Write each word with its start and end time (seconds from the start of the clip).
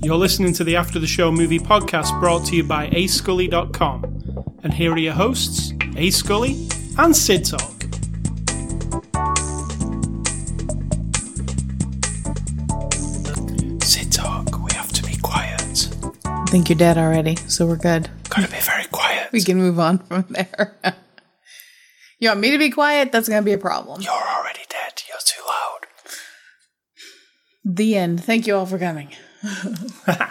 You're 0.00 0.16
listening 0.16 0.52
to 0.54 0.64
the 0.64 0.76
After 0.76 0.98
the 0.98 1.06
Show 1.06 1.30
movie 1.32 1.58
podcast 1.58 2.18
brought 2.20 2.46
to 2.46 2.56
you 2.56 2.62
by 2.62 2.88
ascully.com. 2.90 4.54
And 4.62 4.72
here 4.72 4.92
are 4.92 4.98
your 4.98 5.12
hosts, 5.12 5.72
A 5.96 6.10
Scully 6.10 6.68
and 6.96 7.14
Sid 7.14 7.44
Talk. 7.44 7.82
Sid 13.82 14.12
Talk, 14.12 14.64
we 14.64 14.72
have 14.72 14.92
to 14.92 15.02
be 15.02 15.16
quiet. 15.16 15.88
I 16.24 16.44
think 16.46 16.68
you're 16.70 16.78
dead 16.78 16.96
already, 16.96 17.36
so 17.48 17.66
we're 17.66 17.76
good. 17.76 18.08
Gotta 18.30 18.50
be 18.50 18.60
very 18.60 18.84
quiet. 18.86 19.30
We 19.32 19.42
can 19.42 19.58
move 19.58 19.78
on 19.78 19.98
from 19.98 20.24
there. 20.30 20.76
you 22.18 22.28
want 22.28 22.40
me 22.40 22.50
to 22.50 22.58
be 22.58 22.70
quiet? 22.70 23.12
That's 23.12 23.28
going 23.28 23.42
to 23.42 23.44
be 23.44 23.52
a 23.52 23.58
problem. 23.58 24.00
You're 24.02 24.12
already 24.12 24.60
dead. 24.68 25.02
You're 25.08 25.18
too 25.24 25.42
loud. 25.46 25.86
The 27.64 27.96
end. 27.96 28.22
Thank 28.24 28.46
you 28.46 28.56
all 28.56 28.66
for 28.66 28.78
coming. 28.78 29.10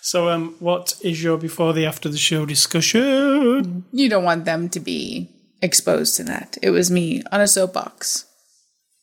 So, 0.00 0.30
um, 0.30 0.54
what 0.58 0.94
is 1.02 1.22
your 1.22 1.36
before 1.36 1.74
the 1.74 1.84
after 1.84 2.08
the 2.08 2.16
show 2.16 2.46
discussion? 2.46 3.84
You 3.92 4.08
don't 4.08 4.24
want 4.24 4.46
them 4.46 4.70
to 4.70 4.80
be 4.80 5.28
exposed 5.60 6.16
to 6.16 6.24
that. 6.24 6.56
It 6.62 6.70
was 6.70 6.90
me 6.90 7.22
on 7.30 7.42
a 7.42 7.46
soapbox 7.48 8.24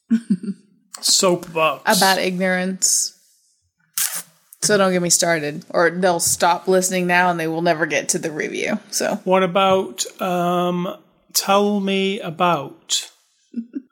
Soapbox. 1.02 1.98
about 1.98 2.18
ignorance. 2.18 3.12
So 4.64 4.78
don't 4.80 4.94
get 4.94 5.02
me 5.04 5.12
started, 5.12 5.64
or 5.70 5.92
they'll 5.92 6.20
stop 6.20 6.68
listening 6.68 7.06
now 7.06 7.30
and 7.30 7.40
they 7.40 7.48
will 7.48 7.62
never 7.62 7.86
get 7.86 8.10
to 8.10 8.18
the 8.18 8.32
review. 8.32 8.80
So, 8.90 9.18
What 9.26 9.44
about 9.44 10.04
um? 10.20 10.88
Tell 11.36 11.80
me 11.80 12.20
about 12.22 13.12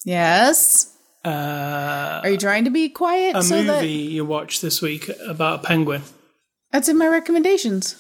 yes. 0.06 0.96
uh, 1.26 2.22
Are 2.24 2.30
you 2.30 2.38
trying 2.38 2.64
to 2.66 2.72
be 2.72 2.90
quiet 2.90 3.36
a 3.36 3.44
so 3.44 3.56
movie 3.58 3.68
that 3.68 3.86
you 4.12 4.26
watched 4.26 4.62
this 4.62 4.82
week 4.82 5.10
about 5.28 5.60
a 5.60 5.64
penguin. 5.68 6.02
that's 6.72 6.88
in 6.90 6.98
my 6.98 7.08
recommendations? 7.08 7.96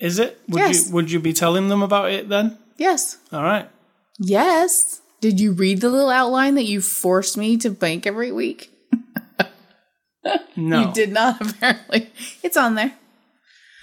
Is 0.00 0.18
it? 0.18 0.40
Would 0.48 0.58
Yes. 0.60 0.86
you 0.88 0.92
would 0.94 1.10
you 1.10 1.20
be 1.20 1.32
telling 1.32 1.68
them 1.68 1.82
about 1.82 2.10
it 2.10 2.28
then? 2.28 2.56
Yes. 2.78 3.18
All 3.32 3.42
right. 3.42 3.68
Yes. 4.18 5.00
Did 5.20 5.40
you 5.40 5.52
read 5.52 5.80
the 5.80 5.88
little 5.88 6.10
outline 6.10 6.54
that 6.56 6.64
you 6.64 6.80
forced 6.80 7.36
me 7.36 7.56
to 7.58 7.70
bank 7.70 8.06
every 8.06 8.30
week? 8.32 8.70
No. 10.56 10.80
You 10.88 10.92
did 10.94 11.12
not, 11.12 11.40
apparently. 11.50 12.10
It's 12.42 12.56
on 12.56 12.76
there. 12.76 12.92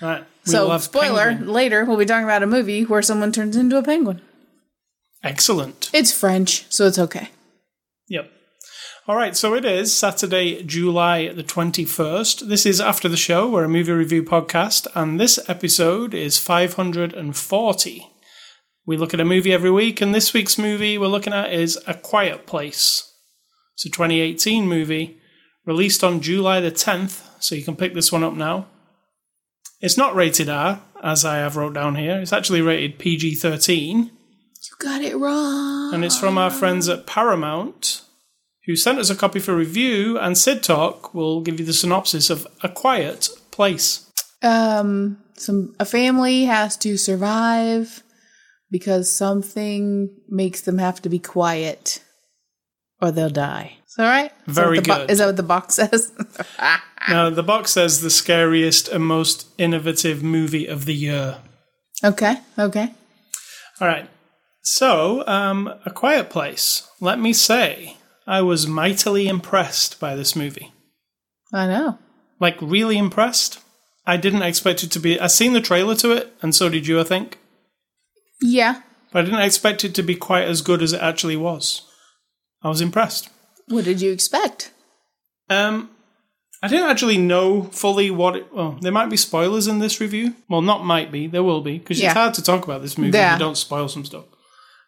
All 0.01 0.07
right. 0.09 0.23
We 0.45 0.51
so, 0.51 0.75
spoiler, 0.79 1.27
penguin. 1.29 1.51
later 1.53 1.85
we'll 1.85 1.97
be 1.97 2.05
talking 2.05 2.23
about 2.23 2.41
a 2.43 2.47
movie 2.47 2.83
where 2.83 3.01
someone 3.01 3.31
turns 3.31 3.55
into 3.55 3.77
a 3.77 3.83
penguin. 3.83 4.21
Excellent. 5.23 5.91
It's 5.93 6.11
French, 6.11 6.65
so 6.69 6.87
it's 6.87 6.97
okay. 6.97 7.29
Yep. 8.07 8.31
All 9.07 9.15
right, 9.15 9.37
so 9.37 9.53
it 9.53 9.65
is 9.65 9.95
Saturday, 9.95 10.63
July 10.63 11.31
the 11.31 11.43
21st. 11.43 12.47
This 12.47 12.65
is 12.65 12.81
After 12.81 13.07
the 13.07 13.15
Show. 13.17 13.47
We're 13.47 13.65
a 13.65 13.69
movie 13.69 13.91
review 13.91 14.23
podcast, 14.23 14.87
and 14.95 15.19
this 15.19 15.37
episode 15.47 16.15
is 16.15 16.39
540. 16.39 18.07
We 18.87 18.97
look 18.97 19.13
at 19.13 19.19
a 19.19 19.25
movie 19.25 19.53
every 19.53 19.69
week, 19.69 20.01
and 20.01 20.15
this 20.15 20.33
week's 20.33 20.57
movie 20.57 20.97
we're 20.97 21.05
looking 21.05 21.33
at 21.33 21.53
is 21.53 21.77
A 21.85 21.93
Quiet 21.93 22.47
Place. 22.47 23.07
It's 23.75 23.85
a 23.85 23.89
2018 23.89 24.67
movie 24.67 25.19
released 25.67 26.03
on 26.03 26.21
July 26.21 26.61
the 26.61 26.71
10th, 26.71 27.21
so 27.39 27.53
you 27.53 27.63
can 27.63 27.75
pick 27.75 27.93
this 27.93 28.11
one 28.11 28.23
up 28.23 28.33
now. 28.33 28.65
It's 29.81 29.97
not 29.97 30.15
rated 30.15 30.49
R, 30.49 30.81
as 31.03 31.23
I 31.23 31.37
have 31.37 31.57
wrote 31.57 31.75
down 31.75 31.93
here. 31.93 32.19
It's 32.19 32.33
actually 32.33 32.61
rated 32.61 32.97
PG 32.97 33.35
13 33.35 34.05
You 34.05 34.20
got 34.81 35.01
it 35.01 35.15
wrong. 35.17 35.93
and 35.93 36.03
it's 36.03 36.17
from 36.17 36.37
our 36.37 36.49
friends 36.49 36.89
at 36.89 37.05
Paramount, 37.05 38.01
who 38.65 38.75
sent 38.75 38.99
us 38.99 39.09
a 39.09 39.15
copy 39.15 39.39
for 39.39 39.55
review. 39.55 40.17
And 40.17 40.37
Sid 40.37 40.63
Talk 40.63 41.13
will 41.13 41.41
give 41.41 41.59
you 41.59 41.65
the 41.65 41.73
synopsis 41.73 42.29
of 42.29 42.47
A 42.63 42.69
Quiet 42.69 43.29
Place. 43.51 44.09
Um, 44.43 45.17
some 45.35 45.75
a 45.79 45.85
family 45.85 46.45
has 46.45 46.75
to 46.77 46.97
survive 46.97 48.03
because 48.71 49.13
something 49.15 50.09
makes 50.29 50.61
them 50.61 50.77
have 50.77 51.01
to 51.03 51.09
be 51.09 51.19
quiet, 51.19 52.01
or 53.01 53.11
they'll 53.11 53.29
die. 53.29 53.77
Is 53.87 53.95
that 53.97 54.09
right? 54.09 54.31
Is 54.47 54.55
that 54.55 54.61
Very 54.63 54.79
the 54.79 54.87
bo- 54.87 54.95
good. 54.99 55.11
is 55.11 55.17
that 55.17 55.25
what 55.27 55.35
the 55.37 55.43
box 55.43 55.75
says? 55.81 56.11
Now, 57.09 57.31
the 57.31 57.41
box 57.41 57.71
says 57.71 58.01
the 58.01 58.11
scariest 58.11 58.87
and 58.87 59.03
most 59.03 59.47
innovative 59.57 60.21
movie 60.21 60.67
of 60.67 60.85
the 60.85 60.93
year. 60.93 61.39
okay. 62.03 62.35
Okay. 62.59 62.93
All 63.81 63.87
right. 63.87 64.07
So, 64.61 65.25
um, 65.27 65.73
A 65.85 65.91
Quiet 65.91 66.29
Place. 66.29 66.87
Let 66.99 67.19
me 67.19 67.33
say, 67.33 67.97
I 68.27 68.41
was 68.41 68.67
mightily 68.67 69.27
impressed 69.27 69.99
by 69.99 70.15
this 70.15 70.35
movie. 70.35 70.71
I 71.53 71.67
know. 71.67 71.97
Like, 72.39 72.57
really 72.61 72.97
impressed. 72.97 73.59
I 74.05 74.17
didn't 74.17 74.43
expect 74.43 74.83
it 74.83 74.91
to 74.91 74.99
be. 74.99 75.19
I 75.19 75.27
seen 75.27 75.53
the 75.53 75.61
trailer 75.61 75.95
to 75.95 76.11
it, 76.11 76.33
and 76.41 76.53
so 76.55 76.69
did 76.69 76.87
you, 76.87 76.99
I 76.99 77.03
think. 77.03 77.39
Yeah. 78.41 78.81
But 79.11 79.19
I 79.19 79.25
didn't 79.25 79.41
expect 79.41 79.83
it 79.83 79.93
to 79.95 80.03
be 80.03 80.15
quite 80.15 80.45
as 80.47 80.61
good 80.61 80.81
as 80.81 80.93
it 80.93 81.01
actually 81.01 81.35
was. 81.37 81.83
I 82.63 82.69
was 82.69 82.81
impressed. 82.81 83.29
What 83.67 83.85
did 83.85 84.01
you 84.01 84.11
expect? 84.11 84.71
Um, 85.49 85.89
I 86.63 86.67
didn't 86.67 86.89
actually 86.89 87.17
know 87.17 87.63
fully 87.63 88.09
what 88.11 88.35
it. 88.35 88.53
Well, 88.53 88.77
there 88.81 88.91
might 88.91 89.09
be 89.09 89.17
spoilers 89.17 89.67
in 89.67 89.79
this 89.79 89.99
review. 89.99 90.35
Well, 90.49 90.61
not 90.61 90.85
might 90.85 91.11
be. 91.11 91.27
There 91.27 91.43
will 91.43 91.61
be 91.61 91.77
because 91.79 91.99
Yeah. 91.99 92.07
it's 92.09 92.13
hard 92.17 92.33
to 92.35 92.43
talk 92.43 92.63
about 92.63 92.81
this 92.81 92.97
movie 92.97 93.17
if 93.17 93.33
you 93.33 93.39
don't 93.39 93.57
spoil 93.57 93.87
some 93.87 94.05
stuff. 94.05 94.25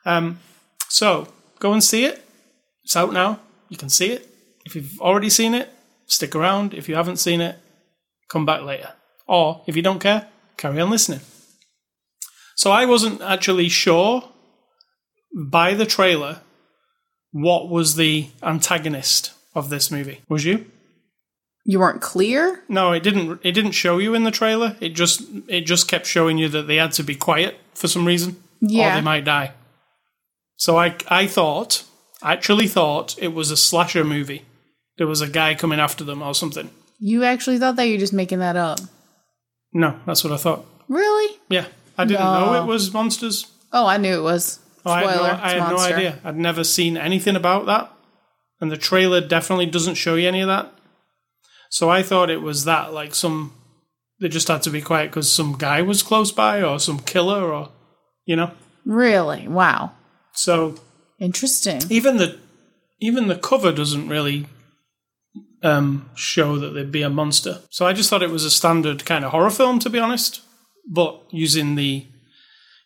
Um, 0.06 0.40
so 0.90 1.28
go 1.60 1.74
and 1.74 1.84
see 1.84 2.06
it. 2.06 2.24
It's 2.84 2.96
out 2.96 3.14
now. 3.14 3.40
You 3.70 3.78
can 3.78 3.90
see 3.90 4.12
it. 4.12 4.30
If 4.66 4.76
you've 4.76 5.00
already 5.00 5.30
seen 5.30 5.54
it, 5.54 5.70
stick 6.06 6.36
around. 6.36 6.74
If 6.74 6.88
you 6.88 6.96
haven't 6.96 7.18
seen 7.18 7.42
it, 7.42 7.58
come 8.30 8.46
back 8.46 8.62
later. 8.62 8.94
Or 9.28 9.64
if 9.68 9.76
you 9.76 9.82
don't 9.82 10.00
care, 10.00 10.28
carry 10.58 10.80
on 10.80 10.90
listening. 10.90 11.22
So 12.56 12.72
I 12.72 12.86
wasn't 12.86 13.22
actually 13.22 13.70
sure 13.70 14.30
by 15.36 15.74
the 15.74 15.86
trailer 15.86 16.42
what 17.32 17.70
was 17.70 17.96
the 17.96 18.30
antagonist 18.44 19.32
of 19.56 19.70
this 19.70 19.90
movie. 19.90 20.22
Was 20.30 20.46
you? 20.46 20.66
You 21.66 21.80
weren't 21.80 22.02
clear. 22.02 22.62
No, 22.68 22.92
it 22.92 23.04
didn't. 23.04 23.40
It 23.44 23.54
didn't 23.54 23.72
show 23.72 23.98
you 23.98 24.14
in 24.14 24.24
the 24.24 24.32
trailer. 24.32 24.76
It 24.82 24.90
just 24.90 25.24
it 25.48 25.62
just 25.62 25.88
kept 25.88 26.06
showing 26.06 26.38
you 26.38 26.50
that 26.50 26.68
they 26.68 26.76
had 26.76 26.92
to 26.94 27.04
be 27.04 27.16
quiet 27.16 27.58
for 27.74 27.88
some 27.88 28.06
reason, 28.06 28.36
or 28.62 28.68
they 28.96 29.02
might 29.02 29.24
die. 29.24 29.54
So 30.64 30.78
I 30.80 30.96
I 31.10 31.28
thought, 31.28 31.84
actually 32.24 32.70
thought 32.70 33.22
it 33.22 33.34
was 33.34 33.52
a 33.52 33.58
slasher 33.58 34.06
movie. 34.06 34.44
There 34.98 35.08
was 35.08 35.20
a 35.20 35.28
guy 35.28 35.56
coming 35.56 35.78
after 35.78 36.06
them 36.06 36.22
or 36.22 36.34
something. 36.34 36.70
You 37.00 37.26
actually 37.26 37.60
thought 37.60 37.76
that 37.76 37.90
you're 37.90 38.00
just 38.00 38.14
making 38.14 38.40
that 38.40 38.56
up. 38.56 38.80
No, 39.74 40.00
that's 40.06 40.24
what 40.24 40.32
I 40.32 40.38
thought. 40.38 40.66
Really? 40.88 41.38
Yeah, 41.50 41.66
I 41.98 42.06
didn't 42.06 42.24
No. 42.24 42.46
know 42.46 42.64
it 42.64 42.66
was 42.66 42.94
monsters. 42.94 43.48
Oh, 43.74 43.86
I 43.86 43.98
knew 43.98 44.18
it 44.18 44.22
was. 44.22 44.60
Oh, 44.86 44.92
I 44.94 45.02
had, 45.02 45.16
no, 45.18 45.24
I 45.24 45.50
had 45.50 45.70
no 45.70 45.80
idea. 45.80 46.20
I'd 46.24 46.38
never 46.38 46.64
seen 46.64 46.96
anything 46.96 47.36
about 47.36 47.66
that, 47.66 47.92
and 48.62 48.72
the 48.72 48.78
trailer 48.78 49.20
definitely 49.20 49.66
doesn't 49.66 49.96
show 49.96 50.16
you 50.16 50.30
any 50.30 50.40
of 50.40 50.48
that. 50.48 50.72
So 51.72 51.90
I 51.90 52.04
thought 52.04 52.30
it 52.30 52.42
was 52.42 52.64
that, 52.64 52.94
like 52.94 53.16
some 53.16 53.52
they 54.22 54.30
just 54.30 54.48
had 54.48 54.62
to 54.62 54.70
be 54.70 54.82
quiet 54.82 55.12
because 55.12 55.30
some 55.30 55.58
guy 55.58 55.82
was 55.82 56.04
close 56.04 56.32
by, 56.32 56.64
or 56.64 56.80
some 56.80 57.00
killer, 57.00 57.52
or 57.52 57.68
you 58.26 58.38
know. 58.38 58.52
Really? 58.86 59.46
Wow. 59.50 59.92
So 60.34 60.76
Interesting. 61.20 61.82
even 61.90 62.18
the 62.18 62.40
even 63.00 63.28
the 63.28 63.36
cover 63.36 63.72
doesn't 63.72 64.08
really 64.08 64.46
um, 65.64 66.10
show 66.16 66.58
that 66.58 66.74
there'd 66.74 66.92
be 66.92 67.02
a 67.02 67.10
monster. 67.10 67.62
So 67.70 67.88
I 67.88 67.94
just 67.94 68.10
thought 68.10 68.24
it 68.24 68.30
was 68.30 68.46
a 68.46 68.52
standard 68.52 69.06
kind 69.06 69.26
of 69.26 69.32
horror 69.32 69.50
film, 69.50 69.80
to 69.80 69.90
be 69.90 70.00
honest, 70.00 70.42
but 70.88 71.22
using 71.32 71.76
the, 71.76 72.06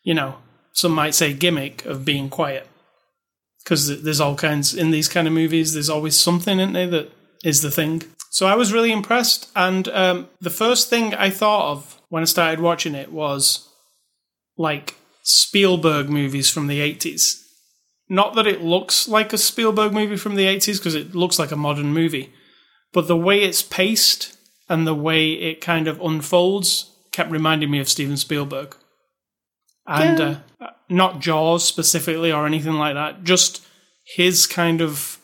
you 0.04 0.14
know, 0.14 0.36
some 0.74 0.92
might 0.92 1.16
say 1.16 1.34
gimmick 1.34 1.86
of 1.86 2.06
being 2.06 2.30
quiet. 2.30 2.68
Because 3.64 4.02
there's 4.02 4.22
all 4.22 4.36
kinds 4.36 4.74
in 4.74 4.92
these 4.92 5.10
kind 5.10 5.28
of 5.28 5.34
movies. 5.34 5.74
There's 5.74 5.90
always 5.90 6.16
something 6.16 6.60
in 6.60 6.74
there 6.74 6.88
that 6.88 7.12
is 7.44 7.62
the 7.62 7.72
thing. 7.72 8.04
So 8.30 8.48
I 8.48 8.56
was 8.56 8.72
really 8.72 8.92
impressed, 8.92 9.50
and 9.56 9.88
um, 9.90 10.30
the 10.40 10.50
first 10.50 10.90
thing 10.90 11.14
I 11.16 11.30
thought 11.30 11.72
of 11.72 12.02
when 12.10 12.22
I 12.22 12.28
started 12.28 12.60
watching 12.60 12.96
it 12.96 13.12
was 13.12 13.68
like 14.58 14.96
Spielberg 15.30 16.10
movies 16.10 16.50
from 16.50 16.68
the 16.68 16.80
80s. 16.80 17.44
Not 18.10 18.36
that 18.36 18.48
it 18.48 18.62
looks 18.62 19.08
like 19.10 19.34
a 19.34 19.38
Spielberg 19.38 19.92
movie 19.92 20.16
from 20.16 20.36
the 20.36 20.46
80s, 20.46 20.78
because 20.78 20.96
it 20.96 21.14
looks 21.14 21.38
like 21.38 21.52
a 21.52 21.58
modern 21.58 21.94
movie, 21.94 22.32
but 22.94 23.08
the 23.10 23.18
way 23.18 23.42
it's 23.44 23.62
paced 23.62 24.38
and 24.70 24.88
the 24.88 24.96
way 24.96 25.34
it 25.34 25.60
kind 25.60 25.88
of 25.90 26.00
unfolds 26.00 26.92
kept 27.12 27.30
reminding 27.30 27.70
me 27.70 27.80
of 27.80 27.90
Steven 27.90 28.16
Spielberg. 28.16 28.76
And 29.86 30.20
Yeah. 30.20 30.38
uh, 30.62 30.70
not 30.90 31.20
Jaws 31.20 31.66
specifically 31.66 32.32
or 32.32 32.46
anything 32.46 32.74
like 32.76 32.94
that, 32.94 33.26
just 33.26 33.62
his 34.16 34.48
kind 34.48 34.80
of 34.82 35.18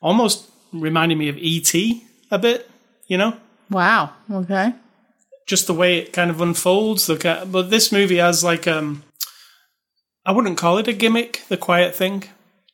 almost 0.00 0.48
reminding 0.72 1.18
me 1.18 1.28
of 1.28 1.36
E.T. 1.36 2.02
a 2.30 2.38
bit, 2.38 2.70
you 3.08 3.18
know? 3.18 3.36
Wow. 3.70 4.12
Okay. 4.30 4.72
just 5.46 5.68
the 5.68 5.74
way 5.74 5.98
it 5.98 6.12
kind 6.12 6.28
of 6.30 6.40
unfolds. 6.40 7.06
The 7.06 7.16
ca- 7.16 7.44
but 7.44 7.70
this 7.70 7.92
movie 7.92 8.16
has 8.16 8.42
like 8.42 8.66
um 8.66 9.04
I 10.26 10.32
wouldn't 10.32 10.58
call 10.58 10.78
it 10.78 10.88
a 10.88 10.92
gimmick, 10.92 11.42
the 11.48 11.56
quiet 11.56 11.94
thing. 11.94 12.24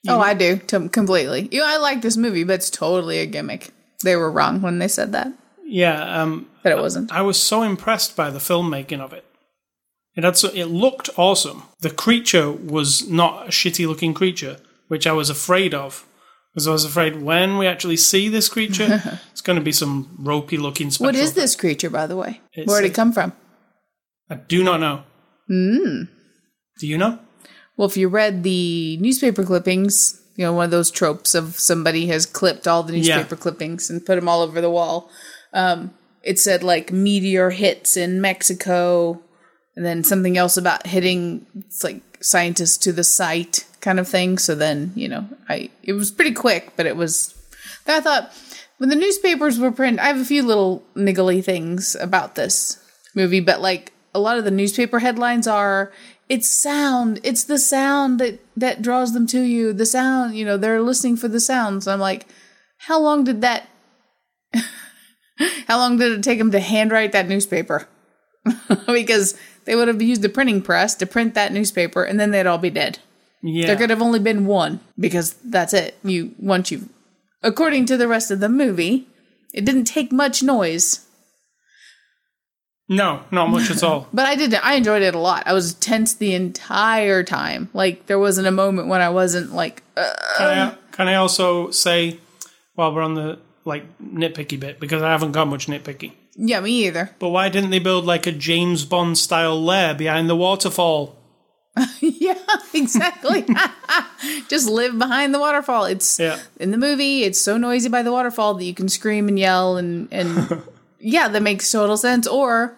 Oh, 0.08 0.19
I 0.19 0.34
do 0.34 0.56
to- 0.56 0.88
completely. 0.88 1.49
You 1.52 1.60
know, 1.60 1.66
I 1.66 1.76
like 1.76 2.02
this 2.02 2.16
movie, 2.16 2.43
but 2.44 2.54
it's 2.54 2.70
totally 2.70 3.19
a 3.19 3.26
gimmick. 3.26 3.70
They 4.02 4.16
were 4.16 4.31
wrong 4.32 4.60
when 4.62 4.78
they 4.81 4.88
said 4.88 5.12
that. 5.12 5.28
Yeah, 5.64 6.20
um, 6.22 6.49
That 6.64 6.72
it 6.72 6.78
wasn't. 6.81 7.12
I 7.12 7.22
was 7.22 7.40
so 7.40 7.62
impressed 7.62 8.16
by 8.16 8.31
the 8.31 8.40
filmmaking 8.40 9.00
of 9.00 9.12
it. 9.12 9.25
It 10.16 10.25
had 10.25 10.37
so, 10.37 10.49
it 10.49 10.64
looked 10.64 11.08
awesome. 11.16 11.62
The 11.81 11.90
creature 11.90 12.50
was 12.50 13.08
not 13.08 13.46
a 13.46 13.50
shitty 13.50 13.87
looking 13.87 14.12
creature, 14.12 14.56
which 14.88 15.06
I 15.06 15.12
was 15.12 15.31
afraid 15.31 15.72
of. 15.72 16.04
Because 16.52 16.69
I 16.69 16.72
was 16.72 16.84
afraid 16.84 17.22
when 17.22 17.56
we 17.56 17.66
actually 17.66 17.96
see 17.96 18.28
this 18.28 18.49
creature, 18.49 19.02
it's 19.31 19.40
going 19.40 19.58
to 19.58 19.64
be 19.64 19.72
some 19.72 20.16
ropey 20.19 20.58
looking 20.58 20.90
special. 20.90 21.06
What 21.06 21.14
is 21.14 21.32
this 21.34 21.54
creature, 21.56 21.88
by 21.88 22.06
the 22.06 22.16
way? 22.16 22.40
It's 22.52 22.69
Where'd 22.69 22.84
a- 22.84 22.88
it 22.88 22.94
come 22.94 23.12
from? 23.12 23.32
I 24.28 24.34
do 24.34 24.62
not 24.64 24.81
know. 24.81 25.04
Hmm. 25.49 26.02
Do 26.78 26.87
you 26.87 26.99
know? 26.99 27.19
Well, 27.76 27.88
if 27.88 27.96
you 27.96 28.08
read 28.08 28.42
the 28.42 28.96
newspaper 28.98 29.44
clippings, 29.44 30.20
you 30.36 30.44
know, 30.44 30.52
one 30.52 30.66
of 30.66 30.70
those 30.70 30.90
tropes 30.90 31.34
of 31.34 31.58
somebody 31.58 32.06
has 32.06 32.26
clipped 32.26 32.66
all 32.69 32.82
the 32.82 32.96
Yeah. 32.98 33.16
newspaper 33.16 33.36
clippings 33.36 33.90
and 33.90 34.04
put 34.04 34.16
them 34.16 34.28
all 34.28 34.42
over 34.42 34.60
the 34.60 34.70
wall. 34.70 35.10
Um, 35.52 35.92
it 36.22 36.38
said 36.38 36.62
like 36.62 36.92
meteor 36.92 37.50
hits 37.50 37.96
in 37.96 38.20
Mexico, 38.20 39.20
and 39.76 39.84
then 39.84 40.04
something 40.04 40.36
else 40.36 40.56
about 40.56 40.86
hitting 40.86 41.46
it's 41.58 41.82
like 41.82 42.00
scientists 42.20 42.76
to 42.78 42.92
the 42.92 43.04
site 43.04 43.64
kind 43.80 43.98
of 43.98 44.06
thing. 44.08 44.38
So 44.38 44.54
then, 44.54 44.92
you 44.94 45.08
know, 45.08 45.26
I 45.48 45.70
it 45.82 45.94
was 45.94 46.10
pretty 46.10 46.32
quick, 46.32 46.72
but 46.76 46.86
it 46.86 46.96
was. 46.96 47.34
I 47.86 48.00
thought 48.00 48.32
when 48.78 48.90
the 48.90 48.96
newspapers 48.96 49.58
were 49.58 49.72
printed, 49.72 49.98
I 50.00 50.06
have 50.06 50.20
a 50.20 50.25
few 50.25 50.42
little 50.42 50.82
niggly 50.94 51.42
things 51.44 51.96
about 52.00 52.36
this 52.36 52.78
movie, 53.14 53.40
but 53.40 53.60
like 53.60 53.92
a 54.14 54.20
lot 54.20 54.38
of 54.38 54.44
the 54.44 54.50
newspaper 54.50 55.00
headlines 55.00 55.46
are 55.48 55.90
it's 56.28 56.48
sound. 56.48 57.20
It's 57.22 57.44
the 57.44 57.58
sound 57.58 58.19
that 58.20 58.40
that 58.56 58.82
draws 58.82 59.12
them 59.12 59.26
to 59.28 59.40
you. 59.40 59.72
The 59.72 59.86
sound 59.86 60.34
you 60.34 60.44
know 60.44 60.56
they're 60.56 60.80
listening 60.80 61.16
for 61.16 61.28
the 61.28 61.40
sounds 61.40 61.86
i'm 61.86 62.00
like 62.00 62.26
how 62.78 63.00
long 63.00 63.24
did 63.24 63.40
that 63.42 63.69
how 65.66 65.78
long 65.78 65.98
did 65.98 66.12
it 66.12 66.22
take 66.22 66.38
them 66.38 66.50
to 66.50 66.60
handwrite 66.60 67.12
that 67.12 67.28
newspaper? 67.28 67.88
Because 68.86 69.38
they 69.64 69.76
would 69.76 69.88
have 69.88 70.02
used 70.02 70.22
the 70.22 70.28
printing 70.28 70.62
press 70.62 70.94
to 70.96 71.06
print 71.06 71.34
that 71.34 71.52
newspaper 71.52 72.02
and 72.02 72.19
then 72.19 72.32
they'd 72.32 72.46
all 72.46 72.58
be 72.58 72.70
dead. 72.70 72.98
Yeah. 73.42 73.66
there 73.68 73.76
could 73.76 73.90
have 73.90 74.02
only 74.02 74.18
been 74.20 74.46
one 74.46 74.80
because 74.98 75.34
that's 75.44 75.72
it. 75.72 75.96
You 76.04 76.34
once 76.38 76.70
you 76.70 76.88
according 77.42 77.86
to 77.86 77.96
the 77.96 78.08
rest 78.08 78.30
of 78.30 78.40
the 78.40 78.48
movie 78.48 79.08
it 79.52 79.64
didn't 79.64 79.84
take 79.84 80.12
much 80.12 80.42
noise 80.42 81.06
no, 82.88 83.23
not 83.31 83.49
much 83.50 83.70
at 83.70 83.82
all. 83.82 84.08
But 84.12 84.26
I 84.26 84.34
did. 84.37 84.55
I 84.55 84.75
enjoyed 84.75 85.02
it 85.02 85.14
a 85.14 85.19
lot. 85.19 85.44
I 85.46 85.52
was 85.52 85.75
tense 85.75 86.14
the 86.14 86.34
entire 86.34 87.23
time. 87.23 87.69
Like 87.73 88.06
there 88.06 88.19
wasn't 88.19 88.46
a 88.46 88.50
moment 88.52 88.88
when 88.88 89.00
I 89.00 89.08
wasn't 89.11 89.52
like, 89.52 89.82
uh, 89.96 90.12
Can 90.38 90.46
I, 90.58 90.75
can 90.93 91.08
I 91.08 91.14
also 91.14 91.70
say, 91.70 92.19
while 92.75 92.94
we're 92.94 93.02
on 93.02 93.14
the 93.14 93.38
like 93.64 93.84
nitpicky 94.00 94.58
bit, 94.58 94.81
because 94.81 95.02
I 95.02 95.11
haven't 95.11 95.32
got 95.32 95.46
much 95.49 95.67
nitpicky, 95.69 96.12
yeah, 96.37 96.61
me 96.61 96.87
either. 96.87 97.14
but 97.19 97.29
why 97.29 97.49
didn't 97.49 97.70
they 97.70 97.79
build 97.79 98.05
like 98.05 98.26
a 98.26 98.32
James 98.32 98.85
Bond 98.85 99.17
style 99.19 99.62
lair 99.62 99.94
behind 99.94 100.28
the 100.28 100.37
waterfall? 100.37 101.17
yeah, 102.00 102.35
exactly. 102.75 103.46
Just 104.49 104.69
live 104.69 104.99
behind 104.99 105.32
the 105.35 105.38
waterfall. 105.38 105.85
It's 105.87 106.19
Yeah. 106.19 106.38
in 106.61 106.70
the 106.70 106.76
movie. 106.76 107.23
It's 107.23 107.40
so 107.40 107.56
noisy 107.56 107.88
by 107.88 108.02
the 108.02 108.12
waterfall 108.12 108.55
that 108.55 108.64
you 108.64 108.75
can 108.75 108.88
scream 108.90 109.28
and 109.28 109.38
yell 109.38 109.76
and 109.78 110.08
and 110.12 110.62
yeah, 111.02 111.28
that 111.28 111.43
makes 111.43 111.70
total 111.70 111.96
sense. 111.96 112.26
Or 112.26 112.76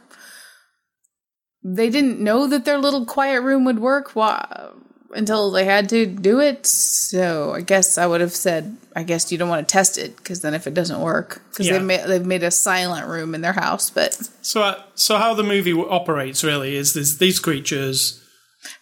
they 1.62 1.88
didn't 1.90 2.20
know 2.20 2.46
that 2.46 2.64
their 2.64 2.78
little 2.78 3.06
quiet 3.06 3.40
room 3.42 3.64
would 3.64 3.78
work 3.78 4.14
why, 4.14 4.70
until 5.14 5.50
they 5.50 5.64
had 5.64 5.88
to 5.90 6.06
do 6.06 6.40
it. 6.40 6.66
So 6.66 7.52
I 7.54 7.60
guess 7.60 7.96
I 7.98 8.06
would 8.06 8.20
have 8.20 8.34
said, 8.34 8.76
I 8.96 9.02
guess 9.02 9.30
you 9.32 9.38
don't 9.38 9.48
want 9.48 9.66
to 9.66 9.72
test 9.72 9.96
it 9.96 10.16
because 10.16 10.40
then 10.42 10.54
if 10.54 10.66
it 10.66 10.74
doesn't 10.74 11.00
work, 11.00 11.40
because 11.50 11.66
Yeah. 11.66 11.74
they've 11.74 11.82
made 11.86 12.04
they've 12.06 12.26
made 12.26 12.42
a 12.42 12.50
silent 12.50 13.06
room 13.06 13.34
in 13.34 13.40
their 13.40 13.52
house. 13.54 13.90
But 13.90 14.18
So, 14.42 14.62
uh, 14.62 14.82
so 14.94 15.16
how 15.16 15.34
the 15.34 15.42
movie 15.42 15.72
operates 15.72 16.44
really 16.44 16.76
is 16.76 16.92
there's 16.94 17.18
these 17.18 17.38
creatures. 17.40 18.20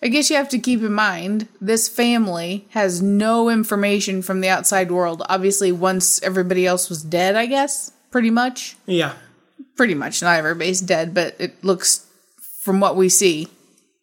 I 0.00 0.08
guess 0.08 0.30
you 0.30 0.36
have 0.36 0.48
to 0.50 0.58
keep 0.60 0.80
in 0.80 0.92
mind 0.92 1.48
this 1.60 1.88
family 1.88 2.66
has 2.70 3.02
no 3.02 3.48
information 3.48 4.22
from 4.22 4.40
the 4.40 4.48
outside 4.48 4.92
world. 4.92 5.22
Obviously, 5.28 5.72
once 5.72 6.22
everybody 6.22 6.66
else 6.66 6.88
was 6.88 7.02
dead, 7.02 7.34
I 7.36 7.46
guess 7.46 7.90
pretty 8.12 8.30
much. 8.30 8.76
Yeah, 8.86 9.14
pretty 9.76 9.94
much 9.94 10.22
not 10.22 10.38
everybody's 10.38 10.80
dead, 10.80 11.14
but 11.14 11.34
it 11.38 11.62
looks 11.64 12.06
from 12.62 12.78
what 12.80 12.96
we 12.96 13.08
see, 13.08 13.48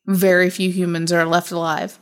very 0.05 0.49
few 0.49 0.69
humans 0.69 1.13
are 1.13 1.25
left 1.25 1.51
alive. 1.51 1.97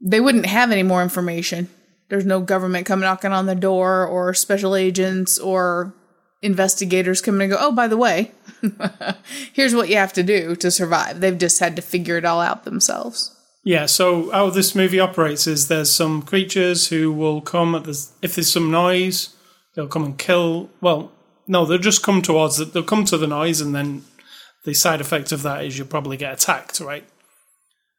They 0.00 0.20
wouldn't 0.20 0.46
have 0.46 0.70
any 0.70 0.82
more 0.82 1.02
information. 1.02 1.68
There's 2.08 2.26
no 2.26 2.40
government 2.40 2.86
coming 2.86 3.02
knocking 3.02 3.32
on 3.32 3.46
the 3.46 3.54
door 3.54 4.06
or 4.06 4.32
special 4.34 4.74
agents 4.74 5.38
or 5.38 5.94
investigators 6.42 7.20
coming 7.20 7.42
and 7.42 7.52
go, 7.52 7.58
oh, 7.60 7.72
by 7.72 7.86
the 7.88 7.96
way, 7.96 8.32
here's 9.52 9.74
what 9.74 9.88
you 9.88 9.96
have 9.96 10.12
to 10.14 10.22
do 10.22 10.56
to 10.56 10.70
survive. 10.70 11.20
They've 11.20 11.38
just 11.38 11.60
had 11.60 11.76
to 11.76 11.82
figure 11.82 12.16
it 12.16 12.24
all 12.24 12.40
out 12.40 12.64
themselves. 12.64 13.34
yeah. 13.64 13.86
So 13.86 14.30
how 14.30 14.50
this 14.50 14.74
movie 14.74 15.00
operates 15.00 15.46
is 15.46 15.68
there's 15.68 15.90
some 15.90 16.22
creatures 16.22 16.88
who 16.88 17.12
will 17.12 17.40
come 17.40 17.74
at 17.74 17.84
this 17.84 18.12
if 18.22 18.34
there's 18.34 18.52
some 18.52 18.70
noise, 18.70 19.36
they'll 19.74 19.88
come 19.88 20.04
and 20.04 20.18
kill. 20.18 20.70
Well, 20.80 21.12
no, 21.48 21.64
they'll 21.64 21.78
just 21.78 22.02
come 22.02 22.22
towards 22.22 22.60
it. 22.60 22.72
They'll 22.72 22.82
come 22.82 23.04
to 23.06 23.18
the 23.18 23.26
noise, 23.26 23.60
and 23.60 23.74
then 23.74 24.04
the 24.64 24.74
side 24.74 25.00
effect 25.00 25.32
of 25.32 25.42
that 25.42 25.64
is 25.64 25.78
you'll 25.78 25.88
probably 25.88 26.16
get 26.16 26.32
attacked, 26.32 26.78
right? 26.80 27.04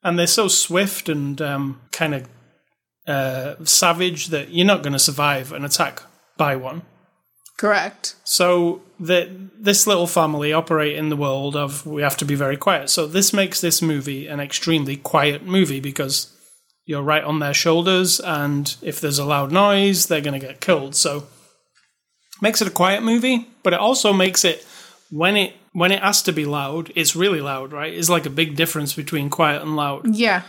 And 0.03 0.17
they're 0.17 0.27
so 0.27 0.47
swift 0.47 1.09
and 1.09 1.41
um, 1.41 1.81
kind 1.91 2.15
of 2.15 2.27
uh, 3.07 3.55
savage 3.65 4.27
that 4.27 4.51
you're 4.51 4.65
not 4.65 4.83
going 4.83 4.93
to 4.93 4.99
survive 4.99 5.51
an 5.51 5.65
attack 5.65 6.03
by 6.37 6.55
one. 6.55 6.83
Correct. 7.57 8.15
So 8.23 8.81
the, 8.99 9.29
this 9.59 9.85
little 9.85 10.07
family 10.07 10.53
operate 10.53 10.95
in 10.95 11.09
the 11.09 11.17
world 11.17 11.57
of 11.57 11.85
we 11.85 12.01
have 12.01 12.15
to 12.17 12.25
be 12.25 12.35
very 12.35 12.55
quiet. 12.55 12.89
So 12.89 13.05
this 13.05 13.33
makes 13.33 13.59
this 13.59 13.81
movie 13.81 14.27
an 14.27 14.39
extremely 14.39 14.95
quiet 14.95 15.45
movie 15.45 15.81
because 15.81 16.33
you're 16.85 17.01
right 17.01 17.23
on 17.23 17.39
their 17.39 17.53
shoulders, 17.53 18.19
and 18.19 18.75
if 18.81 19.01
there's 19.01 19.19
a 19.19 19.25
loud 19.25 19.51
noise, 19.51 20.05
they're 20.05 20.21
going 20.21 20.39
to 20.39 20.47
get 20.47 20.61
killed. 20.61 20.95
So 20.95 21.27
makes 22.41 22.61
it 22.61 22.67
a 22.67 22.71
quiet 22.71 23.03
movie, 23.03 23.47
but 23.63 23.73
it 23.73 23.79
also 23.79 24.13
makes 24.13 24.43
it 24.45 24.65
when 25.11 25.35
it 25.35 25.55
when 25.73 25.91
it 25.91 26.01
has 26.01 26.21
to 26.23 26.31
be 26.31 26.45
loud, 26.45 26.91
it's 26.95 27.15
really 27.15 27.41
loud, 27.41 27.71
right? 27.71 27.93
It's 27.93 28.09
like 28.09 28.25
a 28.25 28.29
big 28.31 28.55
difference 28.55 28.93
between 28.93 29.29
quiet 29.29 29.61
and 29.61 29.75
loud 29.75 30.15
Yeah. 30.15 30.41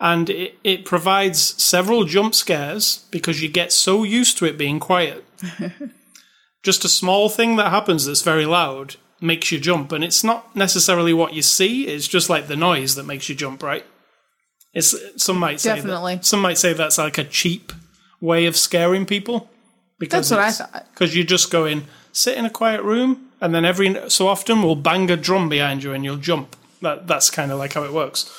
and 0.00 0.30
it, 0.30 0.54
it 0.62 0.84
provides 0.84 1.40
several 1.62 2.04
jump 2.04 2.34
scares 2.34 3.04
because 3.10 3.42
you 3.42 3.48
get 3.48 3.72
so 3.72 4.04
used 4.04 4.38
to 4.38 4.44
it 4.46 4.56
being 4.56 4.78
quiet. 4.78 5.24
Just 6.62 6.84
a 6.84 6.88
small 6.88 7.28
thing 7.28 7.56
that 7.56 7.70
happens 7.70 8.04
that's 8.06 8.22
very 8.22 8.44
loud 8.46 8.96
makes 9.20 9.50
you 9.52 9.58
jump, 9.60 9.90
and 9.92 10.04
it's 10.04 10.22
not 10.24 10.54
necessarily 10.54 11.12
what 11.14 11.32
you 11.32 11.42
see; 11.42 11.86
it's 11.88 12.06
just 12.08 12.28
like 12.28 12.46
the 12.46 12.56
noise 12.56 12.94
that 12.96 13.06
makes 13.06 13.28
you 13.28 13.34
jump, 13.34 13.62
right? 13.62 13.84
It's 14.74 14.94
some 15.22 15.38
might 15.38 15.60
say 15.60 15.76
Definitely. 15.76 16.16
That, 16.16 16.24
some 16.26 16.40
might 16.40 16.58
say 16.58 16.72
that's 16.72 16.98
like 16.98 17.16
a 17.18 17.24
cheap 17.24 17.72
way 18.20 18.46
of 18.46 18.56
scaring 18.56 19.06
people 19.06 19.48
because 19.98 20.28
That's 20.28 20.60
what 20.60 20.64
I 20.70 20.80
thought. 20.80 20.86
because 20.94 21.14
you 21.16 21.24
just 21.24 21.50
go 21.50 21.64
in, 21.64 21.84
sit 22.12 22.36
in 22.36 22.44
a 22.44 22.50
quiet 22.50 22.82
room, 22.82 23.28
and 23.40 23.54
then 23.54 23.64
every 23.64 24.10
so 24.10 24.28
often 24.28 24.62
we'll 24.62 24.76
bang 24.76 25.10
a 25.10 25.16
drum 25.16 25.48
behind 25.48 25.82
you 25.82 25.92
and 25.92 26.04
you'll 26.04 26.16
jump. 26.16 26.56
That 26.82 27.06
that's 27.06 27.30
kind 27.30 27.50
of 27.52 27.58
like 27.58 27.72
how 27.74 27.84
it 27.84 27.92
works. 27.92 28.30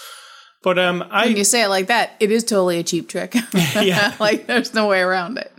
But 0.61 0.77
um, 0.77 1.03
I 1.09 1.27
When 1.27 1.37
you 1.37 1.43
say 1.45 1.63
it 1.63 1.69
like 1.69 1.87
that, 1.87 2.11
it 2.19 2.31
is 2.31 2.43
totally 2.43 2.79
a 2.79 2.83
cheap 2.83 3.07
trick. 3.09 3.33
Yeah. 3.81 4.13
like 4.19 4.45
there's 4.47 4.73
no 4.73 4.87
way 4.87 4.99
around 5.01 5.37
it. 5.37 5.51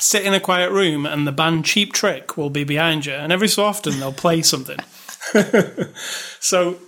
sit 0.00 0.24
in 0.24 0.34
a 0.34 0.40
quiet 0.40 0.70
room 0.72 1.06
and 1.06 1.26
the 1.26 1.32
band 1.32 1.64
Cheap 1.64 1.92
Trick 1.92 2.36
will 2.36 2.50
be 2.50 2.64
behind 2.64 3.06
you, 3.06 3.12
and 3.14 3.32
every 3.32 3.48
so 3.48 3.64
often 3.64 3.98
they'll 4.00 4.12
play 4.12 4.42
something. 4.42 4.78
so 6.40 6.78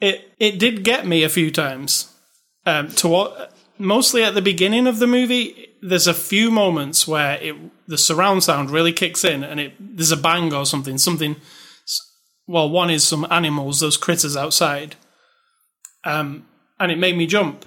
it 0.00 0.32
it 0.38 0.58
did 0.58 0.84
get 0.84 1.06
me 1.06 1.22
a 1.22 1.28
few 1.28 1.50
times. 1.50 2.12
Um, 2.66 2.88
to 2.92 3.08
what 3.08 3.52
mostly 3.78 4.22
at 4.22 4.34
the 4.34 4.42
beginning 4.42 4.86
of 4.86 4.98
the 4.98 5.06
movie, 5.06 5.69
there's 5.82 6.06
a 6.06 6.14
few 6.14 6.50
moments 6.50 7.06
where 7.06 7.38
it 7.40 7.56
the 7.86 7.98
surround 7.98 8.42
sound 8.44 8.70
really 8.70 8.92
kicks 8.92 9.24
in, 9.24 9.42
and 9.42 9.60
it 9.60 9.72
there's 9.78 10.12
a 10.12 10.16
bang 10.16 10.52
or 10.52 10.66
something. 10.66 10.98
Something. 10.98 11.36
Well, 12.46 12.68
one 12.68 12.90
is 12.90 13.04
some 13.04 13.26
animals, 13.30 13.80
those 13.80 13.96
critters 13.96 14.36
outside, 14.36 14.96
um, 16.04 16.46
and 16.78 16.90
it 16.90 16.98
made 16.98 17.16
me 17.16 17.26
jump. 17.26 17.64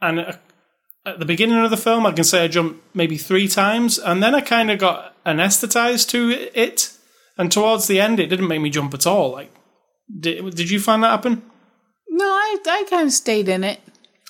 And 0.00 0.20
uh, 0.20 0.32
at 1.04 1.20
the 1.20 1.24
beginning 1.24 1.58
of 1.58 1.70
the 1.70 1.76
film, 1.76 2.06
I 2.06 2.12
can 2.12 2.24
say 2.24 2.44
I 2.44 2.48
jumped 2.48 2.82
maybe 2.94 3.16
three 3.16 3.46
times, 3.46 3.98
and 3.98 4.22
then 4.22 4.34
I 4.34 4.40
kind 4.40 4.70
of 4.70 4.78
got 4.78 5.14
anesthetized 5.24 6.08
to 6.10 6.30
it. 6.54 6.92
And 7.38 7.52
towards 7.52 7.86
the 7.86 8.00
end, 8.00 8.18
it 8.18 8.28
didn't 8.28 8.48
make 8.48 8.62
me 8.62 8.70
jump 8.70 8.94
at 8.94 9.06
all. 9.06 9.32
Like, 9.32 9.52
did, 10.18 10.54
did 10.54 10.70
you 10.70 10.80
find 10.80 11.02
that 11.02 11.10
happen? 11.10 11.42
No, 12.08 12.24
I 12.24 12.56
I 12.66 12.84
kind 12.88 13.06
of 13.06 13.12
stayed 13.12 13.48
in 13.48 13.62
it. 13.62 13.80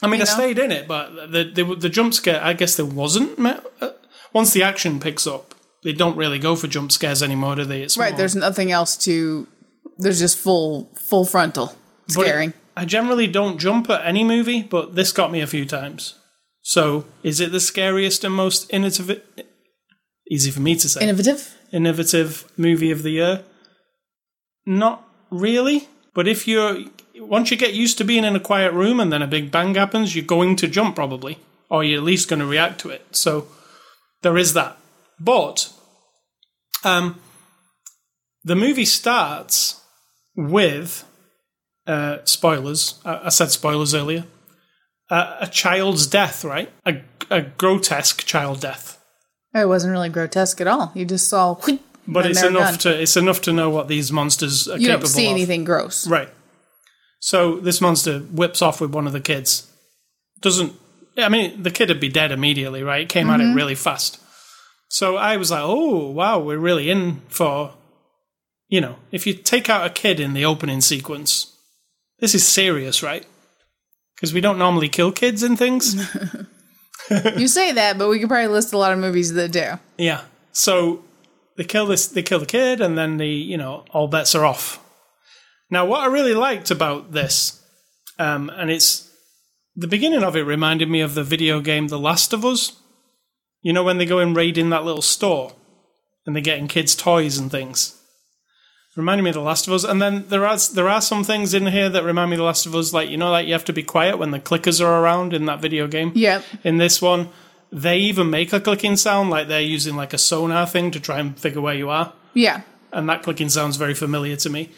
I 0.03 0.07
mean, 0.09 0.21
You 0.21 0.27
I 0.27 0.27
stayed 0.27 0.59
in 0.59 0.71
it, 0.73 0.87
but 0.87 1.31
the, 1.33 1.45
the 1.45 1.75
the 1.77 1.89
jump 1.89 2.13
scare, 2.15 2.41
I 2.43 2.53
guess 2.53 2.77
there 2.77 2.85
wasn't. 2.87 3.39
uh, 3.39 3.91
Once 4.33 4.53
the 4.53 4.63
action 4.63 5.01
picks 5.01 5.27
up, 5.27 5.55
they 5.85 5.93
don't 5.93 6.17
really 6.17 6.39
go 6.39 6.55
for 6.57 6.67
jump 6.69 6.93
scares 6.93 7.23
anymore, 7.23 7.57
do 7.57 7.65
they? 7.65 7.83
It's 7.83 7.97
Right, 7.97 8.11
more- 8.13 8.19
there's 8.19 8.37
nothing 8.37 8.71
else 8.71 8.97
to. 8.99 9.47
There's 9.99 10.19
just 10.21 10.37
full 10.39 10.91
full 11.09 11.25
frontal 11.25 11.75
it- 12.09 12.13
scaring. 12.13 12.53
I 12.77 12.85
generally 12.85 13.27
don't 13.27 13.59
jump 13.59 13.89
at 13.89 14.05
any 14.05 14.23
movie, 14.23 14.63
but 14.63 14.95
this 14.97 15.11
got 15.13 15.33
me 15.33 15.41
a 15.41 15.47
few 15.47 15.65
times. 15.65 16.15
So, 16.61 17.07
is 17.23 17.41
it 17.41 17.51
the 17.53 17.61
scariest 17.61 18.23
and 18.25 18.35
most 18.35 18.67
innovative? 18.71 19.23
Easy 20.31 20.51
for 20.51 20.61
me 20.61 20.75
to 20.77 20.89
say. 20.89 21.01
Innovative. 21.01 21.55
innovative 21.73 22.45
movie 22.59 22.91
of 22.91 23.03
the 23.03 23.11
year? 23.13 23.45
Not 24.67 25.09
really. 25.31 25.89
But 26.15 26.27
if 26.29 26.47
you're 26.49 26.85
once 27.29 27.51
you 27.51 27.57
get 27.57 27.75
used 27.75 27.99
to 27.99 28.05
being 28.05 28.25
in 28.25 28.37
a 28.37 28.41
quiet 28.41 28.73
room 28.73 29.01
and 29.01 29.13
then 29.13 29.23
a 29.23 29.27
big 29.27 29.51
bang 29.51 29.75
happens, 29.75 30.15
you're 30.15 30.25
going 30.25 30.57
to 30.57 30.69
jump 30.69 30.95
probably, 30.97 31.39
or 31.69 31.85
you're 31.85 31.99
at 32.01 32.05
least 32.05 32.29
going 32.29 32.41
to 32.41 32.47
react 32.47 32.81
to 32.81 32.91
it. 32.91 33.05
So 33.13 33.47
there 34.23 34.37
is 34.37 34.53
that. 34.55 34.77
But 35.19 35.73
um, 36.85 37.21
the 38.45 38.57
movie 38.57 38.85
starts 38.85 39.81
with 40.35 41.05
uh, 41.87 42.19
spoilers. 42.25 43.01
I, 43.05 43.27
I 43.27 43.29
said 43.31 43.51
spoilers 43.51 43.95
earlier. 43.95 44.25
Uh, 45.09 45.37
a 45.41 45.47
child's 45.47 46.07
death, 46.07 46.45
right? 46.45 46.71
A, 46.85 47.01
a 47.31 47.43
grotesque 47.43 48.25
child 48.27 48.61
death. 48.61 48.99
It 49.55 49.69
wasn't 49.69 49.93
really 49.93 50.09
grotesque 50.09 50.61
at 50.61 50.67
all. 50.67 50.91
You 50.95 51.05
just 51.05 51.29
saw, 51.29 51.55
whoop, 51.55 51.81
But 52.09 52.27
it's 52.27 52.43
enough 52.43 52.79
done. 52.83 52.95
to 52.95 53.01
it's 53.03 53.17
enough 53.17 53.41
to 53.43 53.53
know 53.53 53.71
what 53.71 53.89
these 53.89 54.13
monsters 54.13 54.69
are 54.69 54.77
You 54.77 54.89
capable 54.89 55.03
don't 55.05 55.09
see 55.15 55.27
of. 55.27 55.31
anything 55.33 55.65
gross. 55.65 56.07
Right. 56.07 56.29
So 57.27 57.57
this 57.57 57.81
monster 57.81 58.21
whips 58.21 58.63
off 58.63 58.81
with 58.81 58.95
one 58.95 59.09
of 59.09 59.13
the 59.13 59.21
kids. 59.21 59.69
Doesn't 60.43 60.73
I 61.19 61.29
mean 61.29 61.61
the 61.61 61.73
kid 61.73 61.89
would 61.89 61.99
be 61.99 62.09
dead 62.09 62.31
immediately, 62.31 62.85
right? 62.85 63.01
It 63.01 63.09
came 63.09 63.29
at 63.31 63.41
it 63.41 63.43
mm-hmm. 63.43 63.57
really 63.57 63.75
fast. 63.75 64.21
So 64.89 65.17
I 65.17 65.37
was 65.37 65.51
like, 65.51 65.65
"Oh, 65.65 66.09
wow, 66.09 66.39
we're 66.39 66.57
really 66.57 66.89
in 66.89 67.23
for 67.29 67.75
you 68.69 68.81
know, 68.81 68.95
if 69.11 69.27
you 69.27 69.35
take 69.35 69.69
out 69.69 69.85
a 69.85 69.91
kid 69.91 70.21
in 70.21 70.35
the 70.35 70.45
opening 70.45 70.81
sequence, 70.81 71.53
this 72.21 72.33
is 72.33 72.47
serious, 72.47 73.03
right? 73.03 73.27
Because 74.15 74.33
we 74.33 74.41
don't 74.41 74.57
normally 74.57 74.89
kill 74.89 75.11
kids 75.11 75.43
in 75.43 75.57
things. 75.57 75.97
You 77.37 77.49
say 77.49 77.73
that, 77.73 77.99
but 77.99 78.09
we 78.09 78.21
could 78.21 78.29
probably 78.29 78.49
list 78.49 78.73
a 78.73 78.79
lot 78.79 78.93
of 78.93 78.99
movies 78.99 79.33
that 79.35 79.51
do. 79.51 79.79
Yeah. 79.99 80.23
So 80.53 81.05
they 81.57 81.65
kill 81.65 81.87
this 81.87 82.07
they 82.07 82.23
kill 82.23 82.39
the 82.39 82.47
kid 82.47 82.81
and 82.81 82.97
then 82.97 83.17
the 83.17 83.29
you 83.29 83.57
know, 83.57 83.85
all 83.91 84.07
bets 84.09 84.35
are 84.35 84.45
off. 84.45 84.81
Now 85.71 85.85
what 85.85 86.01
I 86.01 86.07
really 86.07 86.35
liked 86.35 86.71
about 86.71 87.13
this, 87.13 87.63
um, 88.19 88.51
and 88.57 88.71
it's 88.71 89.11
the 89.75 89.89
beginning 89.89 90.23
of 90.23 90.37
it 90.37 90.43
reminded 90.43 90.89
me 90.89 91.01
of 91.01 91.15
the 91.15 91.25
video 91.25 91.61
game 91.61 91.89
The 91.89 91.99
Last 91.99 92.33
of 92.33 92.45
Us. 92.45 92.81
You 93.63 93.73
know 93.73 93.83
when 93.83 93.99
they 93.99 94.07
go 94.07 94.21
and 94.21 94.37
raid 94.37 94.59
in 94.59 94.71
that 94.71 94.85
little 94.85 95.03
store 95.03 95.53
and 96.25 96.35
they're 96.35 96.43
getting 96.43 96.69
kids' 96.69 96.95
toys 96.95 97.37
and 97.37 97.51
things. 97.51 98.01
Reminded 98.95 99.25
me 99.25 99.31
of 99.31 99.35
The 99.35 99.41
Last 99.43 99.67
of 99.67 99.73
Us. 99.75 99.85
And 99.85 100.01
then 100.01 100.25
there 100.29 100.47
are 100.47 100.57
there 100.73 100.89
are 100.89 101.01
some 101.03 101.25
things 101.25 101.53
in 101.53 101.67
here 101.67 101.89
that 101.91 102.05
remind 102.05 102.31
me 102.31 102.37
of 102.37 102.39
The 102.39 102.45
Last 102.45 102.65
of 102.67 102.75
Us, 102.75 102.93
like 102.93 103.11
you 103.11 103.17
know, 103.17 103.31
like 103.31 103.47
you 103.47 103.53
have 103.53 103.65
to 103.67 103.73
be 103.73 103.83
quiet 103.83 104.19
when 104.19 104.31
the 104.31 104.41
clickers 104.41 104.81
are 104.81 105.03
around 105.03 105.35
in 105.35 105.47
that 105.47 105.61
video 105.61 105.87
game 105.89 106.13
Yeah. 106.15 106.43
in 106.65 106.79
this 106.79 107.03
one 107.03 107.29
they 107.73 107.99
even 107.99 108.31
make 108.31 108.53
a 108.53 108.61
clicking 108.61 108.97
sound 108.97 109.29
like 109.29 109.49
they're 109.49 109.61
using 109.61 109.97
like 109.97 110.13
a 110.15 110.19
sonar 110.19 110.65
thing 110.67 110.93
to 110.93 111.01
try 111.01 111.19
and 111.19 111.37
figure 111.37 111.61
where 111.61 111.75
you 111.75 111.91
are 111.91 112.13
Yeah. 112.33 112.61
and 112.93 113.09
that 113.09 113.25
clicking 113.25 113.49
sounds 113.49 113.77
very 113.77 113.93
familiar 113.93 114.37
to 114.37 114.49
me 114.49 114.71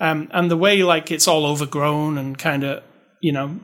um, 0.00 0.28
and 0.32 0.50
the 0.50 0.56
way 0.56 0.82
like 0.82 1.10
it's 1.10 1.26
all 1.28 1.46
overgrown 1.46 2.18
and 2.18 2.38
kind 2.38 2.64
of 2.64 2.82
you 3.20 3.32
know 3.32 3.58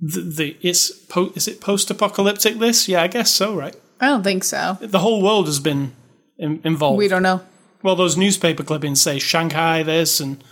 the, 0.00 0.20
the 0.20 0.56
it's 0.60 0.90
po- 1.06 1.32
is 1.34 1.48
it 1.48 1.60
post-apocalyptic 1.60 2.58
this 2.58 2.88
yeah 2.88 3.02
i 3.02 3.06
guess 3.06 3.30
so 3.34 3.54
right 3.54 3.74
I 4.00 4.08
don't 4.08 4.22
think 4.22 4.44
so. 4.44 4.76
the 4.80 4.98
whole 4.98 5.22
world 5.22 5.46
has 5.46 5.58
been 5.58 5.92
in- 6.38 6.60
involved 6.64 6.98
We 6.98 7.08
don't 7.08 7.22
know. 7.22 7.40
well 7.82 7.96
those 7.96 8.16
newspaper 8.16 8.62
clippings 8.62 9.00
say 9.00 9.18
shanghai 9.18 9.82
this 9.82 10.20
and 10.20 10.42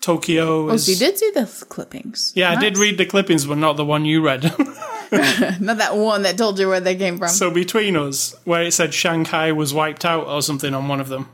tokyo 0.00 0.68
Oh, 0.68 0.74
is 0.74 0.86
so 0.86 0.92
you 0.92 0.98
did 0.98 1.18
see 1.18 1.30
the 1.30 1.46
clippings. 1.68 2.32
yeah 2.34 2.50
i 2.50 2.56
did 2.56 2.76
read 2.76 2.98
the 2.98 3.06
clippings 3.06 3.46
but 3.46 3.58
not 3.58 3.76
the 3.76 3.84
one 3.84 4.04
you 4.04 4.20
read 4.24 4.52
Not 5.60 5.78
that 5.78 5.96
one 5.96 6.20
that 6.24 6.36
told 6.36 6.58
you 6.58 6.68
where 6.68 6.80
they 6.80 6.94
came 6.94 7.16
from. 7.16 7.28
So 7.28 7.50
between 7.50 7.96
us, 7.96 8.34
where 8.44 8.64
it 8.64 8.72
said 8.74 8.92
Shanghai 8.92 9.52
was 9.52 9.72
wiped 9.72 10.04
out 10.04 10.26
or 10.26 10.42
something 10.42 10.74
on 10.74 10.86
one 10.86 11.00
of 11.00 11.08
them, 11.08 11.30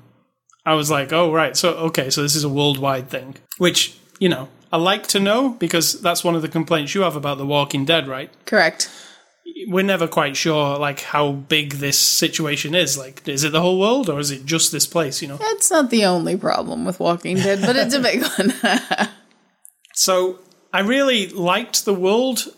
I 0.66 0.74
was 0.74 0.90
like, 0.90 1.12
oh, 1.12 1.32
right. 1.32 1.56
So, 1.56 1.74
okay, 1.74 2.10
so 2.10 2.22
this 2.22 2.34
is 2.34 2.44
a 2.44 2.48
worldwide 2.48 3.10
thing. 3.10 3.36
Which, 3.58 3.96
you 4.18 4.28
know, 4.28 4.48
I 4.72 4.78
like 4.78 5.06
to 5.08 5.20
know 5.20 5.50
because 5.50 6.00
that's 6.00 6.24
one 6.24 6.34
of 6.34 6.42
the 6.42 6.48
complaints 6.48 6.94
you 6.94 7.02
have 7.02 7.16
about 7.16 7.38
The 7.38 7.46
Walking 7.46 7.84
Dead, 7.84 8.08
right? 8.08 8.30
Correct. 8.46 8.90
We're 9.68 9.84
never 9.84 10.08
quite 10.08 10.36
sure, 10.36 10.78
like, 10.78 11.00
how 11.00 11.32
big 11.32 11.74
this 11.74 11.98
situation 11.98 12.74
is. 12.74 12.96
Like, 12.96 13.28
is 13.28 13.44
it 13.44 13.52
the 13.52 13.60
whole 13.60 13.78
world 13.78 14.08
or 14.08 14.18
is 14.18 14.30
it 14.30 14.46
just 14.46 14.72
this 14.72 14.86
place, 14.86 15.20
you 15.20 15.28
know? 15.28 15.36
That's 15.36 15.70
not 15.70 15.90
the 15.90 16.06
only 16.06 16.36
problem 16.36 16.84
with 16.84 16.98
Walking 16.98 17.36
Dead, 17.36 17.60
but 17.60 17.76
it's 17.76 17.94
a 17.94 18.00
big 18.00 18.22
one. 18.38 19.08
So 19.94 20.40
I 20.72 20.80
really 20.80 21.28
liked 21.28 21.84
the 21.84 21.94
world 21.94 22.48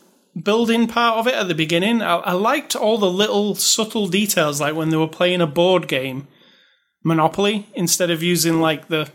building 0.40 0.86
part 0.86 1.18
of 1.18 1.26
it 1.26 1.34
at 1.34 1.48
the 1.48 1.54
beginning. 1.54 2.02
I, 2.02 2.16
I 2.16 2.32
liked 2.32 2.74
all 2.74 2.98
the 2.98 3.10
little 3.10 3.54
subtle 3.54 4.08
details, 4.08 4.60
like 4.60 4.74
when 4.74 4.90
they 4.90 4.96
were 4.96 5.08
playing 5.08 5.40
a 5.40 5.46
board 5.46 5.88
game, 5.88 6.28
Monopoly, 7.06 7.68
instead 7.74 8.10
of 8.10 8.20
using 8.20 8.60
like 8.60 8.88
the, 8.88 9.08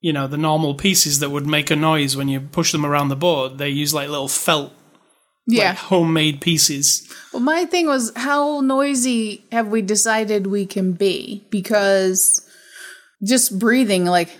you 0.00 0.10
know, 0.10 0.26
the 0.26 0.38
normal 0.38 0.74
pieces 0.74 1.18
that 1.18 1.28
would 1.28 1.46
make 1.46 1.70
a 1.70 1.76
noise 1.76 2.16
when 2.16 2.28
you 2.28 2.40
push 2.40 2.72
them 2.72 2.86
around 2.86 3.10
the 3.10 3.14
board. 3.16 3.58
They 3.58 3.68
use 3.68 3.92
like 3.92 4.08
little 4.08 4.26
felt, 4.26 4.72
yeah. 5.46 5.68
like, 5.68 5.78
homemade 5.78 6.40
pieces. 6.40 7.06
Well, 7.30 7.42
my 7.42 7.66
thing 7.66 7.86
was, 7.86 8.10
how 8.16 8.62
noisy 8.62 9.44
have 9.52 9.68
we 9.68 9.82
decided 9.82 10.46
we 10.46 10.64
can 10.64 10.92
be? 10.92 11.44
Because 11.50 12.40
just 13.22 13.58
breathing, 13.58 14.06
like, 14.06 14.30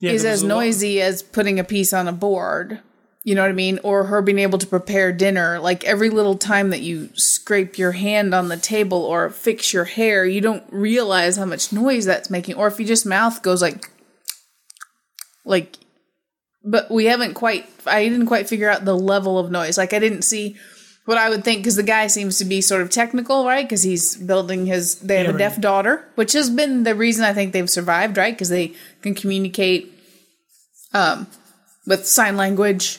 Yeah, 0.00 0.10
is 0.12 0.24
as 0.24 0.42
noisy 0.42 1.00
as 1.00 1.22
putting 1.22 1.60
a 1.60 1.64
piece 1.64 1.92
on 1.92 2.08
a 2.08 2.12
board. 2.12 2.80
You 3.22 3.34
know 3.34 3.42
what 3.42 3.50
I 3.50 3.54
mean? 3.54 3.78
Or 3.82 4.04
her 4.04 4.22
being 4.22 4.38
able 4.38 4.58
to 4.58 4.66
prepare 4.66 5.12
dinner. 5.12 5.58
Like 5.58 5.84
every 5.84 6.08
little 6.08 6.36
time 6.38 6.70
that 6.70 6.80
you 6.80 7.10
scrape 7.14 7.76
your 7.76 7.92
hand 7.92 8.34
on 8.34 8.48
the 8.48 8.56
table 8.56 9.02
or 9.02 9.28
fix 9.28 9.74
your 9.74 9.84
hair, 9.84 10.24
you 10.24 10.40
don't 10.40 10.64
realize 10.70 11.36
how 11.36 11.44
much 11.44 11.70
noise 11.72 12.06
that's 12.06 12.30
making. 12.30 12.54
Or 12.54 12.66
if 12.66 12.80
you 12.80 12.86
just 12.86 13.04
mouth 13.04 13.42
goes 13.42 13.60
like, 13.60 13.90
like, 15.44 15.76
but 16.64 16.90
we 16.90 17.06
haven't 17.06 17.34
quite, 17.34 17.68
I 17.86 18.08
didn't 18.08 18.26
quite 18.26 18.48
figure 18.48 18.70
out 18.70 18.84
the 18.86 18.96
level 18.96 19.38
of 19.38 19.50
noise. 19.50 19.76
Like 19.76 19.92
I 19.92 19.98
didn't 19.98 20.22
see 20.22 20.56
what 21.04 21.18
I 21.18 21.28
would 21.28 21.44
think 21.44 21.60
because 21.60 21.76
the 21.76 21.82
guy 21.82 22.06
seems 22.06 22.38
to 22.38 22.44
be 22.46 22.62
sort 22.62 22.80
of 22.80 22.90
technical, 22.90 23.44
right? 23.44 23.64
Because 23.66 23.82
he's 23.82 24.16
building 24.16 24.64
his, 24.64 24.96
they 25.00 25.16
have 25.16 25.24
Yeah, 25.24 25.30
a 25.30 25.32
right. 25.34 25.38
deaf 25.38 25.60
daughter, 25.60 26.08
which 26.14 26.32
has 26.32 26.48
been 26.48 26.84
the 26.84 26.94
reason 26.94 27.24
I 27.24 27.34
think 27.34 27.52
they've 27.52 27.68
survived, 27.68 28.16
right? 28.16 28.32
Because 28.34 28.48
they 28.48 28.72
can 29.02 29.14
communicate 29.14 29.92
um, 30.94 31.26
with 31.86 32.06
sign 32.06 32.38
language 32.38 32.98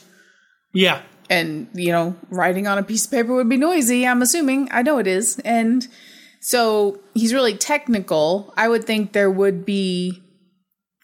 Yeah, 0.74 1.01
and 1.30 1.68
you 1.74 1.92
know 1.92 2.16
writing 2.30 2.68
on 2.68 2.78
a 2.78 2.84
piece 2.84 3.06
of 3.06 3.12
paper 3.12 3.34
would 3.34 3.50
be 3.50 3.58
noisy 3.58 4.06
i'm 4.06 4.22
assuming. 4.22 4.68
I 4.72 4.82
know 4.82 5.00
it 5.00 5.08
is. 5.08 5.40
And 5.40 5.88
so 6.42 7.00
he's 7.13 7.34
really 7.34 7.56
technical. 7.56 8.54
I 8.58 8.68
would 8.68 8.84
think 8.84 9.13
there 9.13 9.32
would 9.32 9.66
be 9.66 10.22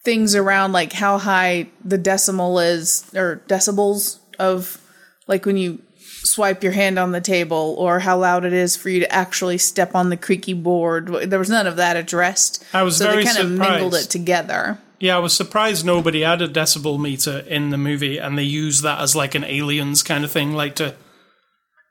things 0.03 0.35
around 0.35 0.71
like 0.71 0.93
how 0.93 1.17
high 1.17 1.69
the 1.83 1.97
decimal 1.97 2.59
is 2.59 3.09
or 3.15 3.41
decibels 3.47 4.19
of 4.39 4.81
like 5.27 5.45
when 5.45 5.57
you 5.57 5.81
swipe 5.97 6.63
your 6.63 6.71
hand 6.71 6.97
on 6.97 7.11
the 7.11 7.21
table 7.21 7.75
or 7.77 7.99
how 7.99 8.17
loud 8.17 8.45
it 8.45 8.53
is 8.53 8.75
for 8.75 8.89
you 8.89 8.99
to 8.99 9.11
actually 9.13 9.57
step 9.57 9.95
on 9.95 10.09
the 10.09 10.17
creaky 10.17 10.53
board. 10.53 11.07
There 11.07 11.39
was 11.39 11.49
none 11.49 11.67
of 11.67 11.75
that 11.75 11.95
addressed. 11.95 12.63
I 12.73 12.83
was 12.83 12.97
so 12.97 13.05
very 13.05 13.23
they 13.23 13.31
kind 13.31 13.37
of 13.37 13.51
mingled 13.51 13.95
it 13.95 14.09
together 14.09 14.79
yeah. 14.99 15.15
I 15.15 15.19
was 15.19 15.33
surprised 15.33 15.85
nobody 15.85 16.21
had 16.21 16.41
a 16.41 16.47
decibel 16.47 16.99
meter 16.99 17.39
in 17.39 17.69
the 17.69 17.77
movie, 17.77 18.17
and 18.17 18.37
they 18.37 18.43
use 18.43 18.81
that 18.81 19.01
as 19.01 19.15
like 19.15 19.35
an 19.35 19.43
aliens 19.43 20.03
kind 20.03 20.23
of 20.23 20.31
thing, 20.31 20.53
like 20.53 20.75
to 20.75 20.95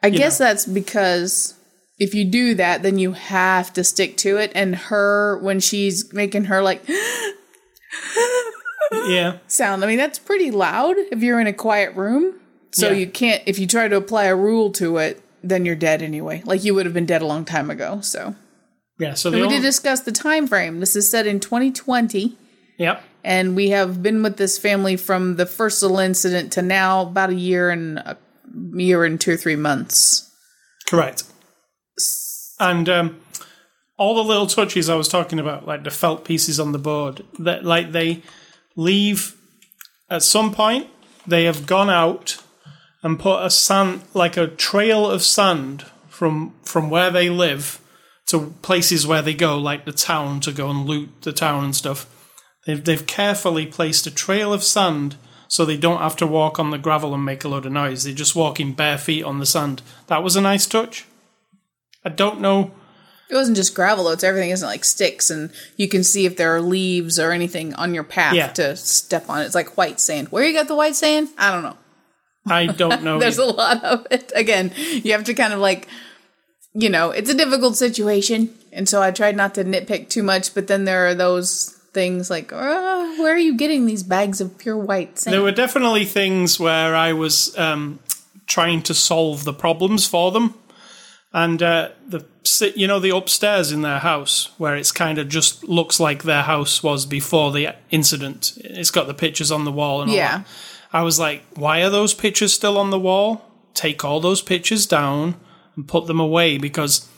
I 0.03 0.11
guess 0.11 0.39
that's 0.39 0.67
because 0.67 1.55
if 1.99 2.15
you 2.15 2.25
do 2.25 2.55
that, 2.55 2.83
then 2.83 2.99
you 2.99 3.13
have 3.13 3.73
to 3.73 3.85
stick 3.85 4.17
to 4.19 4.37
it. 4.37 4.53
And 4.55 4.77
her, 4.77 5.39
when 5.43 5.61
she's 5.61 6.13
making 6.13 6.45
her 6.45 6.63
like 6.63 6.87
yeah. 9.09 9.39
sound, 9.47 9.83
I 9.83 9.87
mean, 9.87 9.99
that's 9.99 10.19
pretty 10.19 10.51
loud 10.51 10.97
if 11.11 11.23
you're 11.23 11.41
in 11.41 11.47
a 11.47 11.53
quiet 11.53 11.95
room. 11.97 12.35
So 12.73 12.91
Yeah. 12.91 12.97
you 12.97 13.07
can't, 13.07 13.43
if 13.47 13.59
you 13.59 13.67
try 13.67 13.89
to 13.89 13.97
apply 13.97 14.25
a 14.25 14.37
rule 14.37 14.71
to 14.73 14.99
it, 14.99 15.23
then 15.43 15.65
you're 15.65 15.77
dead 15.77 16.03
anyway. 16.03 16.43
Like 16.45 16.65
you 16.65 16.75
would 16.75 16.87
have 16.87 16.95
been 16.95 17.07
dead 17.07 17.23
a 17.23 17.27
long 17.27 17.45
time 17.45 17.71
ago. 17.71 18.01
So 18.03 18.35
Yeah, 18.99 19.15
so 19.15 19.31
we 19.31 19.49
did 19.49 19.63
discuss 19.63 20.01
the 20.01 20.13
time 20.13 20.47
frame. 20.47 20.81
This 20.81 20.95
is 20.95 21.09
set 21.09 21.27
in 21.27 21.41
2020. 21.41 22.37
Yep. 22.79 23.03
And 23.25 23.57
we 23.57 23.71
have 23.71 24.03
been 24.03 24.23
with 24.23 24.37
this 24.37 24.59
family 24.59 24.97
from 24.97 25.37
the 25.37 25.47
first 25.47 25.83
little 25.83 25.99
incident 25.99 26.53
to 26.53 26.63
now 26.63 27.03
about 27.03 27.31
a 27.31 27.35
year 27.35 27.71
and 27.71 27.99
a 27.99 28.17
year 28.75 29.05
and 29.05 29.21
two 29.21 29.33
or 29.33 29.37
three 29.37 29.57
months. 29.57 30.31
Correct. 30.89 31.25
And 32.61 32.89
um, 32.89 33.21
all 33.97 34.15
the 34.15 34.25
little 34.25 34.47
touches 34.47 34.89
I 34.89 34.95
was 34.95 35.09
talking 35.09 35.39
about, 35.39 35.67
like 35.67 35.85
the 35.85 35.91
felt 35.91 36.25
pieces 36.25 36.61
on 36.61 36.73
the 36.73 36.79
board, 36.79 37.25
that 37.39 37.65
like 37.65 37.93
they 37.93 38.23
leave 38.77 39.37
at 40.09 40.23
some 40.23 40.53
point. 40.53 40.89
They 41.27 41.45
have 41.45 41.67
gone 41.67 41.91
out 41.91 42.41
and 43.03 43.19
put 43.19 43.45
a 43.45 43.51
sand, 43.51 44.03
like 44.15 44.37
a 44.37 44.47
trail 44.47 45.11
of 45.11 45.23
sand 45.23 45.85
from 46.09 46.55
from 46.63 46.89
where 46.91 47.11
they 47.11 47.29
live 47.29 47.81
to 48.27 48.55
places 48.63 49.07
where 49.07 49.23
they 49.23 49.35
go, 49.35 49.59
like 49.59 49.85
the 49.85 49.93
town, 49.93 50.41
to 50.41 50.53
go 50.53 50.71
and 50.71 50.87
loot 50.87 51.23
the 51.23 51.33
town 51.33 51.65
and 51.65 51.75
stuff. 51.75 52.07
They've 52.67 52.85
they've 52.85 53.07
carefully 53.07 53.65
placed 53.67 54.07
a 54.07 54.11
trail 54.15 54.53
of 54.53 54.63
sand 54.63 55.17
so 55.49 55.65
they 55.65 55.77
don't 55.77 56.01
have 56.01 56.17
to 56.17 56.27
walk 56.27 56.59
on 56.59 56.71
the 56.71 56.79
gravel 56.79 57.15
and 57.15 57.25
make 57.25 57.45
a 57.45 57.49
load 57.49 57.67
of 57.67 57.73
noise. 57.73 58.03
They're 58.05 58.13
just 58.13 58.35
walking 58.35 58.73
bare 58.73 58.99
feet 58.99 59.23
on 59.25 59.39
the 59.39 59.47
sand. 59.47 59.81
That 60.09 60.23
was 60.25 60.35
a 60.37 60.41
nice 60.41 60.67
touch. 60.67 61.07
I 62.05 62.09
don't 62.09 62.41
know. 62.41 62.73
It 63.31 63.35
wasn't 63.35 63.57
just 63.57 63.75
gravel, 63.75 64.05
though. 64.05 64.13
It's 64.13 64.23
everything 64.25 64.51
isn't 64.51 64.67
like 64.69 64.85
sticks, 64.85 65.31
and 65.31 65.51
you 65.77 65.89
can 65.89 66.05
see 66.05 66.27
if 66.27 66.37
there 66.37 66.55
are 66.55 66.61
leaves 66.61 67.19
or 67.19 67.33
anything 67.33 67.75
on 67.75 67.93
your 67.95 68.05
path 68.05 68.35
Yeah. 68.35 68.49
to 68.53 68.77
step 68.77 69.29
on. 69.29 69.43
It's 69.43 69.55
like 69.55 69.77
white 69.77 69.99
sand. 70.01 70.29
Where 70.29 70.45
you 70.45 70.53
got 70.53 70.69
the 70.69 70.77
white 70.77 70.95
sand? 70.95 71.29
I 71.39 71.51
don't 71.53 71.63
know. 71.65 71.77
I 72.49 72.67
don't 72.67 73.03
know. 73.05 73.19
There's 73.19 73.39
a 73.39 73.45
lot 73.45 73.83
of 73.83 74.07
it. 74.13 74.31
Again, 74.35 74.73
you 74.77 75.11
have 75.13 75.25
to 75.25 75.35
kind 75.35 75.53
of 75.53 75.59
like, 75.59 75.89
you 76.75 76.89
know, 76.89 77.11
it's 77.11 77.31
a 77.31 77.35
difficult 77.35 77.77
situation, 77.77 78.51
and 78.73 78.89
so 78.89 79.03
I 79.03 79.11
tried 79.11 79.37
not 79.37 79.55
to 79.57 79.65
nitpick 79.65 80.09
too 80.09 80.23
much. 80.23 80.55
But 80.55 80.69
then 80.69 80.85
there 80.85 81.09
are 81.09 81.15
those 81.15 81.76
things 81.97 82.29
like, 82.31 82.53
uh, 82.53 83.07
where 83.19 83.33
are 83.35 83.39
you 83.49 83.57
getting 83.57 83.87
these 83.87 84.03
bags 84.03 84.41
of 84.43 84.57
pure 84.59 84.77
white 84.77 85.19
sand? 85.19 85.33
There 85.33 85.43
were 85.43 85.51
definitely 85.65 86.05
things 86.05 86.61
where 86.61 86.95
I 86.95 87.13
was 87.15 87.57
um, 87.59 87.99
trying 88.47 88.83
to 88.83 88.95
solve 88.95 89.45
the 89.45 89.55
problems 89.55 90.07
for 90.07 90.31
them, 90.31 90.55
and 91.33 91.63
uh, 91.63 91.89
the 92.07 92.21
you 92.77 92.87
know 92.87 93.01
the 93.01 93.17
upstairs 93.17 93.73
in 93.73 93.81
their 93.83 93.99
house 93.99 94.51
where 94.59 94.77
it's 94.77 94.93
kind 94.93 95.19
of 95.19 95.29
just 95.29 95.65
looks 95.65 95.99
like 95.99 96.23
their 96.23 96.43
house 96.43 96.83
was 96.83 97.07
before 97.07 97.51
the 97.51 97.75
incident. 97.91 98.53
It's 98.59 98.91
got 98.93 99.07
the 99.07 99.15
pictures 99.15 99.51
on 99.51 99.65
the 99.65 99.73
wall 99.73 100.03
and 100.03 100.11
all 100.11 100.17
Yeah. 100.17 100.39
that. 100.39 100.47
I 100.93 101.03
was 101.03 101.19
like, 101.19 101.43
why 101.55 101.83
are 101.83 101.91
those 101.91 102.15
pictures 102.15 102.53
still 102.53 102.77
on 102.79 102.91
the 102.91 103.01
wall? 103.01 103.43
Take 103.75 104.05
all 104.05 104.21
those 104.21 104.43
pictures 104.43 104.87
down 104.87 105.35
and 105.75 105.89
put 105.89 106.07
them 106.07 106.21
away 106.21 106.59
because 106.59 107.09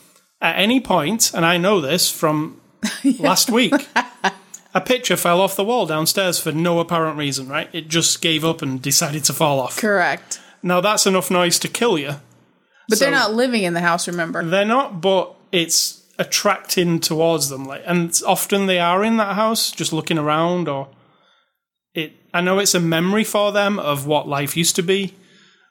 at 0.41 0.55
any 0.57 0.79
point, 0.79 1.31
and 1.35 1.45
I 1.45 1.57
know 1.57 1.79
this 1.81 2.09
from 2.11 2.59
last 3.19 3.49
week, 3.51 3.73
a 4.73 4.81
picture 4.81 5.17
fell 5.17 5.41
off 5.41 5.55
the 5.55 5.63
wall 5.63 5.85
downstairs 5.85 6.39
for 6.39 6.51
no 6.51 6.79
apparent 6.79 7.17
reason, 7.17 7.47
right? 7.47 7.69
It 7.73 7.87
just 7.87 8.21
gave 8.21 8.45
up 8.45 8.61
and 8.61 8.81
decided 8.81 9.23
to 9.25 9.33
fall 9.33 9.59
off. 9.59 9.77
Correct. 9.77 10.39
Now 10.61 10.81
that's 10.81 11.05
enough 11.07 11.31
noise 11.31 11.57
to 11.59 11.67
kill 11.67 11.97
you. 11.97 12.15
But 12.87 12.97
So- 12.97 13.05
they're 13.05 13.13
not 13.13 13.33
living 13.33 13.63
in 13.63 13.73
the 13.73 13.81
house, 13.81 14.07
remember? 14.07 14.43
They're 14.43 14.65
not, 14.65 15.01
but 15.01 15.33
it's 15.51 16.01
attracting 16.17 16.99
towards 16.99 17.49
them. 17.49 17.65
Like, 17.65 17.83
and 17.85 18.19
often 18.27 18.65
they 18.65 18.79
are 18.79 19.03
in 19.03 19.17
that 19.17 19.35
house, 19.35 19.71
just 19.71 19.93
looking 19.93 20.17
around, 20.17 20.67
or 20.67 20.89
it. 21.93 22.13
I 22.33 22.41
know 22.41 22.59
it's 22.59 22.75
a 22.75 22.79
memory 22.79 23.23
for 23.23 23.51
them 23.51 23.79
of 23.79 24.05
what 24.05 24.27
life 24.27 24.55
used 24.57 24.75
to 24.75 24.83
be, 24.83 25.13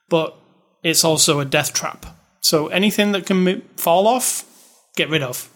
but 0.08 0.34
it's 0.82 1.04
also 1.04 1.38
a 1.38 1.44
death 1.44 1.72
trap. 1.72 2.06
So 2.40 2.68
anything 2.68 3.12
that 3.12 3.26
can 3.26 3.60
fall 3.76 4.06
off, 4.06 4.44
get 4.96 5.10
rid 5.10 5.22
of. 5.22 5.48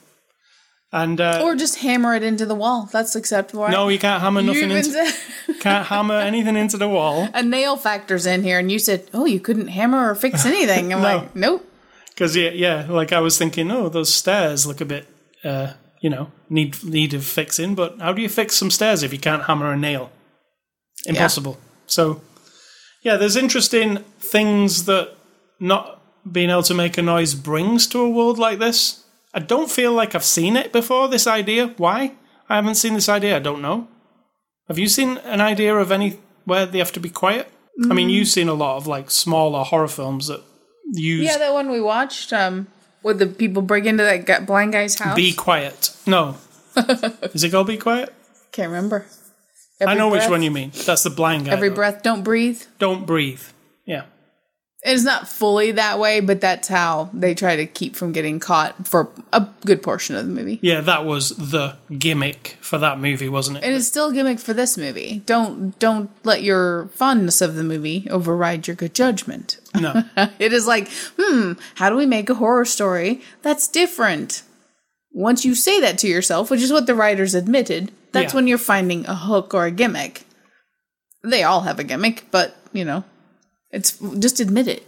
And 0.94 1.20
uh, 1.22 1.40
Or 1.42 1.54
just 1.56 1.78
hammer 1.78 2.14
it 2.14 2.22
into 2.22 2.44
the 2.44 2.54
wall. 2.54 2.86
That's 2.92 3.16
acceptable. 3.16 3.62
right? 3.62 3.70
no, 3.72 3.88
you 3.88 3.98
can't 3.98 4.20
hammer 4.20 4.42
nothing 4.42 4.70
into 4.70 5.10
can't 5.60 5.86
hammer 5.86 6.16
anything 6.16 6.54
into 6.56 6.76
the 6.76 6.88
wall. 6.88 7.28
a 7.32 7.42
nail 7.42 7.76
factors 7.78 8.26
in 8.26 8.42
here, 8.42 8.58
and 8.58 8.70
you 8.70 8.78
said, 8.78 9.08
"Oh, 9.14 9.24
you 9.24 9.40
couldn't 9.40 9.68
hammer 9.68 10.10
or 10.10 10.14
fix 10.14 10.44
anything." 10.52 10.92
I'm 10.92 11.00
No. 11.00 11.16
like, 11.16 11.34
"Nope." 11.34 11.66
Because 12.10 12.36
yeah, 12.36 12.50
yeah, 12.50 12.86
like 12.90 13.10
I 13.10 13.20
was 13.20 13.38
thinking, 13.38 13.70
oh, 13.70 13.88
those 13.88 14.12
stairs 14.14 14.66
look 14.66 14.82
a 14.82 14.84
bit, 14.84 15.06
uh, 15.44 15.72
you 16.02 16.10
know, 16.10 16.30
need 16.50 16.84
need 16.84 17.14
of 17.14 17.24
fixing. 17.24 17.74
But 17.74 17.98
how 17.98 18.12
do 18.12 18.20
you 18.20 18.28
fix 18.28 18.54
some 18.56 18.70
stairs 18.70 19.02
if 19.02 19.14
you 19.14 19.18
can't 19.18 19.44
hammer 19.44 19.72
a 19.72 19.78
nail? 19.78 20.10
Impossible. 21.06 21.58
So, 21.86 22.20
yeah, 23.02 23.16
there's 23.16 23.34
interesting 23.36 23.98
things 24.20 24.84
that 24.84 25.14
not 25.58 26.02
being 26.30 26.50
able 26.50 26.62
to 26.64 26.74
make 26.74 26.98
a 26.98 27.02
noise 27.02 27.34
brings 27.34 27.86
to 27.88 28.00
a 28.00 28.10
world 28.10 28.38
like 28.38 28.58
this. 28.58 29.01
I 29.34 29.40
don't 29.40 29.70
feel 29.70 29.92
like 29.92 30.14
I've 30.14 30.24
seen 30.24 30.56
it 30.56 30.72
before. 30.72 31.08
This 31.08 31.26
idea, 31.26 31.68
why 31.76 32.12
I 32.48 32.56
haven't 32.56 32.74
seen 32.76 32.94
this 32.94 33.08
idea, 33.08 33.36
I 33.36 33.40
don't 33.40 33.62
know. 33.62 33.88
Have 34.68 34.78
you 34.78 34.88
seen 34.88 35.18
an 35.18 35.40
idea 35.40 35.74
of 35.74 35.90
any 35.90 36.18
where 36.44 36.66
they 36.66 36.78
have 36.78 36.92
to 36.92 37.00
be 37.00 37.10
quiet? 37.10 37.50
I 37.90 37.94
mean, 37.94 38.10
you've 38.10 38.28
seen 38.28 38.48
a 38.48 38.54
lot 38.54 38.76
of 38.76 38.86
like 38.86 39.10
smaller 39.10 39.64
horror 39.64 39.88
films 39.88 40.26
that 40.26 40.42
use 40.92 41.24
Yeah, 41.24 41.38
that 41.38 41.54
one 41.54 41.70
we 41.70 41.80
watched, 41.80 42.32
um, 42.32 42.66
with 43.02 43.18
the 43.18 43.26
people 43.26 43.62
break 43.62 43.86
into 43.86 44.04
that 44.04 44.46
blind 44.46 44.72
guy's 44.72 44.98
house. 44.98 45.16
Be 45.16 45.32
quiet. 45.32 45.96
No. 46.06 46.36
Is 47.34 47.44
it 47.44 47.50
called 47.50 47.66
Be 47.66 47.76
Quiet? 47.76 48.12
Can't 48.52 48.68
remember. 48.70 49.06
I 49.80 49.84
Every 49.84 49.96
know 49.96 50.08
which 50.08 50.28
one 50.28 50.42
you 50.42 50.50
mean. 50.50 50.70
That's 50.86 51.02
the 51.02 51.10
blind 51.10 51.46
guy. 51.46 51.52
Every 51.52 51.70
though. 51.70 51.74
breath, 51.74 52.02
don't 52.02 52.22
breathe. 52.22 52.62
Don't 52.78 53.06
breathe. 53.06 53.42
Yeah. 53.84 54.04
It's 54.84 55.04
not 55.04 55.28
fully 55.28 55.70
that 55.72 56.00
way, 56.00 56.18
but 56.18 56.40
that's 56.40 56.66
how 56.66 57.08
they 57.14 57.34
try 57.36 57.54
to 57.54 57.66
keep 57.66 57.94
from 57.94 58.10
getting 58.10 58.40
caught 58.40 58.88
for 58.88 59.10
a 59.32 59.46
good 59.64 59.80
portion 59.80 60.16
of 60.16 60.26
the 60.26 60.32
movie. 60.32 60.58
Yeah, 60.60 60.80
that 60.80 61.04
was 61.04 61.28
the 61.30 61.76
gimmick 61.96 62.56
for 62.60 62.78
that 62.78 62.98
movie, 62.98 63.28
wasn't 63.28 63.58
it? 63.58 63.64
And 63.64 63.74
it's 63.74 63.86
still 63.86 64.08
a 64.10 64.12
gimmick 64.12 64.40
for 64.40 64.52
this 64.52 64.76
movie. 64.76 65.22
Don't 65.24 65.78
don't 65.78 66.10
let 66.24 66.42
your 66.42 66.88
fondness 66.94 67.40
of 67.40 67.54
the 67.54 67.62
movie 67.62 68.08
override 68.10 68.66
your 68.66 68.74
good 68.74 68.92
judgment. 68.92 69.58
No. 69.78 70.02
It 70.40 70.52
is 70.52 70.66
like, 70.66 70.88
hmm, 71.16 71.52
how 71.76 71.88
do 71.88 71.94
we 71.94 72.06
make 72.06 72.28
a 72.28 72.34
horror 72.34 72.64
story 72.64 73.20
that's 73.42 73.68
different? 73.68 74.42
Once 75.12 75.44
you 75.44 75.54
say 75.54 75.78
that 75.80 75.98
to 75.98 76.08
yourself, 76.08 76.50
which 76.50 76.60
is 76.62 76.72
what 76.72 76.86
the 76.86 76.94
writers 76.96 77.36
admitted, 77.36 77.92
that's 78.10 78.32
Yeah. 78.32 78.36
when 78.36 78.46
you're 78.48 78.58
finding 78.58 79.06
a 79.06 79.14
hook 79.14 79.54
or 79.54 79.66
a 79.66 79.70
gimmick. 79.70 80.24
They 81.22 81.44
all 81.44 81.60
have 81.60 81.78
a 81.78 81.84
gimmick, 81.84 82.24
but 82.32 82.56
you 82.72 82.84
know, 82.84 83.04
it's 83.72 83.98
just 84.18 84.40
admit 84.40 84.68
it. 84.68 84.86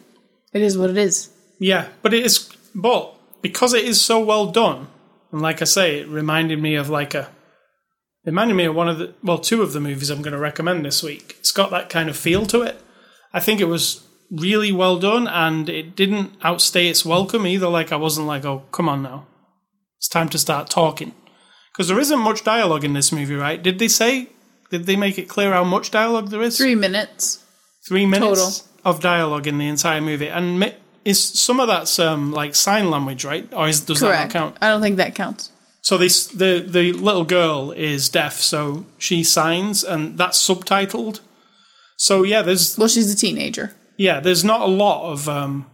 It 0.53 0.63
is 0.63 0.79
what 0.79 0.91
it 0.91 0.97
is. 0.97 1.31
yeah, 1.59 1.89
but 2.03 2.15
it 2.15 2.25
is. 2.25 2.51
But 2.75 3.15
because 3.43 3.75
it 3.75 3.85
is 3.85 4.01
so 4.01 4.23
well 4.23 4.47
done, 4.47 4.89
and 5.33 5.43
like 5.43 5.61
I 5.61 5.65
say, 5.65 6.01
it 6.01 6.09
reminded 6.09 6.61
me 6.61 6.77
of 6.77 6.89
like 6.89 7.15
a. 7.15 7.29
It 8.25 8.31
reminded 8.31 8.55
me 8.55 8.65
of 8.65 8.75
one 8.75 8.89
of 8.89 8.99
the. 8.99 9.15
Well, 9.23 9.39
two 9.39 9.63
of 9.63 9.73
the 9.73 9.81
movies 9.81 10.11
I'm 10.11 10.23
going 10.23 10.33
to 10.33 10.39
recommend 10.39 10.85
this 10.85 11.03
week. 11.03 11.37
It's 11.41 11.53
got 11.53 11.71
that 11.71 11.91
kind 11.91 12.09
of 12.09 12.17
feel 12.17 12.47
to 12.47 12.63
it. 12.63 12.81
I 13.33 13.41
think 13.41 13.61
it 13.61 13.65
was 13.65 14.07
really 14.31 14.73
well 14.73 14.99
done, 14.99 15.27
and 15.27 15.69
it 15.69 15.97
didn't 15.97 16.33
outstay 16.43 16.89
its 16.89 17.05
welcome 17.05 17.47
either. 17.47 17.69
Like, 17.69 17.91
I 17.93 17.97
wasn't 17.97 18.27
like, 18.27 18.45
oh, 18.45 18.63
come 18.71 18.89
on 18.89 19.03
now. 19.03 19.27
It's 19.99 20.09
time 20.09 20.29
to 20.31 20.39
start 20.39 20.71
talking. 20.71 21.15
Because 21.73 21.89
there 21.89 21.99
isn't 21.99 22.21
much 22.21 22.45
dialogue 22.45 22.85
in 22.85 22.93
this 22.93 23.11
movie, 23.11 23.35
right? 23.35 23.61
Did 23.61 23.79
they 23.79 23.89
say? 23.89 24.29
Did 24.71 24.87
they 24.87 24.97
make 24.97 25.19
it 25.19 25.29
clear 25.29 25.53
how 25.53 25.65
much 25.65 25.91
dialogue 25.91 26.31
there 26.31 26.43
is? 26.43 26.57
Three 26.57 26.75
minutes. 26.75 27.45
Three 27.87 28.07
minutes 28.07 28.61
Total. 28.61 28.74
Of 28.85 29.01
dialogue 29.01 29.47
in 29.47 29.59
the 29.59 29.69
entire 29.69 30.01
movie, 30.01 30.29
and 30.29 30.75
is 31.05 31.23
some 31.23 31.61
of 31.61 31.69
that's 31.69 31.99
um, 31.99 32.33
like 32.33 32.55
sign 32.55 32.91
language, 32.91 33.25
right? 33.25 33.47
Or 33.53 33.69
is, 33.69 33.81
does 33.83 34.01
that 34.01 34.07
not 34.07 34.13
Correct. 34.17 34.33
count? 34.33 34.57
I 34.61 34.69
don't 34.69 34.81
think 34.83 34.97
that 34.97 35.15
counts. 35.15 35.51
So 35.83 35.99
this 35.99 36.27
the 36.29 36.65
the 36.67 36.93
little 36.93 37.25
girl 37.25 37.71
is 37.73 38.09
deaf, 38.09 38.35
so 38.35 38.87
she 38.99 39.23
signs, 39.23 39.85
and 39.85 40.17
that's 40.17 40.39
subtitled. 40.39 41.21
So 41.97 42.23
yeah, 42.23 42.43
there's 42.43 42.77
Well, 42.79 42.89
she's 42.89 43.13
a 43.13 43.17
teenager. 43.17 43.75
yeah, 43.97 44.21
there's 44.21 44.45
not 44.45 44.63
a 44.63 44.67
lot 44.67 45.13
of 45.13 45.29
um, 45.29 45.67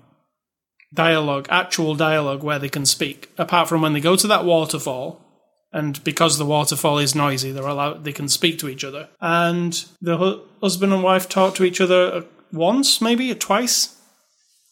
dialogue, 0.92 1.46
actual 1.51 1.94
dialogue 1.94 2.42
where 2.42 2.59
they 2.59 2.68
can 2.68 2.85
speak, 2.87 3.31
apart 3.38 3.68
from 3.68 3.83
when 3.83 3.92
they 3.92 4.01
go 4.01 4.16
to 4.16 4.27
that 4.27 4.44
waterfall. 4.44 5.25
And 5.73 6.03
because 6.03 6.37
the 6.37 6.44
waterfall 6.44 6.99
is 6.99 7.14
noisy, 7.14 7.53
they're 7.53 7.62
allowed. 7.64 8.03
They 8.03 8.12
can 8.12 8.29
speak 8.29 8.59
to 8.59 8.68
each 8.68 8.83
other, 8.83 9.09
and 9.20 9.73
the 10.01 10.16
hu- 10.16 10.40
husband 10.61 10.92
and 10.92 11.05
wife 11.05 11.29
talk 11.29 11.55
to 11.55 11.64
each 11.64 11.81
other 11.81 12.25
once, 12.53 13.01
maybe 13.01 13.31
or 13.31 13.35
twice. 13.35 13.97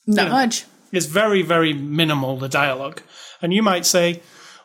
Not 0.07 0.27
Yeah. 0.27 0.33
much. 0.33 0.65
It's 0.93 1.07
very, 1.07 1.43
very 1.43 1.73
minimal 1.75 2.39
the 2.39 2.49
dialogue, 2.49 3.03
and 3.43 3.53
you 3.53 3.63
might 3.63 3.85
say, 3.87 4.23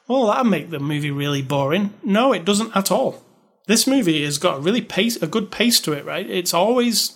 "Oh, 0.07 0.27
that'll 0.27 0.45
make 0.45 0.69
the 0.69 0.79
movie 0.79 1.11
really 1.11 1.41
boring." 1.41 1.93
No, 2.03 2.31
it 2.33 2.45
doesn't 2.45 2.75
at 2.75 2.91
all. 2.91 3.21
This 3.67 3.85
movie 3.87 4.23
has 4.23 4.37
got 4.37 4.57
a 4.57 4.61
really 4.61 4.81
pace, 4.81 5.15
a 5.21 5.27
good 5.27 5.51
pace 5.51 5.79
to 5.81 5.93
it. 5.93 6.05
Right? 6.05 6.29
It's 6.29 6.53
always 6.53 7.13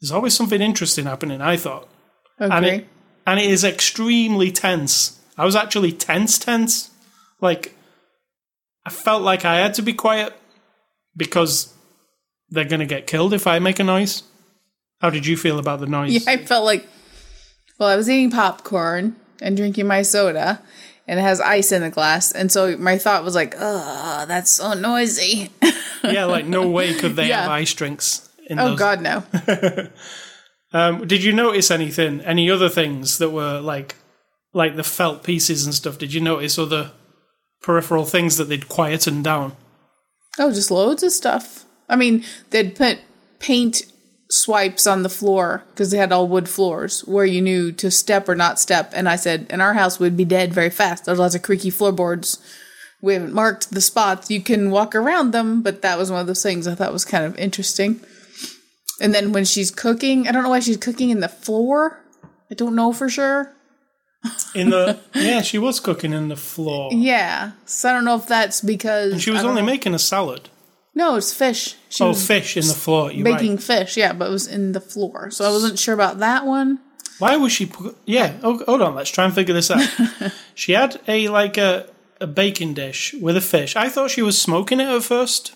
there's 0.00 0.12
always 0.12 0.34
something 0.34 0.60
interesting 0.60 1.06
happening. 1.06 1.40
I 1.40 1.56
thought, 1.56 1.88
Okay. 2.40 2.54
and 2.54 2.66
it 2.66 2.86
and 3.26 3.40
it 3.40 3.50
is 3.50 3.64
extremely 3.64 4.50
tense. 4.52 5.18
I 5.38 5.44
was 5.46 5.56
actually 5.56 5.92
tense, 5.92 6.38
tense. 6.38 6.90
Like 7.40 7.74
I 8.86 8.90
felt 8.90 9.22
like 9.22 9.46
I 9.46 9.56
had 9.56 9.72
to 9.74 9.82
be 9.82 9.94
quiet 9.94 10.34
because 11.16 11.72
they're 12.50 12.64
going 12.66 12.80
to 12.80 12.86
get 12.86 13.06
killed 13.06 13.32
if 13.32 13.46
I 13.46 13.58
make 13.58 13.78
a 13.80 13.84
noise. 13.84 14.22
How 15.04 15.10
did 15.10 15.26
you 15.26 15.36
feel 15.36 15.58
about 15.58 15.80
the 15.80 15.86
noise? 15.98 16.12
Yeah, 16.12 16.32
I 16.32 16.38
felt 16.38 16.64
like, 16.64 16.86
well, 17.78 17.90
I 17.90 17.96
was 17.96 18.08
eating 18.08 18.30
popcorn 18.30 19.16
and 19.42 19.54
drinking 19.54 19.86
my 19.86 20.00
soda, 20.00 20.62
and 21.06 21.20
it 21.20 21.22
has 21.22 21.42
ice 21.42 21.72
in 21.72 21.82
the 21.82 21.90
glass, 21.90 22.32
and 22.32 22.50
so 22.50 22.74
my 22.78 22.96
thought 22.96 23.22
was 23.22 23.34
like, 23.34 23.54
"Oh, 23.58 24.24
that's 24.26 24.52
so 24.52 24.72
noisy." 24.72 25.50
yeah, 26.04 26.24
like 26.24 26.46
no 26.46 26.66
way 26.70 26.94
could 26.94 27.16
they 27.16 27.28
Yeah. 27.28 27.42
have 27.42 27.50
ice 27.50 27.74
drinks 27.74 28.30
in 28.48 28.58
oh 28.58 28.70
those. 28.70 28.78
God, 28.78 29.02
no. 29.02 29.22
Um, 30.72 31.06
did 31.06 31.22
you 31.22 31.32
notice 31.32 31.70
anything? 31.70 32.20
Any 32.22 32.50
other 32.50 32.68
things 32.68 33.18
that 33.18 33.30
were 33.30 33.60
like, 33.60 33.94
like 34.52 34.74
the 34.74 34.82
felt 34.82 35.22
pieces 35.22 35.64
and 35.66 35.72
stuff? 35.74 35.98
Did 35.98 36.12
you 36.12 36.20
notice 36.20 36.58
other 36.58 36.90
peripheral 37.62 38.04
things 38.04 38.38
that 38.38 38.44
they'd 38.48 38.68
quietened 38.68 39.22
down? 39.22 39.56
Oh, 40.36 40.50
just 40.50 40.72
loads 40.72 41.04
of 41.04 41.12
stuff. 41.12 41.64
I 41.88 41.94
mean, 41.94 42.24
they'd 42.50 42.74
put 42.74 42.98
paint 43.38 43.82
swipes 44.30 44.86
on 44.86 45.02
the 45.02 45.08
floor 45.08 45.62
because 45.70 45.90
they 45.90 45.98
had 45.98 46.12
all 46.12 46.26
wood 46.28 46.48
floors 46.48 47.00
where 47.02 47.26
you 47.26 47.40
knew 47.42 47.70
to 47.72 47.90
step 47.90 48.28
or 48.28 48.34
not 48.34 48.58
step. 48.58 48.92
And 48.94 49.08
I 49.08 49.16
said, 49.16 49.46
in 49.50 49.60
our 49.60 49.74
house, 49.74 50.00
we'd 50.00 50.16
be 50.16 50.24
dead 50.24 50.52
very 50.52 50.70
fast. 50.70 51.04
There's 51.04 51.18
lots 51.18 51.34
of 51.34 51.42
creaky 51.42 51.70
floorboards. 51.70 52.38
We 53.02 53.12
haven't 53.14 53.34
marked 53.34 53.70
the 53.70 53.80
spots. 53.82 54.30
You 54.30 54.40
can 54.42 54.70
walk 54.70 54.94
around 54.94 55.32
them, 55.32 55.62
but 55.62 55.82
that 55.82 55.98
was 55.98 56.10
one 56.10 56.20
of 56.20 56.26
those 56.26 56.42
things 56.42 56.66
I 56.66 56.74
thought 56.74 56.92
was 56.92 57.04
kind 57.04 57.24
of 57.24 57.36
interesting. 57.38 58.00
And 59.00 59.14
then 59.14 59.32
when 59.32 59.44
she's 59.44 59.70
cooking, 59.70 60.26
I 60.26 60.32
don't 60.32 60.42
know 60.42 60.48
why 60.50 60.60
she's 60.60 60.76
cooking 60.78 61.10
in 61.10 61.20
the 61.20 61.28
floor. 61.28 62.00
I 62.50 62.54
don't 62.54 62.74
know 62.74 62.92
for 62.92 63.08
sure. 63.10 63.52
In 64.54 64.70
the 64.70 64.98
yeah, 65.14 65.42
she 65.42 65.58
was 65.58 65.80
cooking 65.80 66.14
in 66.14 66.28
the 66.28 66.36
floor. 66.36 66.90
Yeah. 66.92 67.52
So 67.66 67.90
I 67.90 67.92
don't 67.92 68.06
know 68.06 68.16
if 68.16 68.26
that's 68.26 68.62
because 68.62 69.20
She 69.22 69.30
was 69.30 69.44
only 69.44 69.60
know. 69.60 69.66
making 69.66 69.92
a 69.94 69.98
salad. 69.98 70.48
No, 70.94 71.16
it's 71.16 71.32
fish. 71.34 71.74
She 71.88 72.04
Oh, 72.04 72.14
fish 72.14 72.56
in 72.56 72.66
the 72.66 72.74
floor. 72.74 73.10
You're 73.10 73.24
baking 73.24 73.56
right. 73.56 73.62
fish, 73.62 73.96
yeah, 73.96 74.12
but 74.12 74.28
it 74.28 74.30
was 74.30 74.46
in 74.46 74.72
the 74.72 74.80
floor. 74.80 75.30
So 75.30 75.44
I 75.44 75.50
wasn't 75.50 75.78
sure 75.78 75.94
about 75.94 76.18
that 76.20 76.46
one. 76.46 76.78
Why 77.18 77.36
was 77.36 77.52
she? 77.52 77.66
pu- 77.66 77.94
Yeah. 78.06 78.34
Oh, 78.42 78.62
hold 78.64 78.80
on. 78.82 78.94
Let's 78.94 79.10
try 79.10 79.24
and 79.24 79.34
figure 79.34 79.54
this 79.54 79.70
out. 79.70 79.86
she 80.54 80.72
had 80.72 81.00
a 81.08 81.28
like 81.28 81.56
a 81.58 81.86
a 82.20 82.26
baking 82.28 82.74
dish 82.74 83.12
with 83.20 83.36
a 83.36 83.40
fish. 83.40 83.74
I 83.76 83.88
thought 83.88 84.10
she 84.10 84.22
was 84.22 84.40
smoking 84.40 84.78
it 84.80 84.84
at 84.88 85.02
first, 85.02 85.54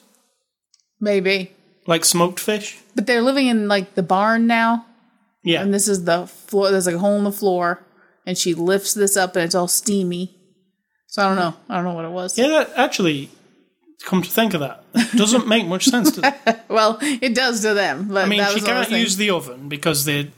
Maybe. 1.01 1.53
like 1.87 2.05
smoked 2.05 2.41
fish. 2.41 2.79
But 2.95 3.07
they're 3.07 3.23
living 3.23 3.47
in 3.47 3.69
like 3.69 3.95
the 3.95 4.03
barn 4.03 4.47
now. 4.47 4.87
Yeah. 5.45 5.63
And 5.63 5.73
this 5.73 5.87
is 5.89 6.05
the 6.05 6.27
floor 6.27 6.71
there's 6.71 6.87
like 6.87 6.97
a 6.97 6.99
hole 6.99 7.17
in 7.17 7.25
the 7.25 7.33
floor. 7.33 7.85
And 8.27 8.37
she 8.37 8.55
lifts 8.55 8.93
this 8.95 9.17
up 9.17 9.37
and 9.37 9.45
it's 9.45 9.55
all 9.55 9.69
steamy. 9.69 10.37
So 11.07 11.23
I 11.23 11.29
don't 11.29 11.37
know. 11.37 11.55
I 11.69 11.77
don't 11.77 11.85
know 11.85 11.95
what 11.95 12.05
it 12.05 12.11
was. 12.11 12.37
yeah. 12.37 12.49
That 12.49 12.73
actually, 12.77 13.31
come 14.05 14.23
to 14.23 14.31
think 14.31 14.55
of 14.55 14.61
that, 14.61 14.85
doesn't 15.17 15.47
make 15.47 15.67
much 15.67 15.87
sense 15.87 16.13
to 16.13 16.21
them. 16.21 16.35
Well, 16.69 16.99
it 17.01 17.35
does 17.35 17.63
to 17.63 17.73
them. 17.75 18.09
But 18.09 18.27
I 18.27 18.29
mean, 18.29 18.39
that 18.41 18.51
she 18.51 18.57
was 18.57 18.63
what 18.65 18.73
I 18.73 18.79
was 18.81 18.89
can't 18.89 19.01
use 19.01 19.17
the 19.17 19.31
oven 19.31 19.69
because 19.69 20.05
they. 20.05 20.31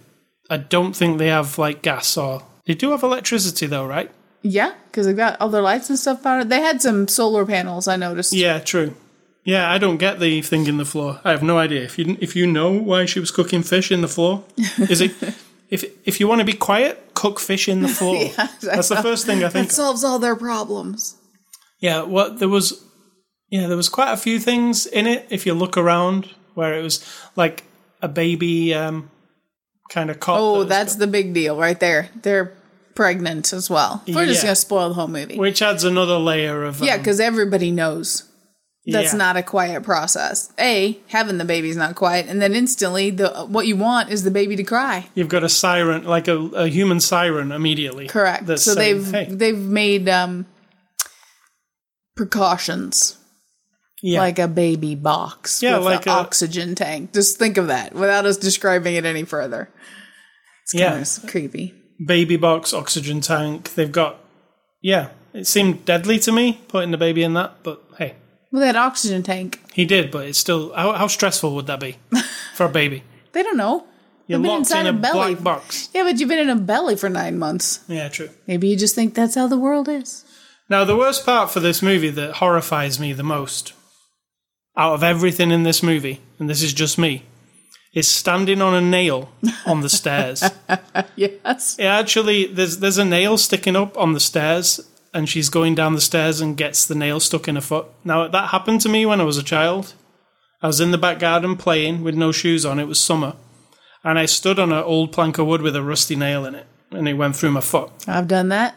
I 0.49 0.57
don't 0.57 0.95
think 0.95 1.19
they 1.19 1.29
have 1.29 1.59
like 1.59 1.83
gas 1.83 2.17
or 2.17 2.43
they 2.67 2.75
do 2.75 2.91
have 2.91 3.03
electricity 3.03 3.67
though, 3.67 3.87
right? 3.87 4.11
Yeah, 4.43 4.73
because 4.87 5.07
they've 5.07 5.17
got 5.17 5.41
other 5.41 5.61
lights 5.61 5.91
and 5.91 5.99
stuff 5.99 6.25
on 6.25 6.41
it. 6.41 6.49
They 6.49 6.61
had 6.61 6.81
some 6.81 7.09
solar 7.09 7.45
panels, 7.45 7.89
I 7.89 7.97
noticed. 7.97 8.33
Yeah, 8.33 8.59
true. 8.61 8.95
Yeah, 9.45 9.71
I 9.71 9.79
don't 9.79 9.97
get 9.97 10.21
the 10.21 10.43
thing 10.43 10.67
in 10.67 10.77
the 10.77 10.85
floor. 10.85 11.21
I 11.25 11.31
have 11.31 11.43
no 11.43 11.59
idea. 11.59 11.83
If 11.83 11.99
you 11.99 12.17
if 12.21 12.37
you 12.37 12.47
know 12.47 12.73
why 12.73 13.07
she 13.07 13.21
was 13.21 13.31
cooking 13.31 13.63
fish 13.63 13.91
in 13.91 14.01
the 14.01 14.09
floor, 14.09 14.45
is 14.79 15.01
it 15.01 15.13
if 15.71 15.85
if 16.05 16.21
you 16.21 16.29
want 16.29 16.41
to 16.41 16.45
be 16.45 16.53
quiet, 16.53 17.15
cook 17.15 17.41
fish 17.41 17.69
in 17.69 17.83
the 17.83 17.89
floor. 18.01 18.29
That's 18.63 18.89
the 18.89 19.03
first 19.03 19.27
thing 19.27 19.43
I 19.45 19.49
think. 19.49 19.69
That 19.69 19.75
solves 19.75 20.05
all 20.05 20.19
their 20.19 20.37
problems. 20.37 21.17
Yeah, 21.81 22.03
what 22.03 22.39
there 22.39 22.49
was, 22.49 22.85
yeah, 23.51 23.67
there 23.67 23.77
was 23.77 23.89
quite 23.89 24.13
a 24.13 24.17
few 24.17 24.39
things 24.39 24.87
in 24.87 25.07
it. 25.07 25.27
If 25.31 25.45
you 25.47 25.55
look 25.55 25.77
around, 25.77 26.31
where 26.55 26.79
it 26.79 26.83
was 26.83 27.05
like 27.37 27.65
a 28.01 28.09
baby 28.09 28.73
um, 28.75 29.11
kind 29.91 30.11
of 30.11 30.19
that 30.21 30.29
Oh, 30.29 30.59
was 30.61 30.69
that's 30.69 30.97
the 30.97 31.07
big 31.07 31.35
deal 31.35 31.57
right 31.57 31.79
there. 31.79 32.09
They're 32.23 32.57
pregnant 32.95 33.53
as 33.53 33.69
well. 33.71 34.03
We're 34.07 34.27
just 34.27 34.45
Yeah. 34.45 34.51
to 34.51 34.57
spoil 34.57 34.89
the 34.89 34.95
whole 34.95 35.09
movie. 35.09 35.37
which 35.39 35.63
adds 35.63 35.85
another 35.85 36.19
layer 36.19 36.65
of 36.65 36.81
um, 36.81 36.87
yeah, 36.87 36.97
because 36.99 37.21
everybody 37.21 37.71
knows 37.71 38.25
that's 38.87 39.13
yeah. 39.13 39.19
not 39.19 39.37
a 39.37 39.43
quiet 39.43 39.83
process. 39.83 40.53
A, 40.59 40.99
having 41.09 41.39
the 41.39 41.45
baby's 41.45 41.77
not 41.77 41.95
quiet, 41.95 42.27
and 42.29 42.41
then 42.41 42.55
instantly, 42.55 43.11
the 43.11 43.29
what 43.47 43.67
you 43.67 43.77
want 43.77 44.11
is 44.11 44.25
the 44.25 44.31
baby 44.31 44.57
to 44.57 44.65
cry. 44.65 45.07
You've 45.15 45.29
got 45.29 45.45
a 45.45 45.49
siren, 45.49 46.05
like 46.05 46.29
a, 46.29 46.37
a 46.37 46.67
human 46.69 47.01
siren, 47.01 47.53
immediately. 47.53 48.07
Correct. 48.09 48.47
That's 48.47 48.63
so 48.65 48.75
saying, 48.75 49.03
they've 49.03 49.11
hey, 49.13 49.35
they've 49.35 49.59
made 49.59 50.09
um, 50.09 50.47
precautions 52.17 53.17
yeah, 54.03 54.19
like 54.21 54.39
a 54.39 54.49
baby 54.49 54.95
box 54.95 55.63
Yeah, 55.63 55.77
with 55.79 55.85
like 55.87 56.07
an 56.07 56.13
oxygen 56.13 56.75
tank. 56.75 57.13
Just 57.13 57.39
think 57.39 57.57
of 57.57 57.67
that 57.69 57.95
without 57.95 58.27
us 58.27 58.37
describing 58.37 58.95
it 58.97 59.05
any 59.05 59.25
further. 59.25 59.69
It's 60.65 60.75
Yeah. 60.75 60.91
kind 60.93 61.03
of 61.03 61.31
creepy. 61.31 61.75
baby 62.05 62.37
box, 62.37 62.73
oxygen 62.73 63.21
tank. 63.21 63.75
They've 63.75 63.91
got, 63.93 64.17
yeah. 64.83 65.09
It 65.35 65.47
seemed 65.47 65.85
deadly 65.85 66.19
to 66.21 66.33
me 66.33 66.61
putting 66.69 66.91
the 66.91 66.97
baby 66.99 67.23
in 67.23 67.35
that, 67.35 67.63
but 67.63 67.83
hey, 67.99 68.15
Well, 68.51 68.63
that 68.63 68.75
oxygen 68.77 69.23
tank. 69.23 69.61
he 69.73 69.85
did. 69.85 70.11
But 70.11 70.27
it's 70.27 70.39
still 70.39 70.73
how, 70.75 70.93
how 70.93 71.07
stressful 71.07 71.55
would 71.55 71.67
that 71.67 71.81
be 71.81 71.97
for 72.55 72.67
a 72.67 72.69
baby? 72.71 73.03
They 73.33 73.43
don't 73.43 73.57
know. 73.57 73.85
You're 74.27 74.39
They've 74.39 74.43
been 74.45 74.49
locked 74.51 74.59
inside 74.61 74.81
in 74.81 74.87
a 74.87 74.91
a 74.91 74.93
belly. 75.03 75.35
black 75.35 75.45
box. 75.45 75.89
Yeah, 75.93 76.05
but 76.05 76.19
you've 76.21 76.29
been 76.29 76.39
in 76.39 76.51
a 76.51 76.57
belly 76.57 76.97
for 76.97 77.09
nine 77.09 77.39
months. 77.39 77.81
Yeah, 77.89 78.09
true. 78.09 78.31
Maybe 78.47 78.69
you 78.69 78.77
just 78.77 78.95
think 78.95 79.15
that's 79.15 79.35
how 79.35 79.47
the 79.49 79.59
world 79.59 79.89
is. 79.89 80.25
Now, 80.69 80.85
the 80.85 80.97
worst 80.97 81.27
part 81.27 81.51
for 81.51 81.59
this 81.59 81.83
movie 81.83 82.11
that 82.11 82.35
horrifies 82.37 83.01
me 83.01 83.13
the 83.13 83.25
most, 83.25 83.73
out 84.77 84.95
of 84.95 85.03
everything 85.03 85.51
in 85.51 85.63
this 85.63 85.83
movie, 85.83 86.21
and 86.39 86.49
this 86.49 86.63
is 86.63 86.73
just 86.73 86.99
me, 86.99 87.25
is 87.93 88.09
standing 88.09 88.63
on 88.63 88.75
a 88.75 88.81
nail 88.81 89.31
on 89.67 89.81
the 89.81 89.89
stairs. 89.89 90.43
Yes. 91.17 91.77
It 91.79 91.85
actually, 91.85 92.47
there's 92.47 92.79
there's 92.79 92.99
a 92.99 93.05
nail 93.05 93.37
sticking 93.37 93.77
up 93.77 93.97
on 93.99 94.13
the 94.15 94.21
stairs, 94.21 94.81
and 95.13 95.29
she's 95.29 95.49
going 95.51 95.75
down 95.75 95.95
the 95.95 96.01
stairs 96.01 96.41
and 96.41 96.57
gets 96.57 96.87
the 96.87 96.95
nail 96.95 97.21
stuck 97.21 97.47
in 97.49 97.57
her 97.57 97.61
foot. 97.61 97.87
Now 98.05 98.27
that 98.29 98.51
happened 98.51 98.81
to 98.83 98.89
me 98.89 99.05
when 99.07 99.21
I 99.21 99.25
was 99.25 99.37
a 99.39 99.43
child. 99.43 99.95
I 100.63 100.67
was 100.67 100.81
in 100.81 100.91
the 100.91 100.99
back 100.99 101.19
garden 101.19 101.57
playing 101.57 102.03
with 102.05 102.15
no 102.15 102.33
shoes 102.33 102.65
on. 102.65 102.79
It 102.79 102.87
was 102.89 102.99
summer, 103.01 103.35
and 104.05 104.19
I 104.19 104.27
stood 104.27 104.59
on 104.59 104.73
an 104.73 104.83
old 104.85 105.13
plank 105.13 105.39
of 105.39 105.47
wood 105.47 105.63
with 105.63 105.77
a 105.77 105.83
rusty 105.83 106.17
nail 106.17 106.45
in 106.47 106.55
it, 106.55 106.67
and 106.91 107.09
it 107.09 107.15
went 107.15 107.37
through 107.37 107.51
my 107.53 107.61
foot. 107.61 107.91
I've 108.07 108.29
done 108.29 108.49
that. 108.51 108.75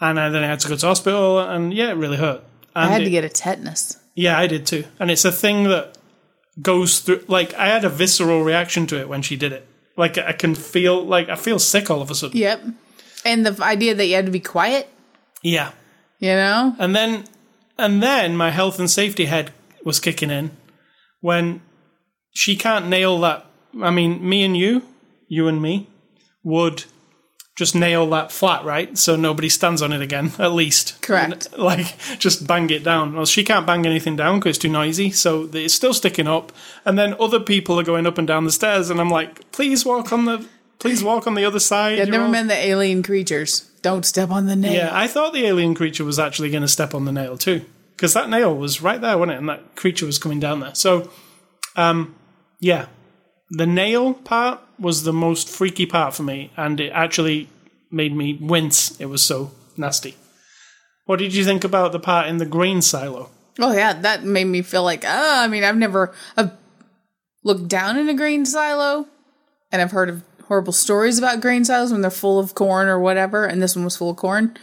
And 0.00 0.20
I, 0.20 0.28
then 0.28 0.44
I 0.44 0.46
had 0.48 0.60
to 0.60 0.68
go 0.68 0.76
to 0.76 0.86
hospital, 0.86 1.40
and 1.40 1.72
yeah, 1.72 1.90
it 1.90 1.96
really 1.96 2.18
hurt. 2.18 2.42
And 2.74 2.88
I 2.88 2.92
had 2.92 3.00
it- 3.02 3.04
to 3.06 3.10
get 3.10 3.24
a 3.24 3.28
tetanus. 3.28 3.96
Yeah, 4.16 4.36
I 4.38 4.48
did 4.48 4.66
too. 4.66 4.84
And 4.98 5.10
it's 5.10 5.24
a 5.24 5.30
thing 5.30 5.64
that 5.64 5.96
goes 6.60 6.98
through. 7.00 7.24
Like 7.28 7.54
I 7.54 7.66
had 7.68 7.84
a 7.84 7.88
visceral 7.88 8.42
reaction 8.42 8.86
to 8.88 8.98
it 8.98 9.08
when 9.08 9.22
she 9.22 9.36
did 9.36 9.52
it. 9.52 9.68
Like 9.96 10.18
I 10.18 10.32
can 10.32 10.54
feel 10.54 11.04
like 11.04 11.28
I 11.28 11.36
feel 11.36 11.58
sick 11.58 11.90
all 11.90 12.02
of 12.02 12.10
a 12.10 12.14
sudden. 12.14 12.36
Yep. 12.36 12.60
And 13.24 13.46
the 13.46 13.62
idea 13.62 13.94
that 13.94 14.06
you 14.06 14.14
had 14.14 14.26
to 14.26 14.32
be 14.32 14.40
quiet, 14.40 14.88
Yeah. 15.42 15.72
you 16.18 16.32
know? 16.34 16.74
And 16.78 16.94
then, 16.96 17.24
and 17.78 18.02
then 18.02 18.36
my 18.36 18.50
health 18.50 18.78
and 18.78 18.90
safety 18.90 19.26
head 19.26 19.52
was 19.84 20.00
kicking 20.00 20.30
in 20.30 20.50
when 21.20 21.60
she 22.34 22.56
can't 22.56 22.88
nail 22.88 23.20
that. 23.20 23.46
I 23.82 23.90
mean, 23.90 24.26
me 24.26 24.44
and 24.44 24.56
you, 24.56 24.82
you 25.28 25.48
and 25.48 25.60
me, 25.60 25.88
would 26.44 26.84
just 27.56 27.74
nail 27.74 28.08
that 28.10 28.30
flat, 28.30 28.64
right? 28.64 28.96
So 28.98 29.16
nobody 29.16 29.48
stands 29.48 29.80
on 29.80 29.90
it 29.92 30.02
again, 30.02 30.32
at 30.38 30.52
least. 30.52 31.00
Correct. 31.00 31.46
And, 31.52 31.62
like, 31.62 31.96
just 32.18 32.46
bang 32.46 32.68
it 32.70 32.84
down. 32.84 33.14
Well, 33.14 33.24
she 33.24 33.42
can't 33.44 33.66
bang 33.66 33.86
anything 33.86 34.14
down 34.14 34.38
because 34.38 34.50
it's 34.50 34.58
too 34.58 34.68
noisy, 34.68 35.10
so 35.10 35.48
it's 35.52 35.72
still 35.74 35.94
sticking 35.94 36.26
up. 36.28 36.52
And 36.84 36.98
then 36.98 37.16
other 37.18 37.40
people 37.40 37.80
are 37.80 37.84
going 37.84 38.06
up 38.06 38.18
and 38.18 38.28
down 38.28 38.44
the 38.44 38.52
stairs, 38.52 38.90
and 38.90 39.00
I'm 39.00 39.08
like, 39.08 39.50
please 39.52 39.86
walk 39.86 40.12
on 40.12 40.26
the, 40.26 40.46
please 40.78 41.02
walk 41.02 41.26
on 41.26 41.34
the 41.34 41.46
other 41.46 41.58
side. 41.58 41.98
I've 41.98 42.08
never 42.08 42.24
all- 42.24 42.30
met 42.30 42.46
the 42.48 42.54
alien 42.54 43.02
creatures. 43.02 43.70
Don't 43.80 44.04
step 44.04 44.30
on 44.30 44.46
the 44.46 44.56
nail. 44.56 44.72
yeah, 44.74 44.90
I 44.92 45.06
thought 45.06 45.32
the 45.32 45.46
alien 45.46 45.74
creature 45.74 46.04
was 46.04 46.18
actually 46.18 46.50
going 46.50 46.62
to 46.62 46.68
step 46.68 46.92
on 46.94 47.04
the 47.06 47.12
nail 47.12 47.38
too, 47.38 47.64
because 47.96 48.12
that 48.14 48.28
nail 48.28 48.54
was 48.54 48.82
right 48.82 49.00
there, 49.00 49.16
wasn't 49.16 49.32
it? 49.32 49.38
And 49.38 49.48
that 49.48 49.76
creature 49.76 50.04
was 50.04 50.18
coming 50.18 50.40
down 50.40 50.60
there. 50.60 50.74
So, 50.74 51.10
um, 51.76 52.16
yeah, 52.60 52.86
the 53.50 53.66
nail 53.66 54.12
part 54.12 54.60
was 54.78 55.02
the 55.02 55.12
most 55.12 55.48
freaky 55.48 55.86
part 55.86 56.14
for 56.14 56.22
me, 56.22 56.50
and 56.56 56.80
it 56.80 56.90
actually 56.90 57.48
made 57.90 58.14
me 58.14 58.34
wince. 58.34 58.98
It 59.00 59.06
was 59.06 59.22
so 59.22 59.52
nasty. 59.76 60.16
What 61.06 61.18
did 61.18 61.34
you 61.34 61.44
think 61.44 61.64
about 61.64 61.92
the 61.92 62.00
part 62.00 62.28
in 62.28 62.38
the 62.38 62.46
grain 62.46 62.82
silo? 62.82 63.30
Oh 63.58 63.72
yeah, 63.72 63.92
that 63.92 64.24
made 64.24 64.44
me 64.44 64.62
feel 64.62 64.82
like 64.82 65.04
ah. 65.06 65.42
I 65.42 65.48
mean, 65.48 65.64
I've 65.64 65.76
never 65.76 66.14
I've 66.36 66.50
looked 67.44 67.68
down 67.68 67.96
in 67.96 68.08
a 68.08 68.14
grain 68.14 68.44
silo, 68.44 69.06
and 69.72 69.80
I've 69.80 69.92
heard 69.92 70.10
of 70.10 70.22
horrible 70.44 70.72
stories 70.72 71.18
about 71.18 71.40
grain 71.40 71.64
silos 71.64 71.92
when 71.92 72.02
they're 72.02 72.10
full 72.10 72.38
of 72.38 72.54
corn 72.54 72.88
or 72.88 72.98
whatever, 72.98 73.44
and 73.44 73.62
this 73.62 73.76
one 73.76 73.84
was 73.84 73.96
full 73.96 74.10
of 74.10 74.16
corn 74.16 74.56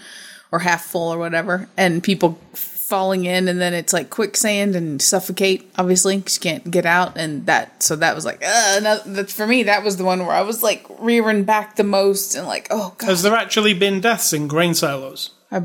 or 0.52 0.60
half 0.60 0.84
full 0.84 1.12
or 1.12 1.18
whatever, 1.18 1.68
and 1.76 2.04
people 2.04 2.40
falling 2.84 3.26
in, 3.26 3.48
and 3.48 3.60
then 3.60 3.74
it's 3.74 3.94
like 3.94 4.10
quicksand 4.10 4.76
and 4.76 5.02
suffocate, 5.02 5.72
obviously, 5.78 6.18
because 6.18 6.38
you 6.38 6.42
can't 6.42 6.70
get 6.70 6.86
out, 6.86 7.18
and 7.18 7.46
that 7.46 7.82
so 7.82 7.96
that 7.96 8.16
was 8.16 8.26
like 8.26 8.44
uh, 8.46 8.80
no, 8.82 9.24
for 9.26 9.48
me. 9.48 9.64
That 9.64 9.84
was 9.84 9.98
the 9.98 10.04
one 10.04 10.20
where 10.20 10.36
I 10.36 10.42
was 10.42 10.62
like 10.62 10.86
rearing 11.00 11.44
back 11.44 11.76
the 11.76 11.84
most, 11.84 12.36
and 12.36 12.48
like 12.48 12.68
oh 12.70 12.96
god, 12.98 13.08
Has 13.08 13.24
there 13.24 13.36
actually 13.36 13.74
been 13.74 14.02
deaths 14.02 14.34
in 14.34 14.48
grain 14.48 14.74
silos? 14.74 15.32
I 15.52 15.64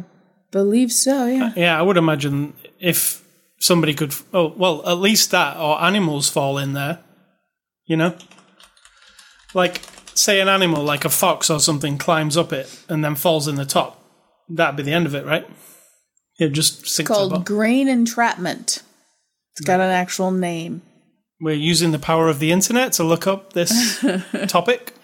believe 0.50 0.92
so. 0.92 1.26
Yeah, 1.26 1.52
Yeah, 1.56 1.78
I 1.78 1.82
would 1.82 1.96
imagine 1.96 2.54
if 2.78 3.24
somebody 3.58 3.94
could. 3.94 4.14
Oh, 4.32 4.52
well, 4.56 4.86
at 4.88 4.98
least 4.98 5.30
that, 5.30 5.56
or 5.56 5.80
animals 5.82 6.28
fall 6.28 6.58
in 6.58 6.72
there. 6.72 7.00
You 7.86 7.96
know? 7.96 8.16
Like, 9.54 9.80
say 10.14 10.40
an 10.40 10.48
animal, 10.48 10.84
like 10.84 11.04
a 11.04 11.08
fox 11.10 11.48
or 11.48 11.58
something, 11.58 11.96
climbs 11.96 12.36
up 12.36 12.52
it 12.52 12.84
and 12.88 13.02
then 13.02 13.14
falls 13.14 13.48
in 13.48 13.54
the 13.54 13.64
top. 13.64 14.02
That'd 14.48 14.76
be 14.76 14.82
the 14.82 14.92
end 14.92 15.06
of 15.06 15.14
it, 15.14 15.24
right? 15.24 15.48
It 16.38 16.50
just 16.50 16.86
sinks. 16.86 16.96
to 16.96 17.04
called 17.04 17.30
bottom. 17.30 17.44
grain 17.44 17.88
entrapment. 17.88 18.82
It's 19.56 19.66
got 19.66 19.80
an 19.80 19.90
actual 19.90 20.30
name. 20.30 20.82
We're 21.40 21.54
using 21.54 21.92
the 21.92 21.98
power 21.98 22.28
of 22.28 22.38
the 22.38 22.52
internet 22.52 22.92
to 22.94 23.04
look 23.04 23.26
up 23.26 23.52
this 23.52 24.04
topic. 24.48 24.94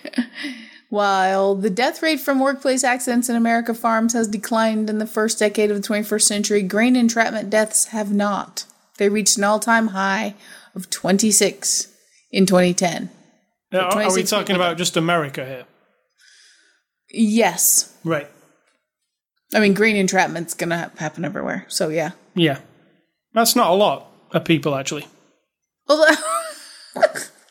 While 0.90 1.56
the 1.56 1.70
death 1.70 2.02
rate 2.02 2.20
from 2.20 2.38
workplace 2.38 2.84
accidents 2.84 3.28
in 3.28 3.34
America 3.34 3.74
farms 3.74 4.12
has 4.12 4.28
declined 4.28 4.88
in 4.88 4.98
the 4.98 5.06
first 5.06 5.38
decade 5.40 5.70
of 5.70 5.82
the 5.82 5.88
21st 5.88 6.22
century, 6.22 6.62
grain 6.62 6.94
entrapment 6.94 7.50
deaths 7.50 7.86
have 7.86 8.12
not. 8.12 8.64
They 8.98 9.08
reached 9.08 9.36
an 9.36 9.44
all 9.44 9.58
time 9.58 9.88
high 9.88 10.34
of 10.74 10.90
26 10.90 11.88
in 12.30 12.46
2010. 12.46 13.10
Now, 13.72 13.88
Are, 13.90 14.14
we 14.14 14.22
talking 14.22 14.54
about 14.54 14.76
just 14.76 14.96
America 14.96 15.44
here? 15.44 15.64
Yes. 17.10 17.92
Right. 18.04 18.28
I 19.54 19.60
mean, 19.60 19.72
grain 19.74 19.96
entrapment's 19.96 20.52
going 20.54 20.70
to 20.70 20.76
ha- 20.76 20.90
happen 20.98 21.24
everywhere. 21.24 21.64
So, 21.68 21.88
yeah. 21.88 22.10
Yeah. 22.34 22.58
That's 23.32 23.54
not 23.56 23.70
a 23.70 23.74
lot 23.74 24.06
of 24.32 24.44
people, 24.44 24.74
actually. 24.74 25.06
Although, 25.88 26.06
I 26.96 27.06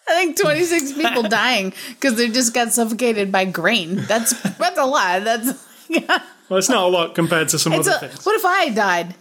think 0.07 0.37
26 0.39 0.93
people 0.93 1.23
dying 1.29 1.73
because 1.89 2.15
they 2.15 2.29
just 2.29 2.53
got 2.53 2.73
suffocated 2.73 3.31
by 3.31 3.45
grain. 3.45 3.95
That's 3.95 4.39
that's 4.57 4.77
a 4.77 4.85
lot. 4.85 5.23
That's 5.23 5.65
Yeah. 5.89 6.19
Well, 6.49 6.57
it's 6.59 6.69
not 6.69 6.83
a 6.83 6.87
lot 6.87 7.15
compared 7.15 7.47
to 7.49 7.57
some 7.57 7.71
it's 7.73 7.87
other 7.87 8.05
a, 8.05 8.09
things. 8.09 8.25
what 8.25 8.35
if 8.35 8.43
I 8.45 8.69
died 8.69 9.15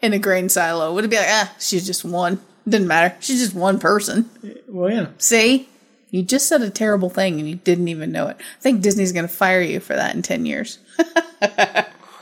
in 0.00 0.14
a 0.14 0.18
grain 0.18 0.48
silo? 0.48 0.92
Would 0.94 1.04
it 1.04 1.08
be 1.08 1.16
like, 1.16 1.28
ah, 1.28 1.54
she's 1.60 1.86
just 1.86 2.02
one? 2.02 2.40
Didn't 2.66 2.88
matter. 2.88 3.14
She's 3.20 3.40
just 3.40 3.54
one 3.54 3.78
person. 3.78 4.28
Well, 4.66 4.90
yeah. 4.90 5.06
See, 5.18 5.68
you 6.10 6.22
just 6.22 6.48
said 6.48 6.62
a 6.62 6.70
terrible 6.70 7.10
thing 7.10 7.38
and 7.38 7.48
you 7.48 7.56
didn't 7.56 7.88
even 7.88 8.10
know 8.10 8.26
it. 8.28 8.36
I 8.40 8.60
think 8.60 8.80
Disney's 8.80 9.12
going 9.12 9.28
to 9.28 9.32
fire 9.32 9.60
you 9.60 9.80
for 9.80 9.94
that 9.94 10.14
in 10.14 10.22
10 10.22 10.46
years. 10.46 10.78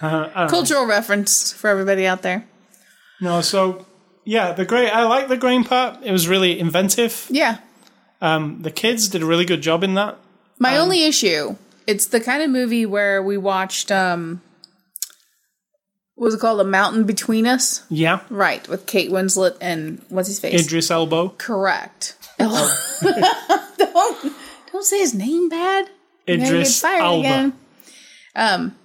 Cultural 0.01 0.87
reference 0.87 1.53
for 1.53 1.69
everybody 1.69 2.07
out 2.07 2.23
there. 2.23 2.47
No, 3.21 3.41
so 3.43 3.87
yeah, 4.25 4.53
the 4.53 4.65
great. 4.65 4.91
I 4.91 5.05
like 5.05 5.29
the 5.29 5.37
grain 5.37 5.65
part. 5.65 6.03
It 6.03 6.13
was 6.13 6.27
really 6.29 6.59
inventive. 6.59 7.27
Yeah. 7.31 7.59
Um, 8.21 8.63
the 8.63 8.71
kids 8.71 9.09
did 9.09 9.23
a 9.23 9.27
really 9.27 9.45
good 9.45 9.63
job 9.63 9.83
in 9.85 9.95
that. 9.95 10.17
My 10.59 10.77
only 10.77 11.05
issue, 11.05 11.57
it's 11.87 12.07
the 12.07 12.21
kind 12.21 12.43
of 12.43 12.51
movie 12.51 12.85
where 12.87 13.23
we 13.23 13.37
watched 13.39 13.91
um 13.91 14.43
what 16.15 16.27
was 16.27 16.35
it 16.35 16.41
called? 16.41 16.61
A 16.61 16.65
Mountain 16.65 17.05
Between 17.05 17.47
Us? 17.47 17.83
Yeah, 17.89 18.21
Right, 18.29 18.69
with 18.69 18.85
Kate 18.85 19.11
Winslet 19.11 19.57
and 19.63 20.05
what's 20.11 20.29
his 20.29 20.39
face? 20.39 20.67
Idris 20.67 20.91
Elbow. 20.91 21.31
Correct. 21.39 22.15
don't 22.39 24.33
don't 24.71 24.85
say 24.85 24.99
his 24.99 25.15
name 25.15 25.49
bad. 25.49 25.89
Idris 26.29 26.79
fired 26.81 27.03
Elba. 27.03 27.21
again. 27.21 27.53
Um, 28.37 28.77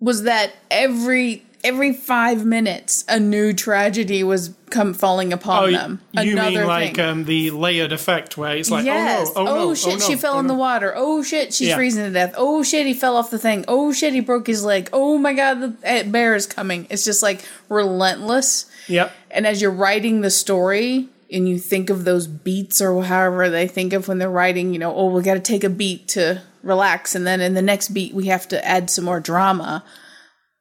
was 0.00 0.22
that 0.24 0.52
every 0.70 1.44
every 1.62 1.92
five 1.92 2.42
minutes 2.42 3.04
a 3.06 3.20
new 3.20 3.52
tragedy 3.52 4.24
was 4.24 4.54
come 4.70 4.94
falling 4.94 5.30
upon 5.30 5.64
Oh, 5.64 5.70
them? 5.70 6.00
you 6.12 6.32
Another 6.32 6.60
mean 6.60 6.66
like 6.66 6.96
thing. 6.96 7.04
um, 7.04 7.24
the 7.26 7.50
layered 7.50 7.92
effect 7.92 8.38
where 8.38 8.56
it's 8.56 8.70
like, 8.70 8.86
yes. 8.86 9.30
oh 9.36 9.44
no, 9.44 9.50
oh, 9.50 9.54
no, 9.68 9.74
shit, 9.74 9.94
oh, 9.94 9.96
no, 9.98 10.06
she 10.06 10.16
fell 10.16 10.36
oh, 10.36 10.38
in 10.38 10.46
the 10.46 10.54
water. 10.54 10.94
Oh 10.96 11.22
shit, 11.22 11.52
she's 11.52 11.68
Yeah. 11.68 11.76
freezing 11.76 12.04
to 12.04 12.10
death. 12.10 12.32
Oh 12.38 12.62
shit, 12.62 12.86
he 12.86 12.94
fell 12.94 13.14
off 13.16 13.30
the 13.30 13.38
thing. 13.38 13.66
Oh 13.68 13.92
shit, 13.92 14.14
he 14.14 14.20
broke 14.20 14.46
his 14.46 14.64
leg. 14.64 14.88
Oh 14.92 15.18
my 15.18 15.34
god, 15.34 15.60
the 15.60 15.76
eh, 15.82 16.02
bear 16.04 16.34
is 16.34 16.46
coming. 16.46 16.86
It's 16.88 17.04
just 17.04 17.22
like 17.22 17.44
relentless. 17.68 18.64
Yep. 18.88 19.12
And 19.30 19.46
as 19.46 19.60
you're 19.60 19.70
writing 19.70 20.22
the 20.22 20.30
story 20.30 21.08
and 21.32 21.48
you 21.48 21.58
think 21.58 21.90
of 21.90 22.04
those 22.04 22.26
beats 22.26 22.80
or 22.80 23.02
however 23.04 23.48
they 23.48 23.68
think 23.68 23.92
of 23.92 24.08
when 24.08 24.18
they're 24.18 24.30
writing, 24.30 24.72
you 24.72 24.78
know, 24.78 24.94
oh, 24.94 25.06
we 25.06 25.22
got 25.22 25.34
to 25.34 25.40
take 25.40 25.64
a 25.64 25.70
beat 25.70 26.08
to 26.08 26.42
relax. 26.62 27.14
And 27.14 27.26
then 27.26 27.40
in 27.40 27.54
the 27.54 27.62
next 27.62 27.90
beat, 27.90 28.14
we 28.14 28.26
have 28.26 28.48
to 28.48 28.64
add 28.66 28.90
some 28.90 29.04
more 29.04 29.20
drama. 29.20 29.84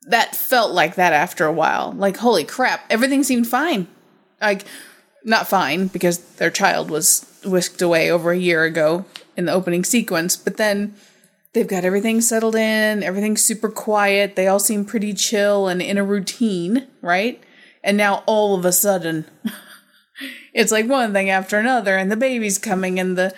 That 0.04 0.36
felt 0.36 0.72
like 0.72 0.96
that 0.96 1.14
after 1.14 1.46
a 1.46 1.54
while. 1.54 1.92
Like, 1.92 2.18
holy 2.18 2.44
crap, 2.44 2.82
everything 2.90 3.24
seemed 3.24 3.48
fine. 3.48 3.88
Like, 4.42 4.66
not 5.24 5.48
fine 5.48 5.88
because 5.88 6.20
their 6.36 6.52
child 6.52 6.90
was 6.90 7.26
whisked 7.46 7.82
away 7.82 8.12
over 8.12 8.32
a 8.32 8.38
year 8.38 8.64
ago 8.64 9.06
in 9.36 9.46
the 9.46 9.54
opening 9.54 9.84
sequence. 9.84 10.36
But 10.38 10.58
then 10.58 10.96
they've 11.54 11.68
got 11.68 11.86
everything 11.86 12.22
settled 12.22 12.56
in, 12.56 13.04
everything's 13.04 13.42
super 13.42 13.70
quiet. 13.70 14.36
They 14.36 14.48
all 14.48 14.60
seem 14.60 14.86
pretty 14.86 15.14
chill 15.14 15.68
and 15.68 15.82
in 15.82 15.98
a 15.98 16.04
routine, 16.04 16.88
right? 17.02 17.42
And 17.84 17.98
now 17.98 18.24
all 18.26 18.58
of 18.58 18.66
a 18.66 18.72
sudden, 18.72 19.26
it's 20.60 20.74
like 20.74 20.88
one 20.88 21.14
thing 21.14 21.30
after 21.30 21.58
another, 21.58 21.98
and 21.98 22.12
the 22.12 22.18
baby's 22.18 22.58
coming, 22.58 23.00
and 23.00 23.18
the 23.18 23.34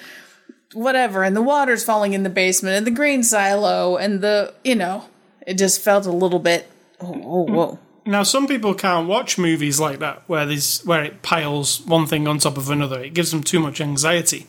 whatever, 0.73 1.23
and 1.23 1.36
the 1.36 1.41
water's 1.41 1.84
falling 1.84 2.13
in 2.13 2.23
the 2.23 2.29
basement, 2.29 2.75
and 2.75 2.88
the 2.88 2.91
grain 2.91 3.21
silo, 3.21 3.95
and 3.95 4.21
the, 4.21 4.53
you 4.63 4.73
know, 4.73 5.05
it 5.45 5.57
just 5.57 5.81
felt 5.81 6.07
a 6.07 6.12
little 6.12 6.39
bit, 6.39 6.69
oh, 6.99 7.21
oh 7.23 7.41
whoa. 7.43 7.79
Now, 8.07 8.23
some 8.23 8.47
people 8.47 8.73
can't 8.73 9.07
watch 9.07 9.38
movies 9.38 9.79
like 9.79 9.99
that 9.99 10.23
where 10.25 10.47
there's 10.47 10.81
where 10.81 11.03
it 11.03 11.21
piles 11.21 11.81
one 11.86 12.07
thing 12.07 12.27
on 12.27 12.39
top 12.39 12.57
of 12.57 12.71
another. 12.71 13.03
It 13.03 13.13
gives 13.13 13.29
them 13.29 13.43
too 13.43 13.60
much 13.60 13.79
anxiety, 13.79 14.47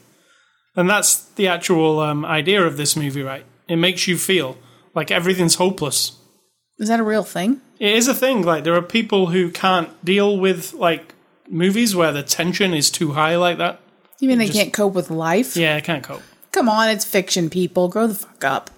and 0.74 0.88
that's 0.88 1.22
the 1.35 1.48
actual 1.48 2.00
um, 2.00 2.24
idea 2.24 2.62
of 2.62 2.78
this 2.78 2.96
movie, 2.96 3.22
right? 3.22 3.44
It 3.68 3.76
makes 3.76 4.08
you 4.08 4.16
feel 4.16 4.56
like 4.94 5.11
everything's 5.11 5.56
hopeless. 5.56 6.16
Is 6.78 6.88
that 6.88 7.00
a 7.00 7.04
real 7.04 7.24
thing? 7.24 7.61
It 7.78 7.94
is 7.94 8.08
a 8.08 8.14
thing. 8.14 8.42
Like 8.42 8.64
there 8.64 8.74
are 8.74 8.82
people 8.82 9.26
who 9.26 9.50
can't 9.50 10.02
deal 10.02 10.38
with 10.38 10.72
like 10.72 11.14
movies 11.48 11.94
where 11.96 12.12
the 12.12 12.22
tension 12.22 12.74
is 12.74 12.90
too 12.90 13.12
high 13.12 13.37
like 13.37 13.59
that. 13.59 13.81
You 14.20 14.28
mean 14.28 14.38
they 14.38 14.46
just- 14.46 14.59
can't 14.59 14.72
cope 14.72 14.94
with 14.94 15.11
life? 15.11 15.57
Yeah, 15.57 15.76
I 15.76 15.81
can't 15.81 16.02
cope. 16.05 16.22
Come 16.52 16.68
on, 16.68 16.88
it's 16.90 17.05
fiction, 17.05 17.48
people. 17.50 17.88
Grow 17.88 18.07
the 18.07 18.14
fuck 18.14 18.44
up. 18.44 18.70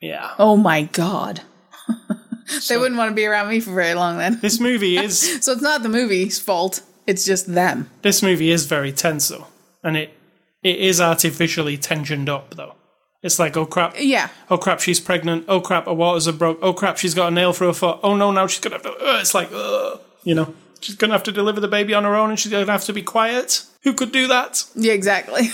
Yeah. 0.00 0.32
Oh 0.38 0.56
my 0.56 0.82
god. 0.82 1.40
they 2.68 2.76
wouldn't 2.76 2.98
want 2.98 3.10
to 3.10 3.14
be 3.14 3.24
around 3.26 3.48
me 3.48 3.60
for 3.60 3.72
very 3.72 3.94
long 3.94 4.18
then. 4.18 4.38
This 4.40 4.60
movie 4.60 4.96
is 5.04 5.42
So 5.44 5.52
it's 5.52 5.62
not 5.62 5.82
the 5.82 5.88
movie's 5.88 6.38
fault. 6.38 6.82
It's 7.06 7.24
just 7.24 7.52
them. 7.54 7.90
this 8.02 8.22
movie 8.22 8.50
is 8.50 8.64
very 8.66 8.90
tense 8.92 9.28
though, 9.28 9.46
and 9.82 9.94
it 9.96 10.14
it 10.62 10.78
is 10.78 11.00
artificially 11.02 11.76
tensioned 11.76 12.28
up 12.30 12.54
though. 12.54 12.74
It's 13.22 13.38
like 13.38 13.56
oh 13.58 13.66
crap, 13.66 13.94
Yeah. 13.98 14.28
oh 14.50 14.56
crap, 14.58 14.80
she's 14.80 15.00
pregnant. 15.00 15.44
Oh 15.48 15.60
crap, 15.60 15.84
her 15.86 15.92
waters 15.94 16.26
are 16.28 16.32
broke. 16.32 16.58
Oh 16.62 16.72
crap, 16.72 16.96
she's 16.96 17.12
got 17.14 17.28
a 17.28 17.30
nail 17.34 17.52
through 17.52 17.68
her 17.68 17.72
foot. 17.74 18.00
Oh 18.02 18.16
no, 18.16 18.30
now 18.30 18.46
she's 18.46 18.60
gonna 18.60 18.76
have 18.76 18.82
to. 18.84 18.90
Uh, 18.92 19.18
it's 19.20 19.34
like, 19.34 19.50
uh, 19.52 19.96
you 20.22 20.34
know, 20.34 20.54
she's 20.84 20.96
gonna 20.96 21.12
have 21.12 21.22
to 21.24 21.32
deliver 21.32 21.60
the 21.60 21.68
baby 21.68 21.94
on 21.94 22.04
her 22.04 22.14
own, 22.14 22.30
and 22.30 22.38
she's 22.38 22.52
gonna 22.52 22.70
have 22.70 22.84
to 22.84 22.92
be 22.92 23.02
quiet. 23.02 23.64
Who 23.82 23.92
could 23.92 24.12
do 24.12 24.26
that? 24.28 24.64
Yeah, 24.74 24.92
exactly. 24.92 25.48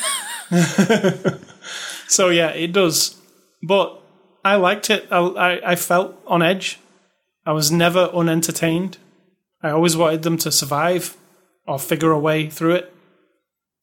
So 2.11 2.29
yeah, 2.29 2.49
it 2.51 2.73
does. 2.73 3.17
But 3.63 4.03
I 4.45 4.57
liked 4.57 4.91
it. 4.91 5.07
I, 5.13 5.19
I, 5.19 5.73
I 5.73 5.77
felt 5.77 6.21
on 6.27 6.43
edge. 6.43 6.81
I 7.47 7.53
was 7.53 7.71
never 7.71 8.11
unentertained. 8.13 8.99
I 9.63 9.71
always 9.71 9.97
wanted 9.97 10.23
them 10.23 10.37
to 10.39 10.51
survive 10.51 11.17
or 11.69 11.79
figure 11.79 12.11
a 12.11 12.19
way 12.19 12.51
through 12.51 12.75
it. 12.75 12.93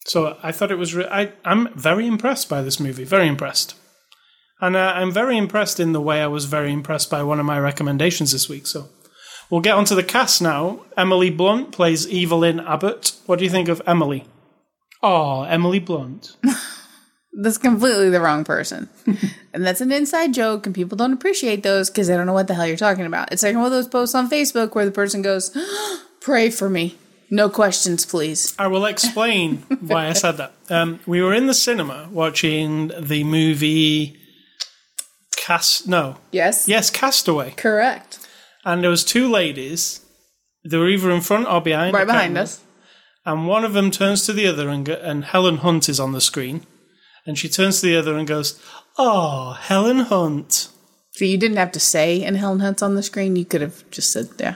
So 0.04 0.36
I 0.42 0.52
thought 0.52 0.70
it 0.70 0.76
was. 0.78 0.94
Re- 0.94 1.08
I 1.10 1.32
I'm 1.44 1.72
very 1.74 2.06
impressed 2.06 2.50
by 2.50 2.60
this 2.60 2.78
movie. 2.78 3.04
Very 3.04 3.28
impressed. 3.28 3.74
And 4.60 4.76
uh, 4.76 4.92
I'm 4.94 5.12
very 5.12 5.38
impressed 5.38 5.80
in 5.80 5.92
the 5.92 6.00
way 6.00 6.20
I 6.20 6.26
was 6.26 6.44
very 6.44 6.72
impressed 6.72 7.10
by 7.10 7.22
one 7.22 7.40
of 7.40 7.46
my 7.46 7.58
recommendations 7.58 8.32
this 8.32 8.48
week. 8.48 8.66
So 8.66 8.88
we'll 9.50 9.60
get 9.60 9.74
onto 9.74 9.94
the 9.94 10.02
cast 10.02 10.40
now. 10.42 10.80
Emily 10.96 11.30
Blunt 11.30 11.72
plays 11.72 12.06
Evelyn 12.12 12.60
Abbott. 12.60 13.12
What 13.26 13.38
do 13.38 13.44
you 13.44 13.50
think 13.50 13.68
of 13.68 13.82
Emily? 13.86 14.24
Oh, 15.02 15.42
Emily 15.42 15.78
Blunt. 15.78 16.36
That's 17.40 17.58
completely 17.58 18.10
the 18.10 18.20
wrong 18.20 18.42
person. 18.42 18.88
and 19.52 19.64
that's 19.64 19.80
an 19.80 19.92
inside 19.92 20.34
joke, 20.34 20.66
and 20.66 20.74
people 20.74 20.96
don't 20.96 21.12
appreciate 21.12 21.62
those 21.62 21.88
because 21.88 22.08
they 22.08 22.16
don't 22.16 22.26
know 22.26 22.32
what 22.32 22.48
the 22.48 22.54
hell 22.54 22.66
you're 22.66 22.76
talking 22.76 23.06
about. 23.06 23.32
It's 23.32 23.44
like 23.44 23.54
one 23.54 23.66
of 23.66 23.70
those 23.70 23.86
posts 23.86 24.14
on 24.16 24.28
Facebook 24.28 24.74
where 24.74 24.84
the 24.84 24.90
person 24.90 25.22
goes, 25.22 25.56
Pray 26.20 26.50
for 26.50 26.68
me. 26.68 26.96
No 27.30 27.48
questions, 27.48 28.04
please. 28.04 28.56
I 28.58 28.66
will 28.66 28.86
explain 28.86 29.58
why 29.80 30.08
I 30.08 30.14
said 30.14 30.38
that. 30.38 30.52
Um, 30.68 30.98
we 31.06 31.22
were 31.22 31.32
in 31.32 31.46
the 31.46 31.54
cinema 31.54 32.08
watching 32.10 32.90
the 32.98 33.22
movie 33.22 34.16
Cast. 35.36 35.86
No, 35.86 36.16
Yes? 36.32 36.66
yes, 36.66 36.90
Castaway, 36.90 37.52
Correct. 37.52 38.18
And 38.64 38.82
there 38.82 38.90
was 38.90 39.04
two 39.04 39.28
ladies. 39.28 40.00
They 40.64 40.76
were 40.76 40.88
either 40.88 41.10
in 41.10 41.20
front 41.20 41.46
or 41.46 41.60
behind. 41.60 41.94
Right 41.94 42.06
behind 42.06 42.30
remember. 42.30 42.40
us. 42.42 42.62
And 43.24 43.46
one 43.46 43.64
of 43.64 43.72
them 43.72 43.90
turns 43.90 44.24
to 44.26 44.32
the 44.32 44.46
other, 44.46 44.68
and, 44.68 44.84
go, 44.84 44.94
and 44.94 45.24
Helen 45.24 45.58
Hunt 45.58 45.88
is 45.88 46.00
on 46.00 46.12
the 46.12 46.20
screen. 46.20 46.66
And 47.26 47.38
she 47.38 47.48
turns 47.48 47.80
to 47.80 47.86
the 47.86 47.96
other 47.96 48.16
and 48.16 48.26
goes, 48.26 48.60
"Oh, 48.96 49.52
Helen 49.52 50.00
Hunt." 50.00 50.68
So 51.18 51.24
you 51.24 51.36
didn't 51.36 51.56
have 51.56 51.72
to 51.72 51.80
say 51.80 52.22
and 52.22 52.36
Helen 52.36 52.60
Hunt's 52.60 52.80
on 52.80 52.94
the 52.94 53.02
screen. 53.02 53.34
You 53.34 53.44
could 53.44 53.60
have 53.60 53.82
just 53.90 54.12
said, 54.12 54.28
yeah. 54.38 54.54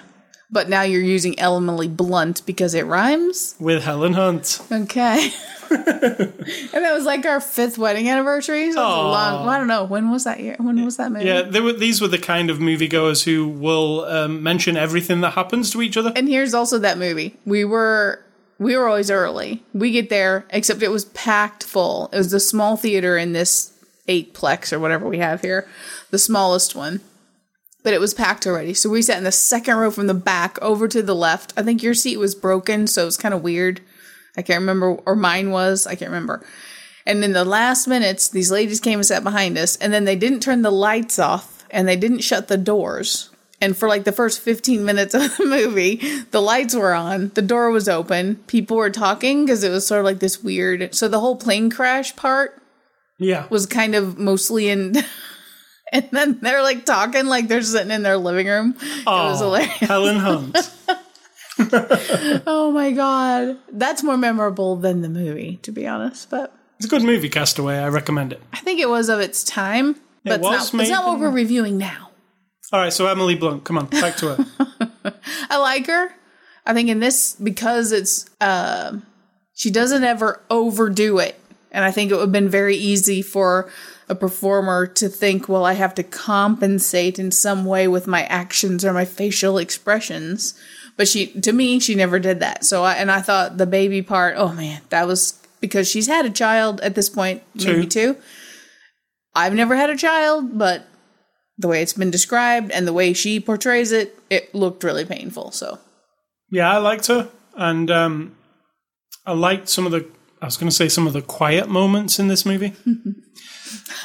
But 0.49 0.69
now 0.69 0.83
you're 0.83 1.03
using 1.03 1.37
Emily 1.37 1.89
Blunt 1.89 2.47
because 2.47 2.75
it 2.75 2.87
rhymes? 2.87 3.57
With 3.59 3.83
Helen 3.83 4.13
Hunt. 4.13 4.61
Okay. 4.71 5.33
and 5.73 6.85
that 6.85 6.93
was 6.93 7.05
like 7.05 7.25
our 7.25 7.41
fifth 7.41 7.79
wedding 7.79 8.09
anniversary. 8.09 8.73
So 8.73 8.81
long. 8.81 9.41
Well, 9.43 9.49
I 9.49 9.59
don't 9.59 9.69
know. 9.69 9.85
When 9.85 10.11
was 10.11 10.25
that 10.25 10.41
year? 10.41 10.57
When 10.59 10.85
was 10.85 10.97
that 10.99 11.13
movie? 11.13 11.25
Yeah, 11.25 11.43
they 11.43 11.61
were, 11.61 11.73
these 11.73 12.01
were 12.01 12.09
the 12.09 12.19
kind 12.19 12.51
of 12.51 12.59
moviegoers 12.59 13.25
who 13.25 13.49
will 13.49 14.05
um, 14.05 14.43
mention 14.43 14.77
everything 14.77 15.21
that 15.23 15.33
happens 15.33 15.71
to 15.71 15.83
each 15.83 15.97
other. 15.97 16.13
And 16.15 16.29
here's 16.29 16.55
also 16.55 16.79
that 16.79 16.99
movie. 16.99 17.37
We 17.47 17.65
were 17.65 18.23
we 18.59 18.77
were 18.77 18.89
always 18.89 19.11
early. 19.11 19.63
We 19.73 19.91
get 19.91 20.11
there, 20.11 20.47
except 20.51 20.83
it 20.83 20.91
was 20.91 21.07
packed 21.07 21.65
full. 21.65 22.09
It 22.13 22.19
was 22.19 22.31
the 22.31 22.41
small 22.41 22.77
theater 22.77 23.17
in 23.17 23.33
this 23.33 23.73
eightplex 24.09 24.73
or 24.73 24.79
whatever 24.79 25.09
we 25.09 25.19
have 25.19 25.41
here, 25.41 25.69
the 26.11 26.19
smallest 26.19 26.75
one. 26.75 27.01
But 27.83 27.95
it 27.95 28.01
was 28.01 28.15
packed 28.15 28.47
already. 28.47 28.75
So 28.75 28.89
we 28.89 29.03
sat 29.03 29.19
in 29.19 29.25
the 29.25 29.33
second 29.33 29.77
row 29.77 29.91
from 29.91 30.07
the 30.07 30.15
back 30.15 30.61
over 30.63 30.87
to 30.87 31.03
the 31.03 31.17
left. 31.17 31.53
I 31.57 31.63
think 31.65 31.83
your 31.83 31.95
seat 31.95 32.17
was 32.17 32.37
broken, 32.37 32.87
so 32.87 33.03
it 33.03 33.07
was 33.07 33.17
kind 33.17 33.35
of 33.35 33.43
weird. 33.43 33.81
I 34.37 34.43
can't 34.43 34.61
remember, 34.61 34.95
or 35.07 35.15
mine 35.15 35.51
was. 35.51 35.87
I 35.87 35.95
can't 35.95 36.11
remember. 36.11 36.45
And 37.05 37.23
in 37.25 37.33
the 37.33 37.45
last 37.45 37.87
minutes, 37.89 38.29
these 38.29 38.51
ladies 38.51 38.81
came 38.81 38.99
and 38.99 39.07
sat 39.07 39.25
behind 39.25 39.59
us, 39.59 39.77
and 39.77 39.93
then 39.93 40.05
they 40.05 40.17
didn't 40.17 40.41
turn 40.41 40.63
the 40.63 40.71
lights 40.71 41.19
off 41.19 41.65
and 41.71 41.89
they 41.89 41.97
didn't 41.97 42.21
shut 42.21 42.49
the 42.49 42.57
doors. 42.59 43.31
And 43.61 43.77
for 43.77 43.89
like 43.89 44.05
the 44.05 44.13
first 44.13 44.41
15 44.41 44.85
minutes 44.85 45.15
of 45.15 45.37
the 45.37 45.47
movie, 45.47 45.97
the 46.31 46.41
lights 46.43 46.75
were 46.75 46.95
on, 46.95 47.29
the 47.35 47.43
door 47.43 47.71
was 47.71 47.89
open, 47.89 48.37
people 48.47 48.77
were 48.77 48.91
talking 48.91 49.45
because 49.45 49.63
it 49.65 49.71
was 49.71 49.87
sort 49.87 50.01
of 50.01 50.05
like 50.05 50.19
this 50.19 50.43
weird. 50.43 50.95
So 50.95 51.09
the 51.09 51.21
whole 51.21 51.37
plane 51.37 51.71
crash 51.71 52.15
part 52.17 52.61
Yeah. 53.19 53.47
was 53.51 53.67
kind 53.67 53.95
of 53.95 54.19
mostly 54.19 54.69
in. 54.69 54.97
And 55.95 56.09
then 56.11 56.39
they're 56.41 56.63
like 56.63 56.87
talking 56.87 57.27
like 57.27 57.49
they're 57.49 57.61
sitting 57.61 57.91
in 57.91 58.03
their 58.03 58.17
living 58.17 58.47
room. 58.47 58.75
it 58.81 59.05
was 59.07 59.41
hilarious. 59.41 59.77
Helen 59.77 60.17
Hunt. 60.17 60.57
Oh 61.59 62.71
my 62.73 62.93
god. 62.93 63.59
That's 63.73 64.03
more 64.03 64.17
memorable 64.17 64.77
than 64.77 65.03
the 65.03 65.09
movie, 65.09 65.59
to 65.63 65.73
be 65.73 65.87
honest. 65.87 66.31
But 66.31 66.55
It's 66.79 66.87
a 66.87 66.89
good 66.89 67.03
movie, 67.03 67.29
Castaway. 67.29 67.79
I 67.79 67.89
recommend 67.89 68.33
it. 68.33 68.43
I 68.53 68.59
think 68.59 68.81
it 68.81 68.89
was 68.89 69.09
of 69.09 69.21
its 69.21 69.45
time, 69.45 69.97
but 70.25 70.41
it's, 70.41 70.43
was 70.43 70.73
not, 70.73 70.83
it's 70.83 70.91
not 70.91 71.07
what 71.07 71.21
we're 71.21 71.31
reviewing 71.31 71.79
now. 71.79 72.11
All 72.73 72.81
right, 72.81 72.93
so 72.93 73.07
Emily 73.07 73.35
Blunt, 73.35 73.65
come 73.65 73.77
on, 73.77 73.87
back 73.87 74.17
to 74.17 74.35
her. 74.35 74.47
I 75.51 75.59
like 75.59 75.87
her. 75.89 76.15
I 76.65 76.73
think 76.73 76.89
in 76.89 77.01
this 77.01 77.35
because 77.35 77.93
it's 77.93 78.25
uh, 78.41 78.97
she 79.55 79.71
doesn't 79.71 80.05
ever 80.05 80.41
overdo 80.49 81.19
it, 81.19 81.39
and 81.71 81.85
I 81.85 81.91
think 81.91 82.11
it 82.11 82.15
would 82.15 82.23
have 82.23 82.33
been 82.33 82.49
very 82.49 82.77
easy 82.77 83.21
for 83.21 83.71
a 84.09 84.15
performer 84.15 84.87
to 84.87 85.09
think, 85.09 85.49
well, 85.49 85.65
I 85.67 85.75
have 85.75 85.95
to 85.97 86.03
compensate 86.03 87.19
in 87.19 87.31
some 87.31 87.65
way 87.65 87.89
with 87.89 88.07
my 88.07 88.23
actions 88.25 88.85
or 88.85 88.93
my 88.93 89.05
facial 89.05 89.59
expressions. 89.59 90.55
But 91.03 91.09
she, 91.09 91.27
to 91.41 91.53
me, 91.53 91.81
she 91.81 91.97
never 91.97 92.21
did 92.21 92.39
that. 92.39 92.65
So, 92.65 92.85
I, 92.85 92.93
and 92.93 93.11
I 93.11 93.23
thought 93.23 93.59
the 93.59 93.67
baby 93.67 94.03
part, 94.03 94.37
oh 94.39 94.53
man, 94.53 94.83
that 94.91 95.05
was 95.09 95.33
because 95.61 95.91
she's 95.91 96.07
had 96.07 96.25
a 96.27 96.31
child 96.31 96.81
at 96.81 96.95
this 96.95 97.09
point, 97.09 97.43
maybe 97.57 97.89
two. 97.89 98.17
I've 99.35 99.53
never 99.53 99.75
had 99.75 99.91
a 99.91 99.97
child, 99.97 100.57
but 100.57 100.87
the 101.59 101.67
way 101.67 101.83
it's 101.83 101.95
been 101.95 102.13
described 102.13 102.71
and 102.71 102.87
the 102.87 102.93
way 102.93 103.15
she 103.15 103.41
portrays 103.41 103.91
it, 103.91 104.17
it 104.31 104.55
looked 104.55 104.85
really 104.85 105.05
painful. 105.05 105.51
So, 105.51 105.81
yeah, 106.53 106.73
I 106.73 106.77
liked 106.77 107.09
her, 107.09 107.29
and 107.57 107.91
um, 107.91 108.37
I 109.27 109.33
liked 109.33 109.69
some 109.69 109.87
of 109.87 109.91
the. 109.91 110.07
I 110.41 110.45
was 110.45 110.57
going 110.57 110.71
to 110.71 110.77
say 110.77 110.89
some 110.89 111.09
of 111.09 111.15
the 111.15 111.23
quiet 111.23 111.69
moments 111.69 112.21
in 112.21 112.29
this 112.29 112.47
movie. 112.47 112.75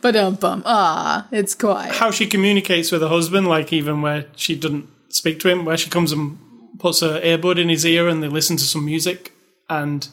but 0.00 0.16
um, 0.16 0.34
bum, 0.34 0.64
ah, 0.66 1.28
it's 1.30 1.54
quiet. 1.54 1.94
How 1.94 2.10
she 2.10 2.26
communicates 2.26 2.90
with 2.90 3.00
her 3.00 3.08
husband, 3.08 3.46
like 3.46 3.72
even 3.72 4.02
where 4.02 4.26
she 4.34 4.56
doesn't 4.56 4.97
speak 5.08 5.40
to 5.40 5.48
him, 5.48 5.64
where 5.64 5.76
she 5.76 5.90
comes 5.90 6.12
and 6.12 6.38
puts 6.78 7.00
her 7.00 7.20
earbud 7.20 7.58
in 7.58 7.68
his 7.68 7.84
ear 7.84 8.08
and 8.08 8.22
they 8.22 8.28
listen 8.28 8.56
to 8.56 8.64
some 8.64 8.84
music, 8.84 9.32
and 9.68 10.08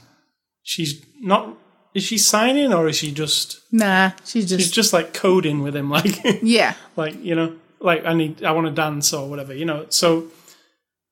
she's 0.63 1.03
not. 1.19 1.58
Is 1.93 2.03
she 2.03 2.17
signing 2.17 2.73
or 2.73 2.89
is 2.89 2.97
she 2.97 3.12
just? 3.13 3.62
Nah, 3.71 4.12
she's 4.25 4.49
just, 4.49 4.62
She's 4.62 4.71
just 4.71 4.91
like 4.91 5.13
coding 5.13 5.62
with 5.63 5.75
him, 5.75 5.89
like. 5.97 6.19
yeah. 6.41 6.73
like 6.95 7.15
you 7.23 7.36
know 7.36 7.55
like 7.81 8.05
i 8.05 8.13
need 8.13 8.43
i 8.43 8.51
want 8.51 8.65
to 8.65 8.71
dance 8.73 9.13
or 9.13 9.29
whatever 9.29 9.53
you 9.53 9.65
know 9.65 9.86
so 9.89 10.27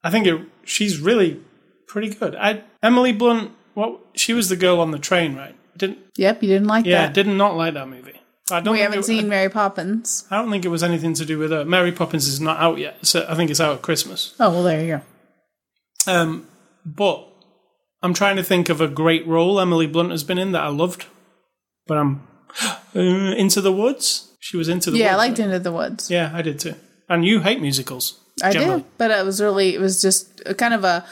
i 0.03 0.09
think 0.09 0.25
it, 0.25 0.41
she's 0.63 0.97
really 0.99 1.39
pretty 1.87 2.09
good 2.09 2.35
i 2.35 2.63
emily 2.81 3.11
blunt 3.11 3.51
what 3.75 3.99
she 4.15 4.33
was 4.33 4.47
the 4.49 4.55
girl 4.55 4.79
on 4.79 4.89
the 4.91 4.97
train 4.97 5.35
right 5.35 5.55
didn't 5.77 5.99
Yep, 6.15 6.41
you 6.41 6.49
didn't 6.49 6.67
like 6.67 6.85
yeah 6.85 7.01
that. 7.07 7.17
Yeah, 7.17 7.23
did 7.23 7.27
not 7.27 7.55
like 7.57 7.73
that 7.75 7.87
movie 7.89 8.19
i 8.51 8.59
don't 8.59 8.73
We 8.73 8.79
haven't 8.81 8.99
it, 8.99 9.05
seen 9.05 9.27
Mary 9.29 9.49
Poppins. 9.49 10.25
i 10.31 10.37
don't 10.41 10.51
think 10.51 10.65
it 10.65 10.69
was 10.69 10.83
anything 10.83 11.13
to 11.15 11.25
do 11.25 11.37
with 11.39 11.51
her 11.51 11.63
mary 11.65 11.91
poppins 11.91 12.27
is 12.27 12.39
not 12.41 12.59
out 12.59 12.77
yet 12.77 13.05
so 13.05 13.25
i 13.29 13.35
think 13.35 13.49
it's 13.49 13.61
out 13.61 13.75
at 13.75 13.81
christmas 13.81 14.33
Oh 14.39 14.49
well, 14.51 14.63
there 14.63 14.81
you 14.83 15.01
go. 16.07 16.11
um 16.11 16.47
but 16.85 17.25
i'm 18.01 18.13
trying 18.13 18.35
to 18.35 18.43
think 18.43 18.69
of 18.69 18.81
a 18.81 18.87
great 18.87 19.25
role 19.27 19.59
emily 19.59 19.87
blunt 19.87 20.11
has 20.11 20.23
been 20.23 20.37
in 20.37 20.51
that 20.51 20.63
i 20.63 20.67
loved 20.67 21.05
but 21.87 21.97
i'm 21.97 22.27
uh, 22.95 22.99
into 22.99 23.61
the 23.61 23.71
woods 23.71 24.29
she 24.39 24.57
was 24.57 24.67
into 24.67 24.91
the 24.91 24.95
Woods. 24.95 25.01
Yeah, 25.05 25.13
I 25.13 25.15
liked 25.15 25.39
right? 25.39 25.45
Into 25.45 25.59
the 25.59 25.71
Woods. 25.71 26.11
yeah 26.11 26.31
i 26.33 26.41
did 26.41 26.59
too 26.59 26.75
and 27.09 27.23
you 27.25 27.39
hate 27.41 27.61
musicals 27.61 28.19
I 28.43 28.51
generally. 28.51 28.81
did, 28.81 28.97
but 28.97 29.11
it 29.11 29.23
was 29.23 29.39
really 29.39 29.75
it 29.75 29.79
was 29.79 30.01
just 30.01 30.43
kind 30.57 30.73
of 30.73 30.83
a 30.83 31.05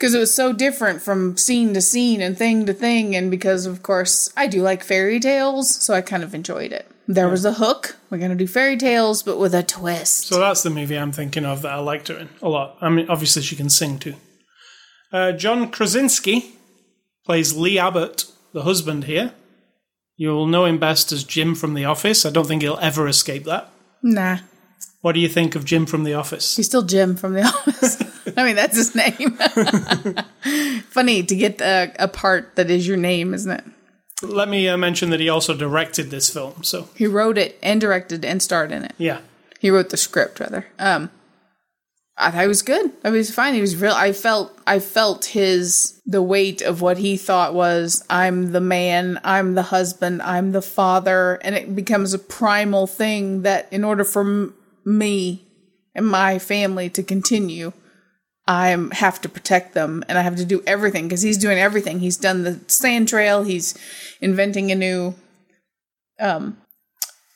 because 0.00 0.14
it 0.14 0.18
was 0.18 0.32
so 0.32 0.54
different 0.54 1.02
from 1.02 1.36
scene 1.36 1.74
to 1.74 1.80
scene 1.82 2.22
and 2.22 2.38
thing 2.38 2.64
to 2.64 2.72
thing, 2.72 3.14
and 3.14 3.30
because 3.30 3.66
of 3.66 3.82
course 3.82 4.32
I 4.34 4.46
do 4.46 4.62
like 4.62 4.82
fairy 4.82 5.20
tales, 5.20 5.68
so 5.70 5.92
I 5.92 6.00
kind 6.00 6.22
of 6.22 6.34
enjoyed 6.34 6.72
it. 6.72 6.90
There 7.06 7.28
was 7.28 7.44
a 7.44 7.52
hook. 7.54 7.96
We're 8.08 8.18
gonna 8.18 8.34
do 8.34 8.46
fairy 8.46 8.76
tales, 8.78 9.22
but 9.22 9.36
with 9.38 9.54
a 9.54 9.62
twist. 9.62 10.28
So 10.28 10.40
that's 10.40 10.62
the 10.62 10.70
movie 10.70 10.96
I'm 10.96 11.12
thinking 11.12 11.44
of 11.44 11.60
that 11.62 11.72
I 11.72 11.78
liked 11.80 12.08
her 12.08 12.16
in 12.16 12.28
a 12.40 12.48
lot. 12.48 12.78
I 12.80 12.88
mean, 12.88 13.10
obviously 13.10 13.42
she 13.42 13.56
can 13.56 13.68
sing 13.68 13.98
too. 13.98 14.14
Uh, 15.12 15.32
John 15.32 15.70
Krasinski 15.70 16.54
plays 17.26 17.54
Lee 17.56 17.78
Abbott, 17.78 18.24
the 18.54 18.62
husband 18.62 19.04
here. 19.04 19.32
You'll 20.16 20.46
know 20.46 20.66
him 20.66 20.78
best 20.78 21.12
as 21.12 21.24
Jim 21.24 21.54
from 21.54 21.74
The 21.74 21.84
Office. 21.84 22.24
I 22.24 22.30
don't 22.30 22.46
think 22.46 22.62
he'll 22.62 22.78
ever 22.80 23.08
escape 23.08 23.44
that. 23.44 23.70
nah, 24.02 24.38
What 25.00 25.12
do 25.12 25.20
you 25.20 25.28
think 25.28 25.54
of 25.56 25.64
Jim 25.64 25.84
from 25.86 26.04
The 26.04 26.14
Office? 26.14 26.56
he's 26.56 26.66
still 26.66 26.82
Jim 26.82 27.16
from 27.16 27.32
the 27.34 27.42
office. 27.44 27.96
I 28.36 28.44
mean, 28.44 28.56
that's 28.56 28.76
his 28.76 28.94
name. 28.94 29.36
Funny 30.90 31.22
to 31.22 31.34
get 31.36 31.60
a, 31.60 31.92
a 31.98 32.08
part 32.08 32.56
that 32.56 32.70
is 32.70 32.86
your 32.86 32.96
name, 32.96 33.34
isn't 33.34 33.50
it? 33.50 33.64
Let 34.22 34.48
me 34.48 34.68
uh, 34.68 34.76
mention 34.76 35.10
that 35.10 35.20
he 35.20 35.28
also 35.28 35.54
directed 35.54 36.10
this 36.10 36.28
film. 36.30 36.62
So 36.62 36.88
He 36.94 37.06
wrote 37.06 37.38
it 37.38 37.58
and 37.62 37.80
directed 37.80 38.24
and 38.24 38.42
starred 38.42 38.70
in 38.72 38.84
it. 38.84 38.92
yeah, 38.98 39.20
He 39.58 39.70
wrote 39.70 39.90
the 39.90 39.96
script 39.96 40.40
rather. 40.40 40.66
Um 40.78 41.10
I 42.22 42.30
thought 42.30 42.42
he 42.42 42.48
was 42.48 42.60
good. 42.60 42.92
I 43.02 43.08
was 43.08 43.30
fine. 43.30 43.54
He 43.54 43.62
was 43.62 43.76
real 43.76 43.94
I 43.94 44.12
felt 44.12 44.52
I 44.66 44.78
felt 44.78 45.24
his 45.26 45.98
the 46.04 46.20
weight 46.20 46.60
of 46.60 46.82
what 46.82 46.98
he 46.98 47.16
thought 47.16 47.54
was 47.54 48.04
I'm 48.10 48.52
the 48.52 48.60
man, 48.60 49.18
I'm 49.24 49.54
the 49.54 49.62
husband, 49.62 50.20
I'm 50.20 50.52
the 50.52 50.60
father 50.60 51.36
and 51.42 51.54
it 51.54 51.74
becomes 51.74 52.12
a 52.12 52.18
primal 52.18 52.86
thing 52.86 53.40
that 53.42 53.68
in 53.72 53.84
order 53.84 54.04
for 54.04 54.20
m- 54.20 54.54
me 54.84 55.46
and 55.94 56.06
my 56.06 56.38
family 56.38 56.90
to 56.90 57.02
continue 57.02 57.72
I 58.50 58.76
have 58.90 59.20
to 59.20 59.28
protect 59.28 59.74
them 59.74 60.02
and 60.08 60.18
I 60.18 60.22
have 60.22 60.34
to 60.34 60.44
do 60.44 60.60
everything 60.66 61.06
because 61.06 61.22
he's 61.22 61.38
doing 61.38 61.60
everything. 61.60 62.00
He's 62.00 62.16
done 62.16 62.42
the 62.42 62.58
sand 62.66 63.06
trail, 63.06 63.44
he's 63.44 63.78
inventing 64.20 64.72
a 64.72 64.74
new 64.74 65.14
um 66.18 66.56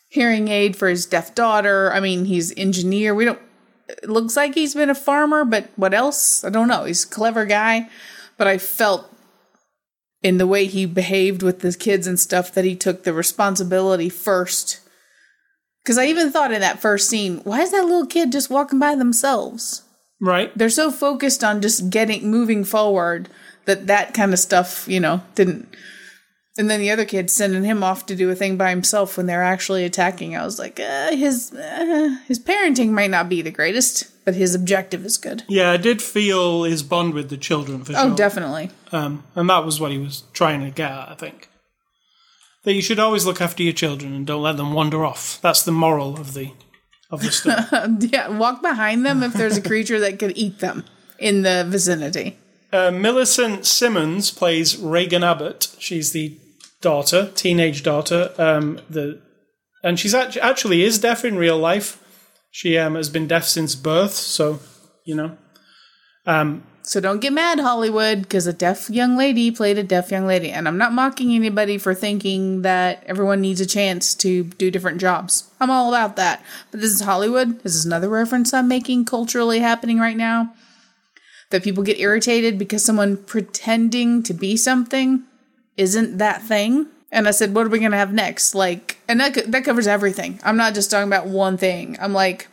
hearing 0.09 0.49
aid 0.49 0.77
for 0.77 0.89
his 0.89 1.07
deaf 1.07 1.33
daughter. 1.33 1.93
I 1.93 2.01
mean, 2.01 2.25
he's 2.25 2.53
engineer. 2.57 3.15
We 3.15 3.27
don't. 3.27 3.39
It 3.89 4.09
looks 4.09 4.37
like 4.37 4.57
he's 4.57 4.75
been 4.75 4.91
a 4.91 4.95
farmer, 4.95 5.45
but 5.45 5.69
what 5.77 5.95
else? 5.95 6.43
I 6.43 6.51
don't 6.51 6.67
know. 6.67 6.83
He's 6.83 7.05
a 7.05 7.09
clever 7.09 7.45
guy, 7.45 7.89
but 8.37 8.49
I 8.49 8.59
felt 8.59 9.09
in 10.21 10.39
the 10.39 10.49
way 10.49 10.67
he 10.67 10.85
behaved 10.85 11.45
with 11.45 11.61
the 11.61 11.73
kids 11.73 12.09
and 12.09 12.19
stuff 12.19 12.51
that 12.55 12.65
he 12.65 12.75
took 12.75 13.05
the 13.05 13.13
responsibility 13.13 14.09
first. 14.09 14.81
Because 15.85 15.97
I 15.97 16.07
even 16.07 16.33
thought 16.33 16.53
in 16.53 16.61
that 16.61 16.81
first 16.81 17.09
scene, 17.09 17.39
why 17.45 17.61
is 17.61 17.71
that 17.71 17.85
little 17.85 18.07
kid 18.07 18.33
just 18.33 18.51
walking 18.51 18.81
by 18.81 18.97
themselves? 18.97 19.83
Right. 20.25 20.57
They're 20.57 20.69
so 20.71 20.91
focused 20.91 21.45
on 21.45 21.61
just 21.61 21.91
getting 21.91 22.31
moving 22.31 22.65
forward 22.65 23.29
that 23.67 23.87
that 23.87 24.15
kind 24.15 24.33
of 24.33 24.39
stuff, 24.39 24.87
you 24.89 25.01
know, 25.01 25.23
didn't. 25.35 25.69
And 26.57 26.71
then 26.71 26.79
the 26.79 26.91
other 26.91 27.05
kid 27.05 27.31
sending 27.31 27.65
him 27.65 27.83
off 27.83 28.07
to 28.07 28.15
do 28.15 28.31
a 28.31 28.35
thing 28.37 28.57
by 28.57 28.71
himself 28.71 29.17
when 29.17 29.27
they're 29.27 29.43
actually 29.43 29.85
attacking. 29.85 30.37
I 30.37 30.45
was 30.45 30.57
like, 30.59 30.79
uh, 30.79 31.11
his 31.11 31.53
uh, 31.53 32.17
his 32.29 32.39
parenting 32.39 32.91
might 32.91 33.11
not 33.11 33.29
be 33.29 33.43
the 33.43 33.51
greatest, 33.51 34.05
but 34.25 34.35
his 34.37 34.55
objective 34.55 35.05
is 35.05 35.19
good. 35.19 35.43
Yeah, 35.49 35.73
I 35.73 35.77
did 35.79 36.01
feel 36.01 36.63
his 36.63 36.85
bond 36.85 37.13
with 37.15 37.29
the 37.29 37.37
children 37.37 37.83
for 37.83 37.93
Oh, 37.97 38.07
sure. 38.09 38.15
definitely. 38.17 38.71
Um, 38.93 39.25
and 39.35 39.51
that 39.51 39.65
was 39.65 39.81
what 39.81 39.91
he 39.91 39.99
was 39.99 40.23
trying 40.33 40.61
to 40.65 40.71
get 40.71 40.93
at, 40.93 41.09
I 41.11 41.15
think. 41.17 41.49
That 42.63 42.75
you 42.75 42.83
should 42.83 43.01
always 43.01 43.27
look 43.27 43.41
after 43.41 43.65
your 43.65 43.73
children 43.73 44.15
and 44.15 44.25
don't 44.25 44.43
let 44.43 44.57
them 44.57 44.73
wander 44.73 45.05
off. 45.05 45.41
That's 45.43 45.63
the 45.65 45.73
moral 45.73 46.21
of 46.21 46.35
the 46.35 46.53
of 47.15 47.21
the. 47.23 48.09
Yeah, 48.13 48.29
walk 48.29 48.63
behind 48.63 49.05
them 49.07 49.23
if 49.23 49.33
there's 49.33 49.57
a 49.57 49.63
creature 49.71 50.01
that 50.01 50.19
could 50.19 50.37
eat 50.37 50.59
them 50.59 50.85
in 51.19 51.43
the 51.43 51.65
vicinity. 51.67 52.37
uh, 52.73 52.91
Millicent 52.91 53.65
Simmonds 53.67 54.31
plays 54.31 54.77
Regan 54.77 55.25
Abbott. 55.25 55.75
She's 55.79 56.13
the 56.13 56.39
daughter, 56.81 57.31
teenage 57.35 57.83
daughter. 57.83 58.33
Um, 58.39 58.81
the 58.91 59.21
and 59.83 59.99
she's 59.99 60.15
actually, 60.15 60.43
actually 60.43 60.83
is 60.83 60.99
deaf 60.99 61.25
in 61.25 61.37
real 61.37 61.59
life. 61.59 62.01
She 62.51 62.79
um, 62.79 62.95
has 62.95 63.09
been 63.09 63.27
deaf 63.27 63.45
since 63.45 63.75
birth, 63.75 64.13
so 64.15 64.61
you 65.05 65.15
know. 65.15 65.37
Um, 66.27 66.65
So 66.87 67.01
don't 67.01 67.21
get 67.21 67.33
mad, 67.33 67.61
Hollywood, 67.61 68.23
because 68.23 68.47
a 68.47 68.53
deaf 68.53 68.91
young 68.91 69.17
lady 69.17 69.51
played 69.51 69.79
a 69.79 69.83
deaf 69.83 70.11
young 70.11 70.27
lady. 70.27 70.51
And 70.51 70.69
I'm 70.69 70.77
not 70.77 70.93
mocking 70.93 71.35
anybody 71.35 71.79
for 71.79 71.95
thinking 71.95 72.61
that 72.61 73.03
everyone 73.07 73.41
needs 73.41 73.63
a 73.63 73.67
chance 73.67 74.15
to 74.17 74.45
do 74.45 74.71
different 74.71 75.01
jobs. 75.01 75.51
I'm 75.59 75.71
all 75.71 75.89
about 75.89 76.17
that. 76.17 76.45
But 76.71 76.83
this 76.83 76.93
is 76.93 77.01
Hollywood. 77.01 77.61
This 77.63 77.75
is 77.75 77.87
another 77.87 78.11
reference 78.11 78.53
I'm 78.53 78.69
making 78.69 79.07
culturally 79.07 79.61
happening 79.61 79.99
right 79.99 80.17
now. 80.17 80.53
That 81.49 81.63
people 81.63 81.85
get 81.85 81.99
irritated 81.99 82.59
because 82.59 82.85
someone 82.85 83.17
pretending 83.17 84.23
to 84.23 84.35
be 84.35 84.55
something 84.55 85.23
isn't 85.79 86.19
that 86.19 86.43
thing. 86.43 86.89
And 87.11 87.27
I 87.27 87.31
said, 87.31 87.55
what 87.55 87.65
are 87.65 87.71
we 87.71 87.79
going 87.79 87.93
to 87.93 87.97
have 87.97 88.13
next? 88.13 88.55
Like, 88.55 88.99
and 89.09 89.21
that, 89.21 89.51
that 89.53 89.65
covers 89.65 89.87
everything. 89.87 90.39
I'm 90.45 90.59
not 90.59 90.75
just 90.75 90.91
talking 90.91 91.09
about 91.09 91.29
one 91.29 91.57
thing. 91.57 91.97
I'm 91.99 92.13
like, 92.13 92.49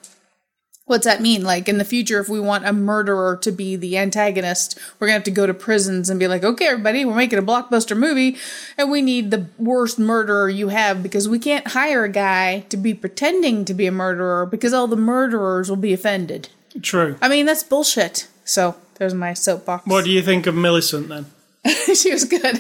What's 0.92 1.06
that 1.06 1.22
mean? 1.22 1.42
Like 1.46 1.70
in 1.70 1.78
the 1.78 1.86
future, 1.86 2.20
if 2.20 2.28
we 2.28 2.42
want 2.42 2.68
a 2.68 2.74
murderer 2.74 3.38
to 3.44 3.52
be 3.54 3.78
the 3.78 3.98
antagonist, 3.98 4.78
we're 5.00 5.08
gonna 5.08 5.14
have 5.14 5.24
to 5.24 5.32
go 5.32 5.48
to 5.48 5.54
prisons 5.54 6.10
and 6.10 6.20
be 6.20 6.28
like, 6.28 6.44
okay, 6.44 6.68
everybody, 6.68 7.06
we're 7.06 7.16
making 7.16 7.40
a 7.40 7.42
blockbuster 7.42 7.96
movie, 7.96 8.36
and 8.78 8.92
we 8.92 9.02
need 9.02 9.32
the 9.32 9.46
worst 9.58 9.98
murderer 9.98 10.50
you 10.50 10.68
have 10.68 11.02
because 11.02 11.30
we 11.30 11.40
can't 11.40 11.70
hire 11.70 12.04
a 12.04 12.10
guy 12.10 12.66
to 12.68 12.76
be 12.76 12.94
pretending 12.94 13.64
to 13.64 13.74
be 13.74 13.86
a 13.86 13.92
murderer 13.92 14.46
because 14.46 14.74
all 14.74 14.86
the 14.86 14.98
murderers 14.98 15.70
will 15.70 15.78
be 15.78 15.94
offended. 15.94 16.50
true. 16.82 17.16
I 17.22 17.30
mean, 17.30 17.46
that's 17.46 17.64
bullshit. 17.64 18.28
So 18.44 18.76
there's 18.96 19.14
my 19.14 19.34
soapbox. 19.34 19.88
What 19.88 20.04
do 20.04 20.12
you 20.12 20.22
think 20.22 20.46
of 20.46 20.56
Millicent 20.56 21.08
then? 21.08 21.28
she 21.96 22.12
was 22.12 22.26
good. 22.26 22.42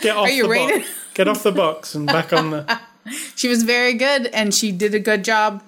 Get 0.00 0.16
off 0.16 0.28
Are 0.28 0.30
you 0.30 0.44
the 0.44 0.48
rated? 0.48 0.82
box. 0.82 0.90
Get 1.14 1.26
off 1.26 1.42
the 1.42 1.50
box 1.50 1.96
and 1.96 2.06
back 2.06 2.32
on 2.32 2.50
the. 2.52 2.80
she 3.34 3.48
was 3.48 3.64
very 3.64 3.94
good 3.94 4.28
and 4.28 4.54
she 4.54 4.70
did 4.70 4.94
a 4.94 5.00
good 5.00 5.24
job 5.24 5.64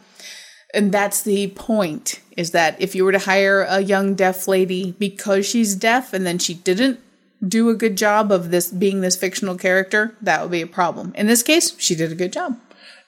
and 0.75 0.93
that's 0.93 1.23
the 1.23 1.49
point 1.49 2.21
is 2.37 2.51
that 2.51 2.81
if 2.81 2.95
you 2.95 3.05
were 3.05 3.13
to 3.13 3.19
hire 3.19 3.63
a 3.63 3.81
young 3.81 4.15
deaf 4.15 4.49
lady 4.49 4.93
because 4.99 5.47
she's 5.47 5.75
deaf 5.75 6.13
and 6.13 6.27
then 6.27 6.39
she 6.39 6.55
didn't 6.55 7.01
do 7.47 7.69
a 7.69 7.75
good 7.75 7.97
job 7.97 8.33
of 8.33 8.51
this 8.51 8.71
being 8.71 9.01
this 9.01 9.17
fictional 9.17 9.57
character, 9.57 10.17
that 10.21 10.43
would 10.43 10.51
be 10.51 10.63
a 10.63 10.67
problem. 10.67 11.13
In 11.15 11.27
this 11.27 11.43
case, 11.43 11.79
she 11.79 11.95
did 11.95 12.11
a 12.11 12.15
good 12.15 12.33
job. 12.33 12.59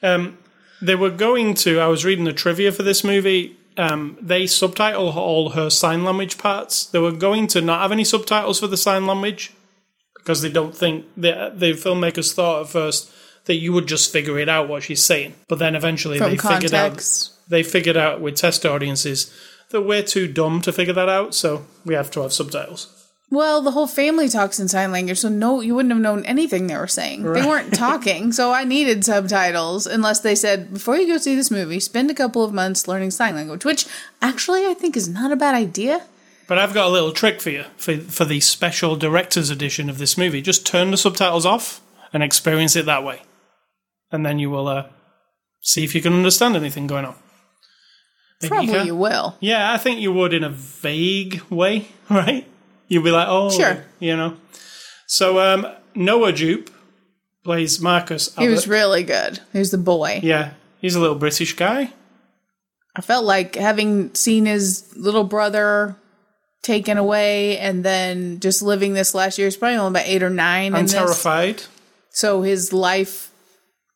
Um, 0.03 0.39
they 0.81 0.95
were 0.95 1.11
going 1.11 1.55
to. 1.55 1.81
I 1.81 1.87
was 1.87 2.05
reading 2.05 2.25
the 2.25 2.33
trivia 2.33 2.71
for 2.71 2.83
this 2.83 3.03
movie. 3.03 3.57
Um, 3.79 4.17
they 4.21 4.47
subtitle 4.47 5.11
all 5.11 5.51
her 5.51 5.71
sign 5.71 6.05
language 6.05 6.39
parts. 6.39 6.87
They 6.87 6.99
were 6.99 7.13
going 7.13 7.47
to 7.49 7.61
not 7.61 7.83
have 7.83 7.93
any 7.93 8.05
subtitles 8.05 8.61
for 8.61 8.67
the 8.67 8.77
sign 8.77 9.07
language 9.07 9.53
because 10.15 10.43
they 10.43 10.51
don't 10.51 10.75
think 10.75 11.07
the 11.17 11.53
the 11.55 11.73
filmmakers 11.73 12.33
thought 12.35 12.63
at 12.63 12.69
first 12.69 13.11
that 13.47 13.57
you 13.57 13.73
would 13.73 13.87
just 13.87 14.13
figure 14.13 14.39
it 14.39 14.49
out 14.49 14.69
what 14.69 14.83
she's 14.83 15.05
saying. 15.05 15.35
But 15.49 15.59
then 15.59 15.75
eventually 15.75 16.19
From 16.19 16.31
they 16.31 16.37
figured 16.37 16.75
out 16.75 16.89
context. 16.89 17.33
They 17.49 17.63
figured 17.63 17.97
out 17.97 18.21
with 18.21 18.37
test 18.37 18.65
audiences 18.67 19.33
that 19.71 19.83
we're 19.83 20.03
too 20.03 20.29
dumb 20.29 20.61
to 20.63 20.73
figure 20.73 20.95
that 20.95 21.09
out, 21.09 21.35
so 21.35 21.67
we 21.85 21.95
have 21.95 22.11
to 22.13 22.23
have 22.23 22.33
subtitles. 22.33 22.93
Well, 23.29 23.61
the 23.61 23.73
whole 23.73 23.89
family 23.89 24.29
talks 24.29 24.61
in 24.61 24.69
sign 24.69 24.93
language, 24.93 25.19
so 25.19 25.29
no, 25.29 25.61
you 25.61 25.75
wouldn't 25.75 25.93
have 25.93 26.01
known 26.01 26.25
anything 26.25 26.69
they 26.69 26.77
were 26.77 26.87
saying. 26.87 27.25
They 27.25 27.43
weren't 27.43 27.75
talking, 27.75 28.33
so 28.33 28.53
I 28.53 28.63
needed 28.63 29.05
subtitles 29.05 29.87
unless 29.87 30.21
they 30.21 30.37
said, 30.37 30.73
before 30.73 30.97
you 30.97 31.09
go 31.09 31.19
see 31.19 31.35
this 31.35 31.51
movie, 31.51 31.81
spend 31.81 32.09
a 32.09 32.15
couple 32.15 32.45
of 32.45 32.55
months 32.55 32.87
learning 32.87 33.11
sign 33.11 33.35
language, 33.35 33.65
which 33.65 33.87
actually 34.23 34.65
I 34.67 34.75
think 34.75 34.97
is 34.97 35.09
not 35.09 35.33
a 35.33 35.37
bad 35.37 35.57
idea. 35.57 36.07
But 36.47 36.59
I've 36.59 36.75
got 36.75 36.87
a 36.87 36.91
little 36.91 37.11
trick 37.11 37.41
for 37.41 37.51
you 37.51 37.65
for 37.77 37.97
for 37.97 38.25
the 38.25 38.39
special 38.39 38.95
director's 38.95 39.51
edition 39.51 39.91
of 39.91 39.99
this 39.99 40.17
movie. 40.17 40.41
Just 40.41 40.65
turn 40.65 40.93
the 40.93 40.97
subtitles 40.97 41.45
off 41.45 41.81
and 42.13 42.23
experience 42.23 42.77
it 42.77 42.87
that 42.87 43.03
way, 43.03 43.23
and 44.13 44.25
then 44.25 44.39
you 44.39 44.51
will 44.51 44.69
uh, 44.69 44.87
see 45.63 45.83
if 45.83 45.97
you 45.97 46.01
can 46.01 46.13
understand 46.13 46.55
anything 46.55 46.87
going 46.87 47.05
on. 47.05 47.17
Probably 48.43 48.67
can. 48.73 48.87
you 48.87 48.95
will. 48.97 49.37
Yeah, 49.41 49.73
I 49.73 49.79
think 49.79 50.01
you 50.01 50.13
would 50.13 50.35
in 50.35 50.45
a 50.45 50.51
vague 50.51 51.41
way, 51.51 51.89
right? 52.11 52.47
You'd 52.89 53.05
be 53.05 53.11
like, 53.11 53.27
oh, 53.29 53.51
Sure. 53.51 53.85
you 53.99 54.17
know. 54.17 54.37
So 55.07 55.39
um, 55.41 55.67
Noah 55.95 56.33
Jupe 56.33 56.71
plays 57.45 57.81
Marcus. 57.81 58.35
He 58.37 58.49
was 58.49 58.67
really 58.69 59.03
good. 59.05 59.41
He 59.53 59.59
was 59.59 59.71
the 59.71 59.79
boy. 59.79 60.21
yeah, 60.23 60.53
he's 60.81 60.95
a 60.95 61.01
little 61.01 61.17
British 61.17 61.55
guy. 61.55 61.93
I 62.95 63.01
felt 63.03 63.25
like 63.25 63.57
having 63.57 64.15
seen 64.15 64.47
his 64.47 64.93
little 64.97 65.25
brother 65.25 65.97
taken 66.63 66.97
away 66.99 67.59
and 67.59 67.85
then 67.85 68.41
just 68.41 68.63
living 68.63 68.95
this 68.95 69.15
last 69.15 69.39
year, 69.39 69.47
he's 69.47 69.57
probably 69.57 69.77
only 69.77 70.01
about 70.01 70.09
eight 70.09 70.23
or 70.23 70.31
nine. 70.31 70.75
I'm 70.75 70.81
in 70.81 70.85
this. 70.87 70.95
terrified. 70.95 71.63
So 72.11 72.43
his 72.43 72.73
life 72.73 73.31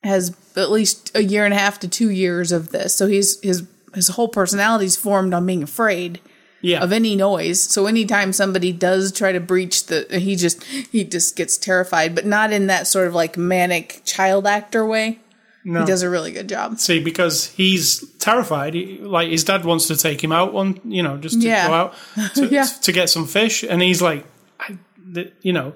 has 0.02 0.36
at 0.56 0.70
least 0.70 1.10
a 1.14 1.22
year 1.22 1.44
and 1.44 1.54
a 1.54 1.58
half 1.58 1.80
to 1.80 1.88
two 1.88 2.10
years 2.10 2.52
of 2.52 2.70
this. 2.70 2.94
So 2.94 3.06
he's 3.06 3.40
his 3.42 3.62
his 3.94 4.08
whole 4.08 4.28
personality's 4.28 4.96
formed 4.96 5.34
on 5.34 5.46
being 5.46 5.62
afraid 5.62 6.20
Yeah, 6.62 6.82
of 6.82 6.92
any 6.92 7.16
noise. 7.16 7.60
So 7.60 7.86
anytime 7.86 8.32
somebody 8.32 8.72
does 8.72 9.12
try 9.12 9.32
to 9.32 9.40
breach 9.40 9.86
the 9.86 10.06
he 10.10 10.36
just 10.36 10.62
he 10.64 11.04
just 11.04 11.36
gets 11.36 11.56
terrified, 11.58 12.14
but 12.14 12.26
not 12.26 12.52
in 12.52 12.66
that 12.68 12.86
sort 12.86 13.06
of 13.08 13.14
like 13.14 13.36
manic 13.36 14.02
child 14.04 14.46
actor 14.46 14.84
way. 14.86 15.18
no. 15.64 15.80
He 15.80 15.86
does 15.86 16.02
a 16.02 16.08
really 16.10 16.32
good 16.32 16.48
job. 16.48 16.78
See, 16.78 17.00
because 17.00 17.46
he's 17.56 18.00
terrified. 18.18 18.72
He, 18.74 18.98
like 18.98 19.28
his 19.28 19.44
dad 19.44 19.64
wants 19.64 19.86
to 19.88 19.96
take 19.96 20.22
him 20.24 20.32
out 20.32 20.52
one, 20.54 20.80
you 20.84 21.02
know, 21.02 21.16
just 21.18 21.40
to 21.40 21.46
Yeah. 21.46 21.68
go 21.68 21.74
out 21.74 21.94
to, 22.34 22.46
Yeah. 22.46 22.64
to 22.82 22.92
get 22.92 23.10
some 23.10 23.26
fish, 23.26 23.62
and 23.62 23.82
he's 23.82 24.00
like, 24.00 24.24
I, 24.58 24.78
th- 25.14 25.32
you 25.42 25.52
know, 25.52 25.72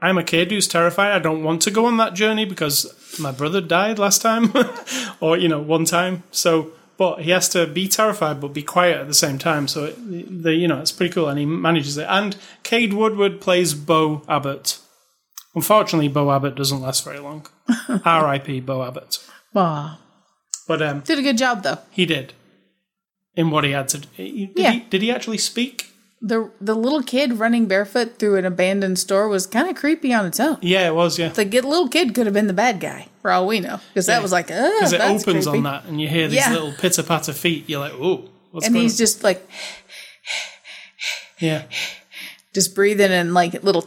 I'm 0.00 0.16
a 0.16 0.22
kid 0.24 0.50
who's 0.52 0.68
terrified. 0.68 1.12
I 1.12 1.18
don't 1.18 1.42
want 1.42 1.60
to 1.62 1.70
go 1.70 1.84
on 1.86 1.96
that 1.98 2.14
journey 2.14 2.44
because 2.46 2.86
my 3.18 3.32
brother 3.32 3.60
died 3.60 3.98
last 3.98 4.22
time, 4.22 4.52
or 5.20 5.36
you 5.36 5.48
know, 5.48 5.60
one 5.60 5.84
time. 5.84 6.22
So, 6.30 6.70
but 6.98 7.22
he 7.22 7.30
has 7.30 7.48
to 7.50 7.66
be 7.66 7.88
terrified 7.88 8.40
but 8.40 8.52
be 8.52 8.62
quiet 8.62 8.98
at 9.00 9.06
the 9.08 9.14
same 9.14 9.38
time. 9.38 9.66
So, 9.68 9.84
it, 9.86 10.42
the, 10.42 10.52
you 10.54 10.68
know, 10.68 10.80
it's 10.80 10.92
pretty 10.92 11.14
cool, 11.14 11.28
and 11.28 11.38
he 11.38 11.46
manages 11.46 11.96
it. 11.96 12.06
And 12.10 12.36
Cade 12.64 12.92
Woodward 12.92 13.40
plays 13.40 13.72
Beau 13.72 14.22
Abbott. 14.28 14.78
Unfortunately, 15.54 16.08
Beau 16.08 16.30
Abbott 16.30 16.54
doesn't 16.56 16.82
last 16.82 17.04
very 17.04 17.18
long. 17.20 17.46
R.I.P. 18.04 18.60
Beau 18.60 18.82
Abbott. 18.84 19.18
Wow. 19.54 19.96
But 20.66 20.82
um, 20.82 21.00
Did 21.00 21.18
a 21.18 21.22
good 21.22 21.38
job 21.38 21.62
though. 21.62 21.78
he 21.90 22.04
did 22.04 22.34
in 23.34 23.50
what 23.50 23.64
he 23.64 23.70
had 23.70 23.88
to. 23.88 23.98
Did, 24.00 24.50
Yeah. 24.56 24.72
he, 24.72 24.80
did 24.80 25.00
he 25.02 25.10
actually 25.10 25.38
speak? 25.38 25.87
The 26.20 26.50
the 26.60 26.74
little 26.74 27.02
kid 27.02 27.34
running 27.38 27.66
barefoot 27.66 28.18
through 28.18 28.36
an 28.36 28.44
abandoned 28.44 28.98
store 28.98 29.28
was 29.28 29.46
kind 29.46 29.68
of 29.70 29.76
creepy 29.76 30.12
on 30.12 30.26
its 30.26 30.40
own. 30.40 30.58
Yeah, 30.62 30.88
it 30.88 30.94
was. 30.94 31.16
Yeah, 31.18 31.28
The 31.28 31.44
good 31.44 31.64
little 31.64 31.88
kid 31.88 32.12
could 32.14 32.26
have 32.26 32.34
been 32.34 32.48
the 32.48 32.52
bad 32.52 32.80
guy 32.80 33.06
for 33.22 33.30
all 33.30 33.46
we 33.46 33.60
know, 33.60 33.78
because 33.88 34.06
that 34.06 34.20
was 34.20 34.32
like, 34.32 34.48
because 34.48 34.92
it 34.92 35.00
opens 35.00 35.24
creepy. 35.24 35.46
on 35.58 35.62
that, 35.62 35.84
and 35.84 36.00
you 36.00 36.08
hear 36.08 36.26
these 36.26 36.38
Yeah. 36.40 36.52
little 36.52 36.72
pitter 36.72 37.04
patter 37.04 37.32
feet. 37.32 37.68
You're 37.68 37.78
like, 37.80 37.92
oh, 37.94 38.28
what's 38.50 38.66
and 38.66 38.74
he's 38.76 38.94
on? 38.94 38.98
just 38.98 39.22
like 39.22 39.48
yeah, 41.38 41.64
just 42.52 42.74
breathing 42.74 43.12
and 43.12 43.32
like 43.32 43.62
little, 43.62 43.86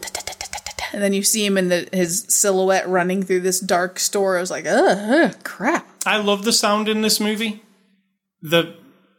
and 0.94 1.02
then 1.02 1.12
you 1.14 1.24
see 1.24 1.46
him 1.46 1.58
in 1.58 1.68
the 1.68 1.90
his 1.92 2.26
silhouette 2.30 2.88
running 2.88 3.24
through 3.24 3.42
this 3.42 3.60
dark 3.60 4.00
store. 4.00 4.38
I 4.38 4.42
was 4.42 4.52
like, 4.52 4.66
ugh, 4.66 4.98
ugh 4.98 5.44
crap. 5.44 5.86
I 6.06 6.18
love 6.18 6.46
the 6.46 6.54
sound 6.54 6.88
in 6.88 7.02
this 7.02 7.20
movie. 7.20 7.62
The 8.42 8.76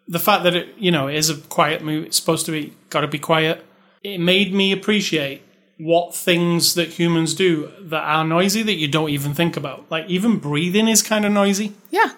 the 0.08 0.18
fact 0.18 0.44
that 0.44 0.54
it 0.56 0.68
you 0.78 0.90
know 0.90 1.08
it 1.08 1.16
is 1.16 1.28
a 1.30 1.36
quiet 1.36 1.82
movie. 1.82 2.06
It's 2.06 2.16
supposed 2.16 2.46
to 2.46 2.52
be 2.52 2.74
got 2.92 3.00
to 3.00 3.08
be 3.08 3.18
quiet. 3.18 3.64
It 4.04 4.18
made 4.18 4.52
me 4.54 4.70
appreciate 4.72 5.42
what 5.78 6.14
things 6.14 6.74
that 6.74 6.88
humans 6.90 7.34
do 7.34 7.70
that 7.80 8.02
are 8.04 8.24
noisy 8.24 8.62
that 8.62 8.74
you 8.74 8.86
don't 8.86 9.10
even 9.10 9.34
think 9.34 9.56
about. 9.56 9.90
Like 9.90 10.06
even 10.08 10.38
breathing 10.38 10.86
is 10.86 11.02
kind 11.02 11.24
of 11.24 11.32
noisy. 11.32 11.72
Yeah, 11.90 12.12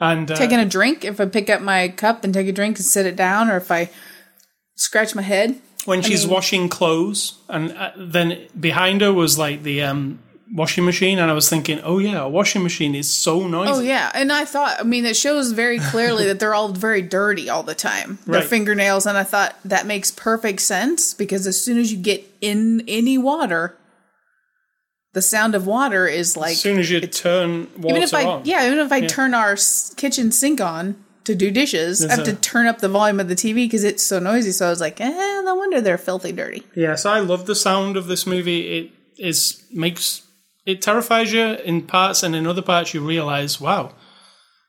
And 0.00 0.30
uh, 0.30 0.34
taking 0.36 0.58
a 0.58 0.64
drink. 0.64 1.04
If 1.04 1.20
I 1.20 1.26
pick 1.26 1.48
up 1.50 1.60
my 1.60 1.88
cup 1.88 2.24
and 2.24 2.34
take 2.34 2.48
a 2.48 2.52
drink 2.52 2.78
and 2.78 2.84
sit 2.84 3.06
it 3.06 3.14
down, 3.16 3.48
or 3.50 3.56
if 3.58 3.70
I 3.70 3.90
scratch 4.74 5.14
my 5.14 5.22
head, 5.22 5.60
when 5.84 6.02
she's 6.02 6.24
mean- 6.24 6.34
washing 6.34 6.68
clothes, 6.68 7.38
and 7.48 7.72
uh, 7.72 7.92
then 7.96 8.48
behind 8.58 9.00
her 9.02 9.12
was 9.12 9.38
like 9.38 9.62
the 9.62 9.82
um, 9.82 10.18
washing 10.52 10.84
machine, 10.84 11.18
and 11.18 11.30
I 11.30 11.34
was 11.34 11.48
thinking, 11.48 11.80
oh 11.82 11.98
yeah, 11.98 12.20
a 12.22 12.28
washing 12.28 12.62
machine 12.62 12.94
is 12.94 13.10
so 13.10 13.46
noisy. 13.46 13.72
Oh 13.72 13.80
yeah, 13.80 14.10
and 14.14 14.32
I 14.32 14.44
thought, 14.44 14.80
I 14.80 14.82
mean, 14.82 15.04
it 15.06 15.16
shows 15.16 15.52
very 15.52 15.78
clearly 15.78 16.26
that 16.26 16.40
they're 16.40 16.54
all 16.54 16.68
very 16.72 17.02
dirty 17.02 17.48
all 17.48 17.62
the 17.62 17.74
time. 17.74 18.18
Their 18.26 18.40
Right. 18.40 18.48
fingernails, 18.48 19.06
and 19.06 19.16
I 19.16 19.24
thought 19.24 19.56
that 19.64 19.86
makes 19.86 20.10
perfect 20.10 20.60
sense 20.60 21.14
because 21.14 21.46
as 21.46 21.60
soon 21.62 21.78
as 21.78 21.92
you 21.92 21.98
get 21.98 22.24
in 22.40 22.82
any 22.88 23.16
water, 23.18 23.76
the 25.12 25.22
sound 25.22 25.54
of 25.54 25.66
water 25.66 26.06
is 26.06 26.36
like 26.36 26.52
As 26.52 26.60
soon 26.60 26.78
as 26.78 26.90
you 26.90 27.00
turn 27.00 27.68
water 27.76 27.88
even 27.90 28.02
if 28.02 28.14
I 28.14 28.24
on, 28.24 28.42
yeah, 28.44 28.66
even 28.66 28.78
if 28.78 28.92
I 28.92 29.06
turn 29.06 29.34
our 29.34 29.56
kitchen 29.96 30.30
sink 30.32 30.60
on 30.60 30.96
to 31.24 31.34
do 31.34 31.50
dishes, 31.50 32.04
I 32.04 32.10
have 32.14 32.24
There's 32.24 32.36
to 32.38 32.40
turn 32.40 32.66
up 32.66 32.78
the 32.78 32.88
volume 32.88 33.20
of 33.20 33.28
the 33.28 33.34
TV 33.34 33.54
because 33.66 33.84
it's 33.84 34.02
so 34.02 34.18
noisy. 34.18 34.52
So 34.52 34.66
I 34.66 34.70
was 34.70 34.80
like, 34.80 35.00
eh, 35.00 35.40
no 35.44 35.54
wonder 35.54 35.80
they're 35.80 35.98
filthy 35.98 36.32
dirty. 36.32 36.64
yeah. 36.74 36.94
So 36.94 37.10
I 37.10 37.20
love 37.20 37.46
the 37.46 37.54
sound 37.54 37.96
of 37.96 38.06
this 38.06 38.26
movie. 38.26 38.78
It 38.78 38.90
is 39.18 39.62
makes 39.72 40.22
it 40.66 40.82
terrifies 40.82 41.32
you 41.32 41.54
in 41.64 41.82
parts, 41.82 42.22
and 42.22 42.34
in 42.34 42.46
other 42.46 42.62
parts 42.62 42.94
you 42.94 43.00
realize, 43.00 43.60
wow, 43.60 43.94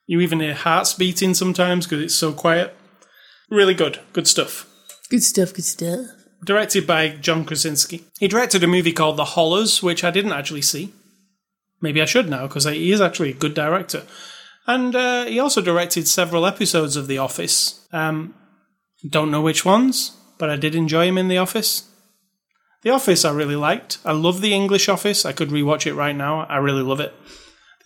you 0.08 0.20
even 0.22 0.40
hear 0.40 0.54
hearts 0.54 0.94
beating 0.94 1.34
sometimes 1.34 1.86
because 1.86 2.04
it's 2.04 2.16
so 2.16 2.34
quiet. 2.34 2.76
Really 3.50 3.74
good, 3.74 4.00
good 4.14 4.28
stuff. 4.28 4.68
Good 5.10 5.24
stuff. 5.24 5.54
Good 5.54 5.66
stuff. 5.66 6.08
directed 6.44 6.88
by 6.88 7.10
John 7.10 7.46
Krasinski. 7.46 8.04
He 8.20 8.28
directed 8.28 8.64
a 8.64 8.68
movie 8.68 8.94
called 8.94 9.18
The 9.18 9.26
Hollars, 9.26 9.84
which 9.84 10.04
I 10.04 10.12
didn't 10.12 10.32
actually 10.32 10.64
see. 10.64 10.94
Maybe 11.82 12.02
I 12.02 12.06
should 12.06 12.30
now 12.30 12.48
because 12.48 12.66
he 12.66 12.92
is 12.92 13.02
actually 13.02 13.32
a 13.32 13.36
good 13.36 13.54
director. 13.54 14.04
And 14.68 14.96
uh, 14.96 15.26
he 15.26 15.40
also 15.40 15.62
directed 15.62 16.08
several 16.08 16.46
episodes 16.46 16.96
of 16.96 17.08
The 17.08 17.18
Office. 17.18 17.88
Um, 17.92 18.36
don't 19.08 19.32
know 19.32 19.42
which 19.42 19.66
ones, 19.66 20.16
but 20.38 20.50
I 20.50 20.56
did 20.56 20.76
enjoy 20.76 21.08
him 21.08 21.18
in 21.18 21.28
The 21.28 21.38
Office. 21.38 21.90
The 22.84 22.90
Office 22.90 23.24
I 23.26 23.32
really 23.32 23.56
liked. 23.56 24.00
I 24.04 24.12
love 24.12 24.42
the 24.42 24.54
English 24.54 24.90
Office. 24.90 25.26
I 25.26 25.34
could 25.34 25.50
rewatch 25.50 25.86
it 25.86 25.94
right 25.94 26.16
now. 26.16 26.42
I 26.46 26.58
really 26.58 26.82
love 26.82 27.00
it. 27.00 27.14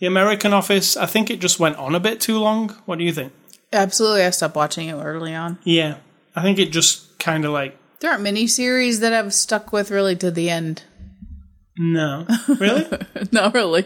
The 0.00 0.06
American 0.06 0.52
Office, 0.52 0.96
I 0.96 1.06
think 1.06 1.30
it 1.30 1.40
just 1.40 1.58
went 1.60 1.76
on 1.76 1.94
a 1.94 2.00
bit 2.00 2.20
too 2.20 2.38
long. 2.38 2.70
What 2.86 2.98
do 2.98 3.04
you 3.04 3.12
think? 3.12 3.32
Absolutely, 3.72 4.22
I 4.24 4.30
stopped 4.30 4.56
watching 4.56 4.88
it 4.88 4.94
early 4.94 5.34
on. 5.34 5.58
Yeah, 5.64 5.96
I 6.34 6.42
think 6.42 6.58
it 6.58 6.70
just 6.72 7.18
kind 7.18 7.44
of 7.44 7.52
like 7.52 7.76
There 8.00 8.10
aren't 8.10 8.22
many 8.22 8.46
series 8.46 9.00
that 9.00 9.12
I've 9.12 9.34
stuck 9.34 9.72
with 9.72 9.90
really 9.90 10.16
to 10.16 10.30
the 10.30 10.48
end. 10.50 10.82
no, 11.76 12.26
really. 12.48 12.86
Not 13.32 13.54
really. 13.54 13.84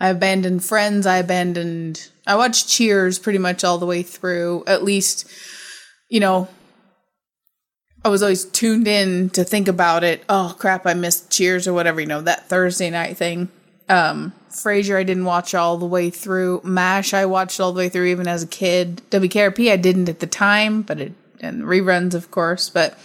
I 0.00 0.08
abandoned 0.08 0.64
Friends. 0.64 1.06
I 1.06 1.18
abandoned. 1.18 2.08
I 2.26 2.36
watched 2.36 2.68
Cheers 2.68 3.18
pretty 3.18 3.38
much 3.38 3.64
all 3.64 3.78
the 3.78 3.86
way 3.86 4.02
through. 4.02 4.62
At 4.66 4.84
least, 4.84 5.28
you 6.08 6.20
know, 6.20 6.48
I 8.04 8.08
was 8.08 8.22
always 8.22 8.44
tuned 8.44 8.88
in 8.88 9.30
to 9.30 9.44
think 9.44 9.68
about 9.68 10.04
it. 10.04 10.24
Oh 10.28 10.54
crap! 10.58 10.86
I 10.86 10.94
missed 10.94 11.30
Cheers 11.30 11.66
or 11.66 11.72
whatever. 11.72 12.00
You 12.00 12.06
know 12.06 12.20
that 12.22 12.48
Thursday 12.48 12.90
night 12.90 13.16
thing. 13.16 13.48
Um, 13.88 14.32
Frasier, 14.50 14.96
I 14.96 15.02
didn't 15.02 15.24
watch 15.24 15.54
all 15.54 15.78
the 15.78 15.86
way 15.86 16.10
through. 16.10 16.60
Mash, 16.62 17.14
I 17.14 17.26
watched 17.26 17.58
all 17.58 17.72
the 17.72 17.78
way 17.78 17.88
through 17.88 18.06
even 18.06 18.28
as 18.28 18.42
a 18.42 18.46
kid. 18.46 19.02
WKRP, 19.10 19.72
I 19.72 19.76
didn't 19.76 20.08
at 20.08 20.20
the 20.20 20.26
time, 20.26 20.82
but 20.82 21.00
it 21.00 21.12
and 21.40 21.62
reruns, 21.62 22.14
of 22.14 22.30
course. 22.30 22.68
But 22.68 22.98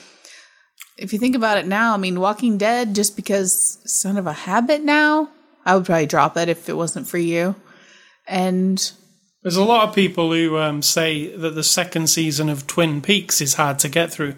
if 0.98 1.14
you 1.14 1.20
think 1.20 1.36
about 1.36 1.58
it 1.58 1.68
now, 1.68 1.94
I 1.94 1.98
mean, 1.98 2.20
Walking 2.20 2.58
Dead, 2.58 2.96
just 2.96 3.16
because 3.16 3.80
it's 3.84 4.06
of 4.06 4.28
a 4.28 4.34
habit 4.34 4.82
now, 4.82 5.30
I 5.66 5.76
would 5.76 5.86
probably 5.86 6.06
drop 6.06 6.38
it 6.38 6.50
if 6.50 6.70
it 6.70 6.78
wasn't 6.78 7.08
for 7.08 7.18
you. 7.18 7.56
And 8.28 8.92
There's 9.42 9.56
a 9.56 9.64
lot 9.64 9.88
of 9.88 9.96
people 9.96 10.32
who 10.32 10.58
um, 10.58 10.82
say 10.82 11.36
that 11.36 11.56
the 11.56 11.64
second 11.64 12.08
season 12.08 12.50
of 12.50 12.68
Twin 12.68 13.02
Peaks 13.02 13.42
is 13.42 13.56
hard 13.56 13.80
to 13.80 13.90
get 13.90 14.12
through, 14.12 14.36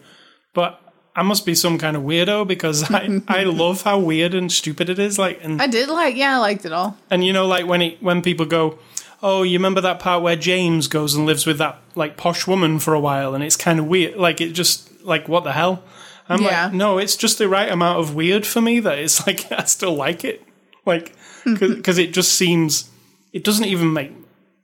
but 0.55 0.81
I 1.15 1.21
must 1.21 1.45
be 1.45 1.53
some 1.53 1.77
kind 1.77 1.95
of 1.95 2.01
weirdo 2.03 2.47
because 2.47 2.89
I, 2.91 3.21
I 3.27 3.43
love 3.43 3.83
how 3.83 3.99
weird 3.99 4.33
and 4.33 4.51
stupid 4.51 4.89
it 4.89 4.97
is. 4.97 5.19
Like, 5.19 5.39
and 5.43 5.61
I 5.61 5.67
did 5.67 5.87
like, 5.89 6.15
yeah, 6.15 6.35
I 6.35 6.39
liked 6.39 6.65
it 6.65 6.73
all. 6.73 6.97
and 7.11 7.23
you 7.23 7.31
know, 7.33 7.45
like 7.45 7.67
when 7.67 7.81
it 7.83 8.01
when 8.01 8.21
people 8.23 8.47
go, 8.47 8.79
oh, 9.21 9.43
you 9.43 9.57
remember 9.59 9.81
that 9.81 9.99
part 9.99 10.23
where 10.23 10.35
James 10.35 10.87
goes 10.87 11.13
and 11.15 11.25
lives 11.27 11.45
with 11.45 11.59
that 11.59 11.77
like 11.93 12.17
posh 12.17 12.47
woman 12.47 12.79
for 12.79 12.93
a 12.95 12.99
while, 12.99 13.35
and 13.35 13.43
it's 13.43 13.55
kind 13.55 13.79
of 13.79 13.85
weird. 13.85 14.15
Like 14.17 14.41
it 14.41 14.53
just 14.53 14.89
like 15.05 15.27
what 15.29 15.43
the 15.43 15.51
hell? 15.53 15.83
I'm 16.27 16.41
Yeah. 16.41 16.65
like, 16.65 16.73
no, 16.73 16.97
it's 16.97 17.15
just 17.15 17.37
the 17.37 17.47
right 17.47 17.71
amount 17.71 17.99
of 17.99 18.15
weird 18.15 18.47
for 18.47 18.59
me 18.59 18.79
that 18.79 18.97
it's 18.97 19.27
like 19.27 19.51
I 19.51 19.63
still 19.65 19.93
like 19.95 20.23
it, 20.25 20.41
like 20.85 21.15
because 21.45 21.97
it 21.99 22.13
just 22.13 22.33
seems 22.33 22.89
it 23.31 23.43
doesn't 23.43 23.65
even 23.65 23.93
make 23.93 24.11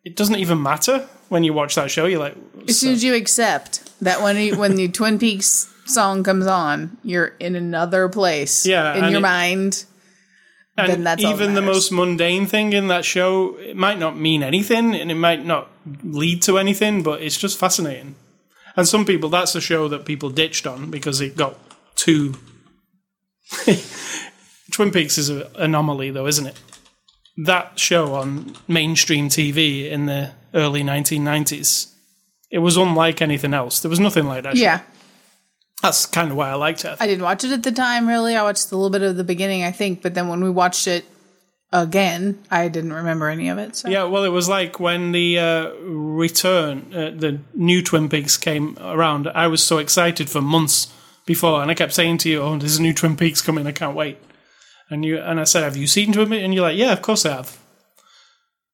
it 0.03 0.15
doesn't 0.15 0.35
even 0.35 0.61
matter 0.63 1.07
when 1.29 1.43
you 1.43 1.53
watch 1.53 1.75
that 1.75 1.89
show. 1.91 2.05
You're 2.07 2.19
like, 2.19 2.35
As 2.67 2.79
soon 2.79 2.91
as 2.93 3.03
you 3.03 3.13
accept 3.13 3.87
that 4.01 4.21
when 4.21 4.35
you, 4.37 4.57
when 4.57 4.75
the 4.75 4.87
Twin 4.89 5.19
Peaks 5.19 5.71
song 5.93 6.23
comes 6.23 6.47
on, 6.47 6.97
you're 7.03 7.33
in 7.39 7.55
another 7.55 8.09
place. 8.09 8.65
Yeah, 8.65 8.93
in 8.95 9.11
your 9.11 9.19
it- 9.19 9.21
mind. 9.21 9.85
and 10.77 10.91
then 10.91 11.03
that's 11.03 11.23
all 11.23 11.31
that 11.31 11.43
even 11.43 11.53
the 11.55 11.61
most 11.61 11.91
mundane 11.91 12.45
thing 12.47 12.73
in 12.73 12.87
that 12.87 13.05
show, 13.05 13.57
it 13.57 13.75
might 13.75 13.99
not 13.99 14.17
mean 14.17 14.41
anything 14.43 14.95
and 14.95 15.11
it 15.11 15.15
might 15.15 15.45
not 15.45 15.69
lead 16.03 16.41
to 16.43 16.57
anything, 16.57 17.03
but 17.03 17.21
it's 17.21 17.37
just 17.37 17.59
fascinating. 17.59 18.15
And 18.77 18.87
some 18.87 19.05
people, 19.05 19.29
that's 19.29 19.53
a 19.53 19.61
show 19.61 19.87
that 19.89 20.05
people 20.05 20.29
ditched 20.29 20.65
on 20.65 20.89
because 20.89 21.19
it 21.21 21.35
got 21.35 21.55
too. 21.95 22.35
Twin 24.71 24.91
Peaks 24.91 25.17
is 25.17 25.29
an 25.29 25.43
anomaly, 25.55 26.11
though, 26.11 26.27
isn't 26.27 26.47
it? 26.47 26.59
That 27.37 27.77
show 27.79 28.13
on 28.15 28.55
mainstream 28.67 29.27
TV 29.29 29.89
in 29.89 30.05
the 30.05 30.31
early 30.53 30.83
1990s, 30.83 31.91
it 32.49 32.59
was 32.59 32.77
unlike 32.77 33.21
anything 33.21 33.53
else. 33.53 33.79
There 33.81 33.89
was 33.89 33.99
nothing 33.99 34.25
like 34.25 34.43
that. 34.43 34.55
show. 34.57 34.63
That's 35.82 36.05
kind 36.05 36.32
of 36.32 36.38
why 36.38 36.49
I 36.49 36.55
liked 36.55 36.86
it. 36.86 36.97
I 36.99 37.07
didn't 37.07 37.23
watch 37.23 37.43
it 37.43 37.51
at 37.51 37.63
the 37.63 37.71
time, 37.71 38.07
really. 38.07 38.36
I 38.36 38.43
watched 38.43 38.71
a 38.71 38.75
little 38.75 38.91
bit 38.91 39.01
of 39.01 39.17
the 39.17 39.23
beginning, 39.23 39.63
I 39.63 39.71
think, 39.71 40.01
but 40.01 40.13
then 40.13 40.27
when 40.27 40.43
we 40.43 40.49
watched 40.49 40.88
it 40.88 41.05
again, 41.73 42.39
I 42.51 42.67
didn't 42.67 42.93
remember 42.93 43.29
any 43.29 43.49
of 43.49 43.57
it. 43.57 43.77
So. 43.77 43.89
Yeah, 43.89 44.03
well, 44.03 44.23
it 44.23 44.29
was 44.29 44.47
like 44.47 44.79
when 44.79 45.11
the 45.11 45.39
uh, 45.39 45.69
return, 45.82 46.93
uh, 46.93 47.11
the 47.15 47.39
new 47.55 47.82
Twin 47.82 48.09
Peaks 48.09 48.38
came 48.38 48.77
around. 48.79 49.27
I 49.29 49.47
was 49.47 49.63
so 49.63 49.79
excited 49.79 50.29
for 50.29 50.41
months 50.41 50.93
before, 51.25 51.61
and 51.61 51.71
I 51.71 51.73
kept 51.73 51.93
saying 51.93 52.19
to 52.19 52.29
you, 52.29 52.41
"Oh, 52.41 52.57
there's 52.57 52.77
a 52.77 52.82
new 52.82 52.93
Twin 52.93 53.17
Peaks 53.17 53.41
coming! 53.41 53.65
I 53.65 53.71
can't 53.71 53.95
wait." 53.95 54.17
And 54.89 55.05
you 55.05 55.19
and 55.19 55.39
I 55.39 55.45
said, 55.45 55.63
"Have 55.63 55.77
you 55.77 55.88
seen 55.88 56.13
Twin 56.13 56.29
Peaks?" 56.29 56.43
And 56.43 56.53
you're 56.53 56.63
like, 56.63 56.77
"Yeah, 56.77 56.93
of 56.93 57.01
course 57.01 57.25
I 57.25 57.36
have." 57.38 57.57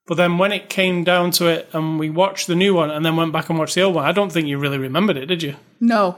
But 0.08 0.16
then 0.16 0.38
when 0.38 0.54
it 0.54 0.70
came 0.70 1.04
down 1.04 1.32
to 1.32 1.48
it, 1.48 1.70
and 1.74 2.00
we 2.00 2.10
watched 2.10 2.48
the 2.48 2.56
new 2.56 2.74
one, 2.74 2.90
and 2.90 3.06
then 3.06 3.18
went 3.18 3.34
back 3.34 3.50
and 3.50 3.60
watched 3.60 3.76
the 3.76 3.82
old 3.82 3.96
one, 3.96 4.06
I 4.06 4.14
don't 4.14 4.32
think 4.32 4.48
you 4.48 4.58
really 4.58 4.78
remembered 4.78 5.18
it, 5.18 5.26
did 5.26 5.44
you? 5.44 5.56
No. 5.82 6.18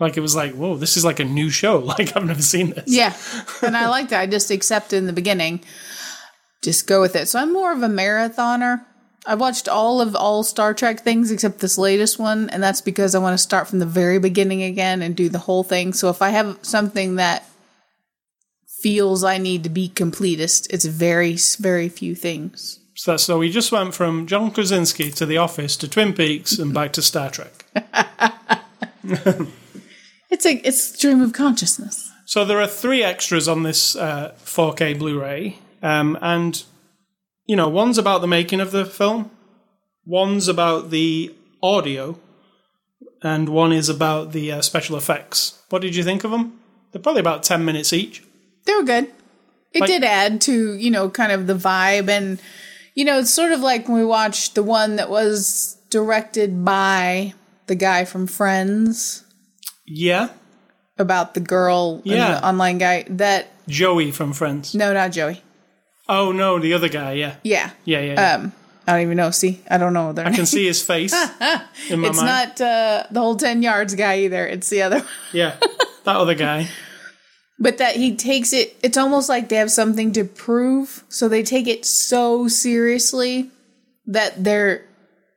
Like 0.00 0.16
it 0.16 0.20
was 0.20 0.34
like, 0.34 0.54
"Whoa, 0.54 0.76
this 0.76 0.96
is 0.96 1.04
like 1.04 1.20
a 1.20 1.24
new 1.24 1.50
show! 1.50 1.78
Like 1.90 2.16
I've 2.16 2.24
never 2.24 2.42
seen 2.42 2.70
this." 2.70 2.84
Yeah. 2.86 3.14
and 3.62 3.76
I 3.76 3.88
liked 3.88 4.12
it. 4.12 4.18
I 4.18 4.26
just 4.26 4.50
accepted 4.50 4.96
in 4.96 5.06
the 5.06 5.12
beginning. 5.12 5.60
Just 6.62 6.86
go 6.86 7.00
with 7.00 7.14
it. 7.14 7.28
So 7.28 7.38
I'm 7.38 7.52
more 7.52 7.72
of 7.72 7.82
a 7.82 7.88
marathoner. 7.88 8.84
I 9.26 9.34
watched 9.34 9.68
all 9.68 10.00
of 10.00 10.16
all 10.16 10.42
Star 10.42 10.72
Trek 10.72 11.00
things 11.00 11.30
except 11.30 11.58
this 11.58 11.76
latest 11.76 12.18
one, 12.18 12.48
and 12.50 12.62
that's 12.62 12.80
because 12.80 13.14
I 13.14 13.18
want 13.18 13.34
to 13.34 13.38
start 13.38 13.68
from 13.68 13.78
the 13.78 13.86
very 13.86 14.18
beginning 14.18 14.62
again 14.62 15.02
and 15.02 15.14
do 15.14 15.28
the 15.28 15.38
whole 15.38 15.62
thing. 15.62 15.92
So 15.92 16.08
if 16.08 16.22
I 16.22 16.30
have 16.30 16.58
something 16.62 17.16
that 17.16 17.44
feels 18.80 19.22
I 19.22 19.36
need 19.36 19.62
to 19.64 19.70
be 19.70 19.90
completist, 19.90 20.68
it's 20.70 20.86
very, 20.86 21.36
very 21.58 21.90
few 21.90 22.14
things. 22.14 22.80
So, 22.94 23.16
so 23.16 23.38
we 23.38 23.50
just 23.50 23.72
went 23.72 23.94
from 23.94 24.26
John 24.26 24.50
Krasinski 24.50 25.10
to 25.12 25.26
The 25.26 25.36
Office 25.36 25.76
to 25.78 25.88
Twin 25.88 26.12
Peaks 26.12 26.58
and 26.58 26.72
back 26.72 26.92
to 26.94 27.02
Star 27.02 27.30
Trek. 27.30 27.64
It's 30.30 30.46
a 30.46 30.54
it's 30.66 30.82
stream 30.82 31.20
of 31.20 31.32
consciousness. 31.32 32.10
So 32.26 32.44
there 32.44 32.60
are 32.60 32.66
three 32.66 33.02
extras 33.02 33.48
on 33.48 33.64
this 33.64 33.96
uh, 33.96 34.32
4K 34.44 34.98
Blu-ray, 34.98 35.58
um, 35.82 36.16
and 36.22 36.62
you 37.46 37.56
know, 37.56 37.68
one's 37.68 37.98
about 37.98 38.20
the 38.20 38.28
making 38.28 38.60
of 38.60 38.70
the 38.70 38.84
film, 38.84 39.30
one's 40.04 40.46
about 40.46 40.90
the 40.90 41.34
audio, 41.62 42.18
and 43.22 43.48
one 43.48 43.72
is 43.72 43.88
about 43.88 44.30
the 44.32 44.52
uh, 44.52 44.62
special 44.62 44.96
effects. 44.96 45.60
What 45.70 45.82
did 45.82 45.96
you 45.96 46.04
think 46.04 46.22
of 46.22 46.30
them? 46.30 46.60
They're 46.92 47.02
probably 47.02 47.20
about 47.20 47.42
ten 47.42 47.64
minutes 47.64 47.92
each. 47.92 48.22
They 48.66 48.74
were 48.74 48.84
good. 48.84 49.10
It 49.72 49.80
Like- 49.80 49.88
did 49.88 50.04
add 50.04 50.40
to, 50.42 50.74
you 50.74 50.90
know, 50.90 51.10
kind 51.10 51.32
of 51.32 51.46
the 51.46 51.54
vibe 51.54 52.08
and 52.08 52.40
you 52.94 53.04
know, 53.04 53.20
it's 53.20 53.30
sort 53.30 53.52
of 53.52 53.60
like 53.60 53.88
when 53.88 53.98
we 53.98 54.04
watched 54.04 54.54
the 54.56 54.62
one 54.64 54.96
that 54.96 55.08
was 55.08 55.78
directed 55.90 56.64
by 56.64 57.34
the 57.66 57.76
guy 57.76 58.04
from 58.04 58.26
Friends 58.26 59.24
Yeah, 59.92 60.28
about 60.98 61.34
the 61.34 61.40
girl 61.40 61.96
and 62.04 62.14
Yeah. 62.14 62.34
the 62.40 62.46
online 62.46 62.78
guy 62.78 63.04
that 63.10 63.48
Joey 63.68 64.12
from 64.12 64.32
Friends. 64.32 64.74
no, 64.74 64.92
not 64.92 65.10
Joey. 65.12 65.42
Oh 66.08 66.30
no, 66.32 66.58
the 66.58 66.74
other 66.74 66.88
guy. 66.88 67.12
Yeah, 67.14 67.34
Yeah. 67.42 67.70
yeah, 67.84 68.00
yeah. 68.00 68.12
yeah. 68.14 68.34
Um 68.36 68.52
I 68.86 68.92
don't 68.94 69.02
even 69.02 69.16
know. 69.18 69.30
See, 69.30 69.60
I 69.70 69.78
don't 69.78 69.92
know 69.92 70.12
their 70.12 70.24
I 70.26 70.30
name. 70.30 70.36
can 70.36 70.46
see 70.46 70.66
his 70.66 70.82
face 70.82 71.12
in 71.90 72.00
my 72.00 72.08
It's 72.08 72.16
mind. 72.22 72.26
not 72.26 72.60
uh, 72.60 73.04
the 73.10 73.20
whole 73.20 73.36
10 73.36 73.62
yards 73.62 73.94
guy 73.94 74.20
either. 74.20 74.46
It's 74.46 74.68
the 74.68 74.82
other 74.82 75.04
yeah, 75.32 75.56
that 76.04 76.16
other 76.16 76.34
guy. 76.34 76.68
But 77.58 77.78
that 77.78 77.94
he 77.96 78.16
takes 78.16 78.52
it, 78.52 78.76
it's 78.82 78.96
almost 78.96 79.28
like 79.28 79.48
they 79.48 79.56
have 79.56 79.70
something 79.70 80.12
to 80.12 80.24
prove. 80.24 81.04
So 81.08 81.28
they 81.28 81.42
take 81.42 81.68
it 81.68 81.84
so 81.84 82.48
seriously 82.48 83.50
that 84.06 84.42
they're 84.42 84.86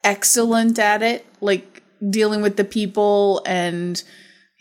excellent 0.03 0.79
at 0.79 1.03
it, 1.03 1.25
like 1.41 1.83
dealing 2.09 2.41
with 2.41 2.55
the 2.55 2.63
people. 2.63 3.41
And 3.45 4.01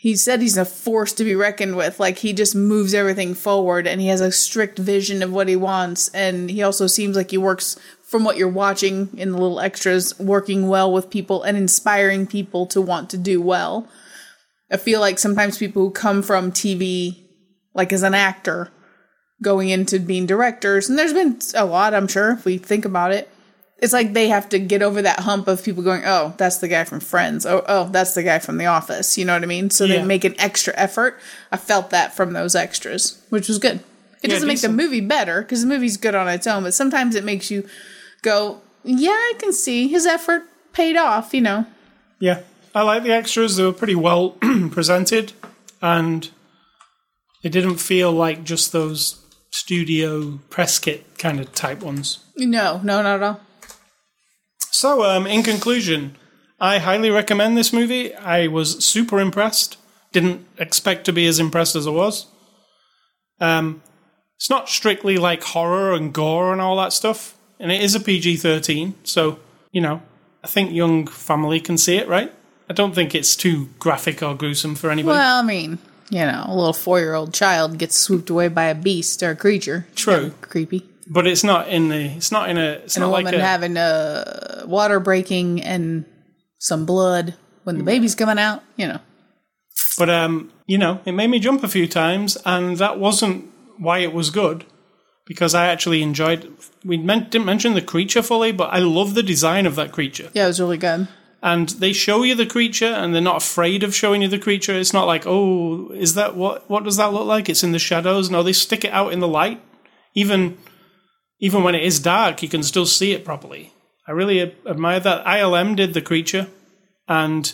he 0.03 0.17
said 0.17 0.41
he's 0.41 0.57
a 0.57 0.65
force 0.65 1.13
to 1.13 1.23
be 1.23 1.33
reckoned 1.33 1.77
with. 1.77 1.97
Like 1.97 2.17
he 2.17 2.33
just 2.33 2.53
moves 2.53 2.93
everything 2.93 3.33
forward 3.33 3.87
and 3.87 4.01
he 4.01 4.07
has 4.07 4.19
a 4.19 4.33
strict 4.33 4.77
vision 4.77 5.23
of 5.23 5.31
what 5.31 5.47
he 5.47 5.55
wants. 5.55 6.09
And 6.09 6.49
he 6.49 6.61
also 6.61 6.87
seems 6.87 7.15
like 7.15 7.31
he 7.31 7.37
works, 7.37 7.79
from 8.03 8.25
what 8.25 8.35
you're 8.35 8.49
watching 8.49 9.17
in 9.17 9.31
the 9.31 9.37
little 9.37 9.61
extras, 9.61 10.19
working 10.19 10.67
well 10.67 10.91
with 10.91 11.09
people 11.09 11.43
and 11.43 11.55
inspiring 11.55 12.27
people 12.27 12.65
to 12.67 12.81
want 12.81 13.11
to 13.11 13.17
do 13.17 13.41
well. 13.41 13.87
I 14.69 14.75
feel 14.75 14.99
like 14.99 15.19
sometimes 15.19 15.57
people 15.57 15.83
who 15.83 15.91
come 15.91 16.21
from 16.21 16.51
TV 16.51 17.23
like 17.73 17.93
as 17.93 18.03
an 18.03 18.13
actor 18.13 18.71
going 19.41 19.69
into 19.69 19.99
being 19.99 20.25
directors 20.25 20.89
and 20.89 20.99
there's 20.99 21.11
been 21.11 21.37
a 21.55 21.65
lot 21.65 21.93
i'm 21.93 22.07
sure 22.07 22.31
if 22.31 22.45
we 22.45 22.57
think 22.57 22.85
about 22.85 23.11
it 23.11 23.29
it's 23.79 23.91
like 23.93 24.13
they 24.13 24.29
have 24.29 24.47
to 24.49 24.59
get 24.59 24.81
over 24.81 25.01
that 25.01 25.19
hump 25.21 25.47
of 25.47 25.63
people 25.63 25.83
going 25.83 26.03
oh 26.05 26.33
that's 26.37 26.57
the 26.57 26.67
guy 26.67 26.83
from 26.83 26.99
friends. 26.99 27.45
Oh 27.45 27.63
oh 27.67 27.89
that's 27.89 28.13
the 28.13 28.23
guy 28.23 28.39
from 28.39 28.57
the 28.57 28.65
office. 28.67 29.17
You 29.17 29.25
know 29.25 29.33
what 29.33 29.43
i 29.43 29.47
mean? 29.47 29.69
So 29.69 29.85
Yeah. 29.85 29.97
they 29.99 30.05
make 30.05 30.23
an 30.23 30.35
extra 30.39 30.73
effort. 30.77 31.19
I 31.51 31.57
felt 31.57 31.89
that 31.89 32.15
from 32.15 32.33
those 32.33 32.55
extras 32.55 33.21
which 33.29 33.47
was 33.47 33.59
good. 33.59 33.77
It 34.21 34.29
Yeah, 34.29 34.35
doesn't 34.35 34.47
make 34.47 34.61
the 34.61 34.69
movie 34.69 35.01
better 35.01 35.41
because 35.41 35.61
the 35.61 35.67
movie's 35.67 35.97
good 35.97 36.15
on 36.15 36.27
its 36.29 36.47
own 36.47 36.63
but 36.63 36.73
sometimes 36.73 37.15
it 37.15 37.23
makes 37.25 37.51
you 37.51 37.67
go 38.21 38.61
yeah 38.85 39.09
i 39.11 39.33
can 39.37 39.51
see 39.53 39.87
his 39.89 40.05
effort 40.05 40.43
paid 40.71 40.95
off 40.97 41.33
you 41.33 41.41
know? 41.41 41.65
Yeah, 42.19 42.39
I 42.73 42.83
like 42.83 43.03
the 43.03 43.11
extras. 43.11 43.57
They 43.57 43.63
were 43.65 43.73
pretty 43.73 43.95
well 43.95 44.29
presented, 44.71 45.33
and 45.81 46.29
it 47.43 47.49
didn't 47.49 47.77
feel 47.77 48.13
like 48.13 48.45
just 48.45 48.71
those 48.71 49.19
studio 49.51 50.39
press 50.49 50.79
kit 50.79 51.17
kind 51.17 51.39
of 51.41 51.53
type 51.53 51.81
ones. 51.83 52.19
no 52.37 52.79
no 52.83 53.01
not 53.01 53.15
at 53.21 53.23
all 53.23 53.41
So, 54.83 55.01
um, 55.05 55.25
in 55.25 55.43
conclusion, 55.43 56.17
I 56.59 56.79
highly 56.79 57.09
recommend 57.09 57.55
this 57.55 57.71
movie. 57.71 58.13
I 58.15 58.47
was 58.47 58.83
super 58.83 59.21
impressed. 59.21 59.77
Didn't 60.11 60.45
expect 60.57 61.05
to 61.05 61.13
be 61.13 61.25
as 61.25 61.39
impressed 61.39 61.77
as 61.77 61.87
I 61.87 61.91
was. 61.91 62.25
Um, 63.39 63.81
it's 64.35 64.49
not 64.49 64.67
strictly 64.67 65.15
like 65.15 65.41
horror 65.41 65.93
and 65.93 66.11
gore 66.13 66.51
and 66.51 66.59
all 66.59 66.75
that 66.75 66.91
stuff, 66.91 67.37
and 67.61 67.71
it 67.71 67.81
is 67.81 67.95
a 67.95 67.99
PG 68.01 68.35
thirteen. 68.35 68.95
So, 69.05 69.39
you 69.71 69.79
know, 69.79 70.01
I 70.43 70.47
think 70.47 70.73
young 70.73 71.07
family 71.07 71.61
can 71.61 71.77
see 71.77 71.95
it, 71.95 72.09
right? 72.09 72.33
I 72.69 72.73
don't 72.73 72.93
think 72.93 73.15
it's 73.15 73.37
too 73.37 73.69
graphic 73.79 74.21
or 74.21 74.35
gruesome 74.35 74.75
for 74.75 74.91
anybody. 74.91 75.15
Well, 75.15 75.39
I 75.39 75.43
mean, 75.43 75.79
you 76.09 76.25
know, 76.25 76.43
a 76.45 76.53
little 76.53 76.73
four 76.73 76.99
year 76.99 77.13
old 77.13 77.33
child 77.33 77.77
gets 77.77 77.95
swooped 77.95 78.29
away 78.29 78.49
by 78.49 78.65
a 78.65 78.75
beast 78.75 79.23
or 79.23 79.29
a 79.29 79.35
creature. 79.37 79.87
True, 79.95 80.33
Creepy. 80.41 80.89
But 81.07 81.27
it's 81.27 81.43
not 81.43 81.67
in 81.69 81.89
the. 81.89 82.05
It's 82.17 82.31
not 82.31 82.49
in 82.49 82.57
a. 82.57 82.71
It's 82.83 82.95
And 82.95 83.03
a 83.03 83.07
not 83.07 83.13
like 83.13 83.25
woman 83.25 83.39
a. 83.39 83.43
having 83.43 83.77
uh, 83.77 84.63
water 84.65 84.99
breaking 84.99 85.61
and 85.61 86.05
some 86.59 86.85
blood 86.85 87.35
when 87.63 87.77
the 87.77 87.83
baby's 87.83 88.15
coming 88.15 88.39
out, 88.39 88.63
you 88.77 88.87
know. 88.87 88.99
But 89.97 90.09
um, 90.09 90.51
you 90.65 90.77
know, 90.77 91.01
it 91.05 91.11
made 91.13 91.27
me 91.29 91.39
jump 91.39 91.63
a 91.63 91.67
few 91.67 91.87
times, 91.87 92.37
and 92.45 92.77
that 92.77 92.99
wasn't 92.99 93.45
why 93.77 93.99
it 93.99 94.13
was 94.13 94.29
good. 94.29 94.65
Because 95.25 95.55
I 95.55 95.67
actually 95.67 96.01
enjoyed. 96.03 96.51
We 96.83 96.97
meant, 96.97 97.31
didn't 97.31 97.45
mention 97.45 97.75
the 97.75 97.81
creature 97.81 98.21
fully, 98.21 98.51
but 98.51 98.73
I 98.73 98.79
love 98.79 99.13
the 99.13 99.23
design 99.23 99.65
of 99.65 99.75
that 99.75 99.93
creature. 99.93 100.29
Yeah, 100.33 100.43
it 100.45 100.47
was 100.47 100.59
really 100.59 100.77
good. 100.77 101.07
And 101.41 101.69
they 101.69 101.93
show 101.93 102.23
you 102.23 102.35
the 102.35 102.45
creature, 102.45 102.87
and 102.87 103.13
they're 103.13 103.21
not 103.21 103.37
afraid 103.43 103.83
of 103.83 103.95
showing 103.95 104.21
you 104.21 104.27
the 104.27 104.39
creature. 104.39 104.73
It's 104.77 104.93
not 104.93 105.05
like, 105.07 105.23
oh, 105.25 105.89
is 105.91 106.15
that 106.15 106.35
what? 106.35 106.69
What 106.69 106.83
does 106.83 106.97
that 106.97 107.13
look 107.13 107.25
like? 107.25 107.47
It's 107.49 107.63
in 107.63 107.71
the 107.71 107.79
shadows. 107.79 108.29
No, 108.29 108.43
they 108.43 108.53
stick 108.53 108.83
it 108.83 108.91
out 108.91 109.13
in 109.13 109.19
the 109.21 109.27
light. 109.27 109.61
Even, 110.13 110.57
even 111.43 111.61
when 111.61 111.75
it 111.75 111.83
is 111.83 111.99
dark, 111.99 112.41
you 112.41 112.47
can 112.47 112.63
still 112.63 112.85
see 112.85 113.11
it 113.11 113.25
properly. 113.25 113.73
I 114.07 114.13
really 114.13 114.39
admire 114.65 115.01
that. 115.01 115.25
ILM 115.25 115.75
did 115.75 115.93
the 115.93 116.01
creature, 116.01 116.47
and 117.05 117.51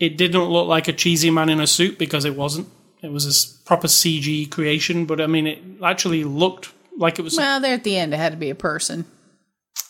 it 0.00 0.18
didn't 0.18 0.46
look 0.46 0.66
like 0.66 0.88
a 0.88 0.92
cheesy 0.92 1.30
man 1.30 1.48
in 1.48 1.60
a 1.60 1.68
suit 1.68 2.00
because 2.00 2.24
it 2.24 2.34
wasn't. 2.34 2.66
It 3.00 3.12
was 3.12 3.26
a 3.26 3.64
proper 3.64 3.86
CG 3.86 4.50
creation, 4.50 5.06
but 5.06 5.20
I 5.20 5.28
mean, 5.28 5.46
it 5.46 5.62
actually 5.84 6.24
looked 6.24 6.72
like 6.98 7.20
it 7.20 7.22
was. 7.22 7.36
Well, 7.36 7.60
there 7.60 7.74
at 7.74 7.84
the 7.84 7.96
end, 7.96 8.12
it 8.12 8.16
had 8.16 8.32
to 8.32 8.38
be 8.38 8.50
a 8.50 8.56
person. 8.56 9.04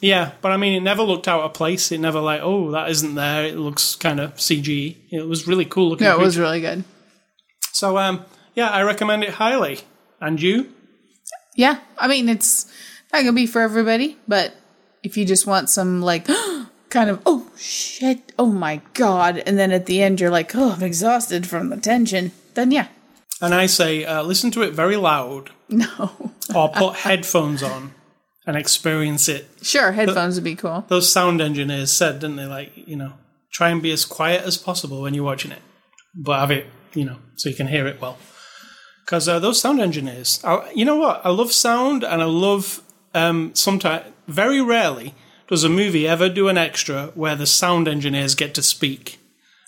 Yeah, 0.02 0.32
but 0.42 0.52
I 0.52 0.58
mean, 0.58 0.74
it 0.74 0.82
never 0.82 1.02
looked 1.02 1.26
out 1.26 1.40
of 1.40 1.54
place. 1.54 1.90
It 1.90 2.00
never 2.00 2.20
like, 2.20 2.42
oh, 2.42 2.70
that 2.72 2.90
isn't 2.90 3.14
there. 3.14 3.46
It 3.46 3.56
looks 3.56 3.96
kind 3.96 4.20
of 4.20 4.34
CG. 4.34 4.96
It 5.10 5.26
was 5.26 5.48
really 5.48 5.64
cool 5.64 5.88
looking. 5.88 6.04
Yeah, 6.04 6.16
it 6.16 6.20
was 6.20 6.36
really 6.36 6.60
good. 6.60 6.84
So, 7.72 7.96
um, 7.96 8.26
yeah, 8.54 8.68
I 8.68 8.82
recommend 8.82 9.24
it 9.24 9.30
highly. 9.30 9.80
And 10.20 10.38
you? 10.42 10.74
Yeah, 11.54 11.78
I 11.98 12.08
mean, 12.08 12.28
it's 12.28 12.66
not 13.12 13.20
gonna 13.20 13.32
be 13.32 13.46
for 13.46 13.62
everybody, 13.62 14.18
but 14.26 14.54
if 15.02 15.16
you 15.16 15.24
just 15.24 15.46
want 15.46 15.70
some 15.70 16.00
like 16.02 16.26
kind 16.90 17.10
of 17.10 17.20
oh 17.26 17.50
shit, 17.56 18.32
oh 18.38 18.46
my 18.50 18.80
god, 18.94 19.38
and 19.46 19.58
then 19.58 19.70
at 19.72 19.86
the 19.86 20.02
end 20.02 20.20
you're 20.20 20.30
like, 20.30 20.54
oh, 20.54 20.72
I'm 20.72 20.82
exhausted 20.82 21.46
from 21.46 21.68
the 21.68 21.76
tension, 21.76 22.32
then 22.54 22.70
yeah, 22.70 22.88
And 23.40 23.54
I 23.54 23.66
say, 23.66 24.04
uh, 24.04 24.22
listen 24.22 24.50
to 24.52 24.62
it 24.62 24.72
very 24.72 24.96
loud, 24.96 25.50
no, 25.68 26.32
or 26.54 26.68
put 26.70 26.96
headphones 26.96 27.62
on 27.62 27.94
and 28.46 28.56
experience 28.56 29.28
it. 29.28 29.48
sure, 29.62 29.92
headphones 29.92 30.34
would 30.34 30.44
be 30.44 30.56
cool. 30.56 30.84
Those 30.88 31.10
sound 31.10 31.40
engineers 31.40 31.92
said, 31.92 32.20
didn't 32.20 32.36
they? 32.36 32.46
Like, 32.46 32.72
you 32.74 32.96
know, 32.96 33.14
try 33.52 33.70
and 33.70 33.80
be 33.80 33.92
as 33.92 34.04
quiet 34.04 34.42
as 34.44 34.58
possible 34.58 35.02
when 35.02 35.14
you're 35.14 35.24
watching 35.24 35.52
it, 35.52 35.62
but 36.14 36.40
have 36.40 36.50
it, 36.50 36.66
you 36.94 37.04
know, 37.04 37.18
so 37.36 37.48
you 37.48 37.54
can 37.54 37.68
hear 37.68 37.86
it 37.86 38.00
well. 38.00 38.18
Because 39.04 39.28
uh, 39.28 39.38
those 39.38 39.60
sound 39.60 39.80
engineers, 39.80 40.40
I, 40.44 40.70
you 40.74 40.84
know 40.84 40.96
what? 40.96 41.20
I 41.24 41.30
love 41.30 41.52
sound, 41.52 42.04
and 42.04 42.22
I 42.22 42.26
love 42.26 42.80
um, 43.12 43.54
sometimes. 43.54 44.06
Very 44.26 44.62
rarely 44.62 45.14
does 45.48 45.64
a 45.64 45.68
movie 45.68 46.08
ever 46.08 46.30
do 46.30 46.48
an 46.48 46.56
extra 46.56 47.08
where 47.14 47.36
the 47.36 47.46
sound 47.46 47.86
engineers 47.86 48.34
get 48.34 48.54
to 48.54 48.62
speak, 48.62 49.18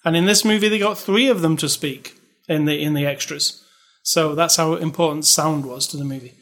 and 0.04 0.16
in 0.16 0.24
this 0.24 0.44
movie 0.44 0.68
they 0.68 0.78
got 0.78 0.96
three 0.96 1.28
of 1.28 1.42
them 1.42 1.56
to 1.58 1.68
speak 1.68 2.18
in 2.48 2.64
the 2.64 2.82
in 2.82 2.94
the 2.94 3.04
extras. 3.04 3.62
So 4.02 4.34
that's 4.34 4.56
how 4.56 4.74
important 4.74 5.26
sound 5.26 5.66
was 5.66 5.86
to 5.88 5.96
the 5.98 6.04
movie. 6.04 6.34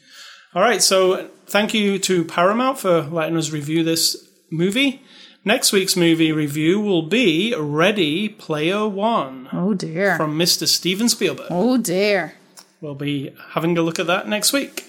All 0.53 0.61
right, 0.61 0.81
so 0.81 1.29
thank 1.47 1.73
you 1.73 1.99
to 1.99 2.23
Paramount 2.23 2.79
for 2.79 3.01
letting 3.01 3.35
us 3.35 3.51
review 3.51 3.83
this 3.83 4.15
movie. 4.49 5.01
Next 5.43 5.73
week's 5.73 5.97
movie 5.97 6.31
review 6.31 6.79
will 6.79 7.01
be 7.01 7.53
Ready 7.57 8.29
Player 8.29 8.87
One 8.87 9.49
Oh 9.51 9.73
dear, 9.73 10.15
from 10.15 10.39
Mr. 10.39 10.65
Steven 10.67 11.09
Spielberg. 11.09 11.47
oh 11.49 11.77
dear. 11.77 12.35
We'll 12.81 12.95
be 12.95 13.33
having 13.51 13.77
a 13.77 13.81
look 13.81 13.99
at 13.99 14.07
that 14.07 14.27
next 14.27 14.53
week. 14.53 14.85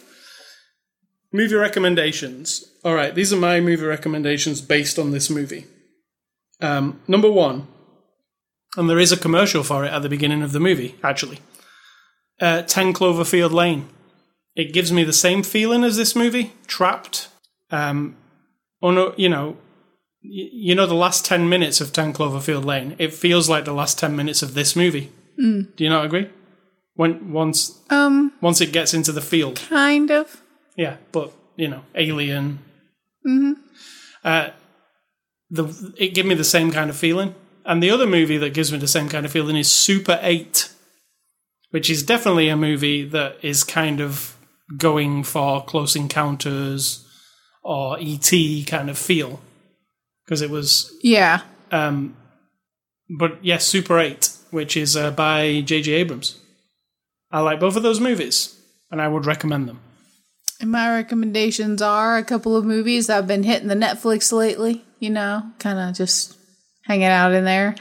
Movie 1.32 1.54
recommendations. 1.54 2.64
All 2.84 2.94
right, 2.94 3.14
these 3.14 3.32
are 3.32 3.36
my 3.36 3.60
movie 3.60 3.84
recommendations 3.84 4.60
based 4.60 4.98
on 4.98 5.10
this 5.10 5.28
movie. 5.28 5.66
Um, 6.60 7.00
number 7.06 7.30
one, 7.30 7.66
and 8.76 8.88
there 8.88 8.98
is 8.98 9.12
a 9.12 9.16
commercial 9.16 9.62
for 9.62 9.84
it 9.84 9.92
at 9.92 10.02
the 10.02 10.08
beginning 10.08 10.42
of 10.42 10.52
the 10.52 10.60
movie, 10.60 10.96
actually. 11.02 11.40
Uh, 12.40 12.62
10 12.62 12.92
Cloverfield 12.92 13.52
Lane. 13.52 13.88
It 14.54 14.72
gives 14.72 14.92
me 14.92 15.04
the 15.04 15.12
same 15.12 15.42
feeling 15.42 15.84
as 15.84 15.96
this 15.96 16.16
movie, 16.16 16.52
Trapped. 16.66 17.28
Um, 17.70 18.16
oh 18.82 19.14
you 19.16 19.28
know, 19.28 19.56
you 20.22 20.74
know 20.74 20.86
the 20.86 20.94
last 20.94 21.24
10 21.24 21.48
minutes 21.48 21.80
of 21.80 21.92
10 21.92 22.12
Cloverfield 22.12 22.64
Lane. 22.64 22.96
It 22.98 23.12
feels 23.12 23.48
like 23.48 23.64
the 23.64 23.72
last 23.72 23.98
10 23.98 24.14
minutes 24.16 24.42
of 24.42 24.54
this 24.54 24.76
movie. 24.76 25.10
Do 25.76 25.84
you 25.84 25.90
not 25.90 26.04
agree? 26.04 26.30
When 26.96 27.32
once 27.32 27.78
Um, 27.90 28.32
once 28.40 28.60
it 28.60 28.72
gets 28.72 28.94
into 28.94 29.12
the 29.12 29.20
field. 29.20 29.56
kind 29.68 30.10
of. 30.10 30.42
Yeah, 30.76 30.96
but 31.12 31.32
you 31.56 31.68
know, 31.68 31.82
Alien. 31.94 32.58
Mm-hmm. 33.26 33.52
Uh, 34.24 34.48
the 35.50 35.94
it 35.96 36.14
gave 36.14 36.26
me 36.26 36.34
the 36.34 36.44
same 36.44 36.70
kind 36.72 36.90
of 36.90 36.96
feeling, 36.96 37.34
and 37.64 37.82
the 37.82 37.90
other 37.90 38.06
movie 38.06 38.38
that 38.38 38.54
gives 38.54 38.72
me 38.72 38.78
the 38.78 38.88
same 38.88 39.08
kind 39.08 39.24
of 39.26 39.32
feeling 39.32 39.56
is 39.56 39.70
Super 39.70 40.18
Eight, 40.22 40.70
which 41.70 41.88
is 41.90 42.02
definitely 42.02 42.48
a 42.48 42.56
movie 42.56 43.04
that 43.08 43.36
is 43.42 43.62
kind 43.64 44.00
of 44.00 44.36
going 44.76 45.22
for 45.22 45.64
Close 45.64 45.94
Encounters 45.96 47.04
or 47.62 47.98
ET 48.00 48.30
kind 48.66 48.88
of 48.90 48.98
feel, 48.98 49.40
because 50.24 50.40
it 50.42 50.50
was. 50.50 50.92
Yeah, 51.02 51.42
Um, 51.70 52.16
but 53.18 53.38
yes, 53.44 53.66
Super 53.66 53.98
Eight, 53.98 54.30
which 54.50 54.76
is 54.76 54.96
uh, 54.96 55.10
by 55.10 55.60
J.J. 55.62 55.92
Abrams. 55.92 56.40
I 57.30 57.40
like 57.40 57.60
both 57.60 57.76
of 57.76 57.82
those 57.82 58.00
movies, 58.00 58.58
and 58.90 59.00
I 59.00 59.08
would 59.08 59.26
recommend 59.26 59.68
them. 59.68 59.80
And 60.60 60.70
my 60.70 60.94
recommendations 60.94 61.82
are 61.82 62.16
a 62.16 62.24
couple 62.24 62.56
of 62.56 62.64
movies 62.64 63.10
I've 63.10 63.26
been 63.26 63.42
hitting 63.42 63.68
the 63.68 63.74
Netflix 63.74 64.32
lately, 64.32 64.84
you 65.00 65.10
know, 65.10 65.42
kind 65.58 65.78
of 65.78 65.94
just 65.94 66.36
hanging 66.84 67.06
out 67.06 67.32
in 67.32 67.44
there. 67.44 67.74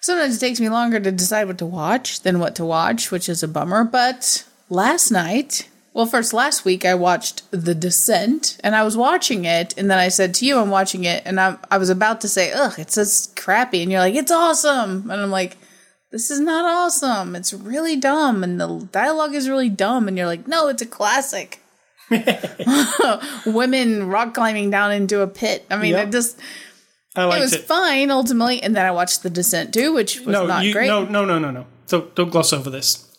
Sometimes 0.00 0.36
it 0.36 0.40
takes 0.40 0.60
me 0.60 0.68
longer 0.68 1.00
to 1.00 1.10
decide 1.10 1.46
what 1.46 1.58
to 1.58 1.66
watch 1.66 2.20
than 2.20 2.38
what 2.38 2.54
to 2.56 2.64
watch, 2.64 3.10
which 3.10 3.28
is 3.28 3.42
a 3.42 3.48
bummer. 3.48 3.84
But 3.84 4.44
last 4.68 5.10
night, 5.10 5.68
well, 5.94 6.06
first 6.06 6.34
last 6.34 6.64
week, 6.64 6.84
I 6.84 6.94
watched 6.94 7.50
The 7.50 7.74
Descent 7.74 8.58
and 8.62 8.76
I 8.76 8.82
was 8.82 8.96
watching 8.96 9.44
it. 9.44 9.76
And 9.78 9.90
then 9.90 9.98
I 9.98 10.08
said 10.08 10.34
to 10.34 10.46
you, 10.46 10.58
I'm 10.58 10.70
watching 10.70 11.04
it. 11.04 11.22
And 11.24 11.40
I, 11.40 11.56
I 11.70 11.78
was 11.78 11.88
about 11.88 12.20
to 12.20 12.28
say, 12.28 12.52
ugh, 12.52 12.74
it's 12.78 12.96
just 12.96 13.34
crappy. 13.34 13.82
And 13.82 13.90
you're 13.90 14.00
like, 14.00 14.14
it's 14.14 14.30
awesome. 14.30 15.10
And 15.10 15.20
I'm 15.20 15.30
like, 15.30 15.56
this 16.14 16.30
is 16.30 16.38
not 16.38 16.64
awesome. 16.64 17.34
It's 17.34 17.52
really 17.52 17.96
dumb. 17.96 18.44
And 18.44 18.60
the 18.60 18.88
dialogue 18.92 19.34
is 19.34 19.48
really 19.48 19.68
dumb. 19.68 20.06
And 20.06 20.16
you're 20.16 20.28
like, 20.28 20.46
no, 20.46 20.68
it's 20.68 20.80
a 20.80 20.86
classic 20.86 21.58
women 23.46 24.06
rock 24.08 24.32
climbing 24.32 24.70
down 24.70 24.92
into 24.92 25.22
a 25.22 25.26
pit. 25.26 25.66
I 25.68 25.76
mean, 25.76 25.90
Yep. 25.94 26.08
it 26.08 26.12
just 26.12 26.38
I 27.16 27.24
it 27.36 27.40
was 27.40 27.52
it. 27.54 27.62
fine 27.64 28.12
ultimately. 28.12 28.62
And 28.62 28.76
then 28.76 28.86
I 28.86 28.92
watched 28.92 29.24
The 29.24 29.30
Descent 29.30 29.74
too, 29.74 29.92
which 29.92 30.20
was 30.20 30.28
no, 30.28 30.46
not 30.46 30.64
you, 30.64 30.72
great. 30.72 30.86
no, 30.86 31.04
no, 31.04 31.24
no, 31.24 31.40
no, 31.40 31.50
no. 31.50 31.66
So 31.86 32.02
don't 32.14 32.30
gloss 32.30 32.52
over 32.52 32.70
this. 32.70 33.10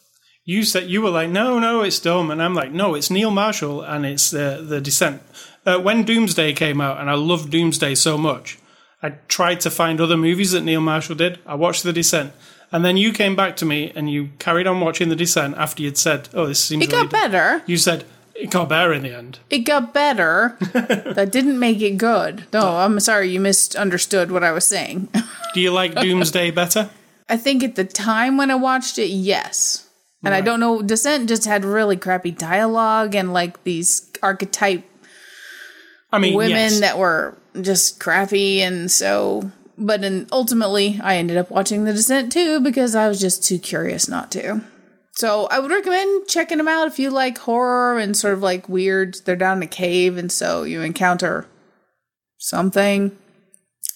You 0.46 0.64
said 0.64 0.90
you 0.90 1.02
were 1.02 1.10
like, 1.10 1.30
no, 1.30 1.60
no, 1.60 1.82
it's 1.82 2.00
dumb, 2.00 2.32
and 2.32 2.42
I'm 2.42 2.54
like, 2.54 2.72
no, 2.72 2.94
it's 2.96 3.10
Neil 3.10 3.32
Marshall 3.32 3.82
and 3.82 4.06
it's 4.06 4.30
the 4.32 4.64
the 4.66 4.80
Descent. 4.80 5.22
Uh, 5.66 5.80
when 5.80 6.04
Doomsday 6.04 6.54
came 6.54 6.80
out, 6.80 7.00
and 7.02 7.10
I 7.10 7.16
loved 7.16 7.50
Doomsday 7.50 7.96
so 7.96 8.18
much, 8.18 8.58
I 9.02 9.10
tried 9.28 9.60
to 9.62 9.72
find 9.72 10.00
other 10.00 10.16
movies 10.16 10.52
that 10.52 10.62
Neil 10.64 10.82
Marshall 10.82 11.16
did. 11.16 11.40
I 11.46 11.56
watched 11.56 11.84
The 11.84 11.92
Descent, 11.92 12.32
and 12.76 12.84
then 12.84 12.98
you 12.98 13.14
came 13.14 13.38
back 13.38 13.56
to 13.56 13.66
me 13.66 13.94
and 13.96 14.12
you 14.12 14.32
carried 14.38 14.68
on 14.68 14.82
watching 14.82 15.08
The 15.08 15.16
Descent 15.16 15.56
after 15.58 15.82
you'd 15.82 15.98
said, 15.98 16.28
oh, 16.34 16.46
this 16.46 16.62
seems 16.62 16.84
it 16.84 16.92
really 16.92 17.04
got 17.04 17.12
better. 17.12 17.64
You 17.66 17.78
said 17.78 18.04
it 18.36 18.50
got 18.50 18.68
better 18.68 18.92
in 18.92 19.04
the 19.04 19.16
end. 19.16 19.40
It 19.50 19.60
got 19.60 19.94
better. 19.94 20.58
that 20.74 21.30
didn't 21.32 21.58
make 21.58 21.80
it 21.80 21.98
good. 21.98 22.44
No, 22.52 22.76
I'm 22.76 23.00
sorry, 23.00 23.30
you 23.30 23.40
misunderstood 23.40 24.30
what 24.30 24.44
I 24.44 24.52
was 24.52 24.68
saying. 24.68 25.08
Do 25.54 25.62
you 25.62 25.72
like 25.72 25.96
Doomsday 25.96 26.52
better? 26.52 26.90
I 27.30 27.38
think 27.38 27.64
at 27.64 27.76
the 27.76 27.86
time 27.86 28.36
when 28.36 28.52
I 28.52 28.56
watched 28.56 29.00
it, 29.00 29.08
yes. 29.08 29.88
And 30.22 30.34
I 30.34 30.42
don't 30.42 30.60
know, 30.60 30.82
Descent 30.82 31.30
just 31.30 31.46
had 31.46 31.64
really 31.64 31.96
crappy 31.96 32.32
dialogue 32.32 33.16
and 33.16 33.32
like 33.32 33.64
these 33.64 34.12
archetype 34.22 34.84
I 36.12 36.20
mean, 36.20 36.34
women 36.34 36.58
yes. 36.58 36.80
that 36.82 36.98
were 36.98 37.38
just 37.62 38.02
crappy 38.02 38.60
and 38.62 38.92
so 38.92 39.50
but 39.78 40.02
then 40.02 40.28
ultimately 40.32 41.00
I 41.04 41.18
ended 41.18 41.38
up 41.38 41.52
watching 41.52 41.84
The 41.84 41.94
Descent 41.94 42.32
too 42.32 42.60
because 42.60 42.96
I 42.96 43.08
was 43.08 43.20
just 43.20 43.44
too 43.44 43.60
curious 43.60 44.08
not 44.08 44.32
to. 44.32 44.62
So 45.14 45.48
I 45.48 45.60
would 45.60 45.72
recommend 45.72 46.28
checking 46.28 46.58
them 46.58 46.68
out 46.68 46.88
if 46.88 47.00
you 47.00 47.10
like 47.10 47.38
horror 47.38 47.98
and 47.98 48.18
sort 48.18 48.34
of 48.34 48.42
like 48.42 48.68
weird. 48.68 49.16
They're 49.26 49.38
down 49.38 49.58
in 49.58 49.64
a 49.64 49.68
cave 49.68 50.18
and 50.18 50.32
so 50.32 50.64
you 50.64 50.82
encounter 50.82 51.48
something. 52.38 53.18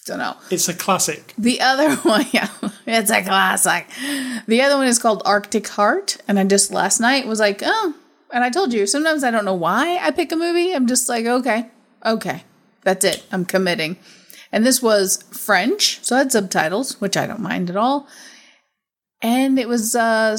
Don't 0.05 0.19
know. 0.19 0.37
it's 0.49 0.69
a 0.69 0.73
classic. 0.73 1.33
The 1.37 1.61
other 1.61 1.95
one, 1.97 2.25
yeah, 2.31 2.49
it's 2.87 3.11
a 3.11 3.21
classic. 3.21 3.87
The 4.47 4.61
other 4.61 4.77
one 4.77 4.87
is 4.87 4.97
called 4.97 5.21
Arctic 5.23 5.67
Heart, 5.67 6.17
and 6.27 6.39
I 6.39 6.45
just 6.45 6.71
last 6.71 6.99
night 6.99 7.27
was 7.27 7.39
like, 7.39 7.61
oh, 7.63 7.93
and 8.33 8.43
I 8.43 8.49
told 8.49 8.73
you 8.73 8.87
sometimes 8.87 9.23
I 9.23 9.29
don't 9.29 9.45
know 9.45 9.53
why 9.53 9.97
I 9.97 10.09
pick 10.09 10.31
a 10.31 10.35
movie. 10.35 10.73
I'm 10.73 10.87
just 10.87 11.09
like, 11.09 11.25
okay, 11.25 11.69
okay, 12.03 12.43
that's 12.81 13.05
it. 13.05 13.23
I'm 13.31 13.45
committing. 13.45 13.97
And 14.51 14.65
this 14.65 14.81
was 14.81 15.23
French, 15.31 15.99
so 16.03 16.15
it 16.15 16.19
had 16.19 16.31
subtitles, 16.31 16.99
which 16.99 17.15
I 17.15 17.27
don't 17.27 17.39
mind 17.41 17.69
at 17.69 17.75
all. 17.75 18.07
And 19.21 19.59
it 19.59 19.67
was, 19.67 19.95
uh, 19.95 20.37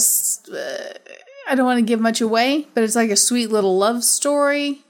uh, 0.52 0.92
I 1.48 1.54
don't 1.54 1.66
want 1.66 1.78
to 1.78 1.84
give 1.84 2.00
much 2.00 2.20
away, 2.20 2.66
but 2.74 2.82
it's 2.82 2.96
like 2.96 3.10
a 3.10 3.16
sweet 3.16 3.50
little 3.50 3.76
love 3.78 4.02
story. 4.02 4.80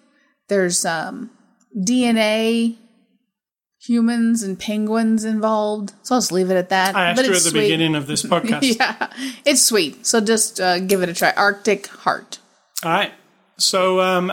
There's 0.48 0.84
um, 0.84 1.30
DNA 1.76 2.76
humans 3.82 4.42
and 4.42 4.58
penguins 4.58 5.24
involved. 5.24 5.92
So 6.02 6.14
I'll 6.14 6.20
just 6.20 6.32
leave 6.32 6.50
it 6.50 6.56
at 6.56 6.68
that. 6.68 6.94
I 6.94 7.10
asked 7.10 7.16
But 7.16 7.26
you 7.26 7.32
at 7.32 7.42
the 7.42 7.50
sweet. 7.50 7.60
beginning 7.62 7.94
of 7.94 8.06
this 8.06 8.22
podcast. 8.22 8.60
yeah, 8.78 9.12
it's 9.44 9.62
sweet. 9.62 10.06
So 10.06 10.20
just 10.20 10.60
uh, 10.60 10.80
give 10.80 11.02
it 11.02 11.08
a 11.08 11.14
try. 11.14 11.32
Arctic 11.36 11.86
Heart. 11.88 12.38
All 12.84 12.90
right. 12.90 13.12
So, 13.58 14.00
um, 14.00 14.32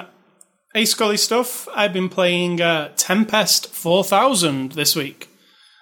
hey, 0.78 0.86
Scully 0.86 1.18
stuff. 1.18 1.68
I've 1.74 1.92
been 1.92 2.08
playing 2.08 2.62
uh, 2.62 2.92
Tempest 2.96 3.70
4000 3.74 4.74
this 4.74 4.96
week. 4.96 5.28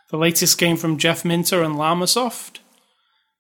The 0.09 0.15
latest 0.17 0.57
game 0.57 0.77
from 0.77 0.97
Jeff 0.97 1.25
Minter 1.25 1.61
and 1.61 1.75
Llamasoft. 1.75 2.59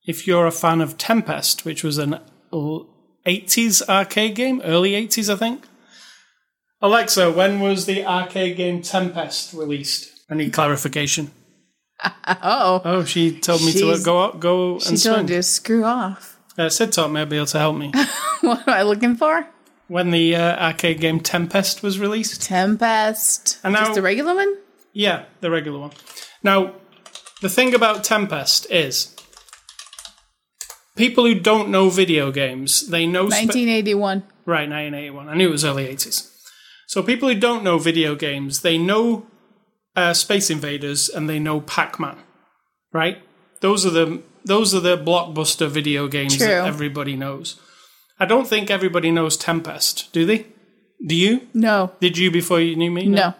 If 0.05 0.27
you're 0.27 0.47
a 0.47 0.51
fan 0.51 0.81
of 0.81 0.97
Tempest, 0.97 1.63
which 1.63 1.81
was 1.81 1.97
an 1.97 2.19
80s 2.51 3.87
arcade 3.87 4.35
game, 4.35 4.61
early 4.65 4.91
80s, 4.91 5.31
I 5.33 5.37
think. 5.37 5.65
Alexa, 6.81 7.31
when 7.31 7.61
was 7.61 7.85
the 7.85 8.05
arcade 8.05 8.57
game 8.57 8.81
Tempest 8.81 9.53
released? 9.53 10.11
I 10.29 10.35
need 10.35 10.51
clarification. 10.51 11.31
oh, 12.27 12.81
Oh, 12.83 13.05
she 13.05 13.39
told 13.39 13.61
me 13.61 13.71
to 13.71 13.77
She's- 13.77 14.03
go 14.03 14.23
out, 14.23 14.41
go 14.41 14.77
she 14.79 14.89
and 14.89 15.01
told 15.01 15.15
swim. 15.19 15.27
you 15.29 15.35
to 15.35 15.43
screw 15.43 15.85
off. 15.85 16.37
Uh, 16.57 16.67
Sid 16.67 16.91
taught 16.91 17.11
me 17.11 17.21
I'd 17.21 17.29
be 17.29 17.37
able 17.37 17.45
to 17.47 17.59
help 17.59 17.77
me. 17.77 17.93
What 18.41 18.67
am 18.67 18.73
I 18.73 18.81
looking 18.83 19.15
for? 19.15 19.47
When 19.87 20.11
the 20.11 20.35
uh, 20.35 20.65
arcade 20.67 20.99
game 20.99 21.19
Tempest 21.19 21.83
was 21.83 21.99
released. 21.99 22.41
Tempest. 22.41 23.59
And 23.63 23.73
now- 23.73 23.81
Just 23.85 23.95
the 23.95 24.01
regular 24.01 24.35
one? 24.35 24.55
Yeah, 24.93 25.25
the 25.41 25.51
regular 25.51 25.79
one. 25.79 25.91
Now, 26.43 26.73
the 27.41 27.49
thing 27.49 27.73
about 27.75 28.03
Tempest 28.03 28.65
is 28.71 29.15
people 30.95 31.25
who 31.25 31.35
don't 31.39 31.69
know 31.69 31.89
video 31.89 32.31
games, 32.31 32.87
they 32.87 33.05
know 33.05 33.25
spe- 33.29 33.47
1981. 33.47 34.19
right 34.45 34.69
1981. 34.69 35.29
I 35.29 35.35
knew 35.35 35.49
it 35.49 35.51
was 35.51 35.65
early 35.65 35.85
80s. 35.87 36.31
So 36.87 37.03
people 37.03 37.27
who 37.29 37.35
don't 37.39 37.63
know 37.63 37.77
video 37.77 38.15
games, 38.15 38.61
they 38.61 38.77
know 38.77 39.27
uh, 39.95 40.13
Space 40.13 40.49
Invaders 40.49 41.09
and 41.09 41.29
they 41.29 41.39
know 41.39 41.61
Pac-Man, 41.61 42.17
right? 42.93 43.17
Those 43.61 43.85
are 43.85 43.89
the 43.89 44.21
those 44.43 44.75
are 44.75 44.79
the 44.79 44.95
blockbuster 44.97 45.67
video 45.67 46.07
games 46.07 46.37
True. 46.37 46.45
that 46.47 46.67
everybody 46.67 47.15
knows. 47.15 47.59
I 48.19 48.25
don't 48.25 48.47
think 48.47 48.69
everybody 48.69 49.11
knows 49.11 49.37
Tempest, 49.37 50.11
do 50.13 50.25
they? 50.25 50.47
Do 51.05 51.15
you? 51.15 51.47
No. 51.53 51.91
Did 51.99 52.17
you 52.17 52.31
before 52.31 52.61
you 52.61 52.75
knew 52.75 52.91
me? 52.91 53.07
No. 53.07 53.33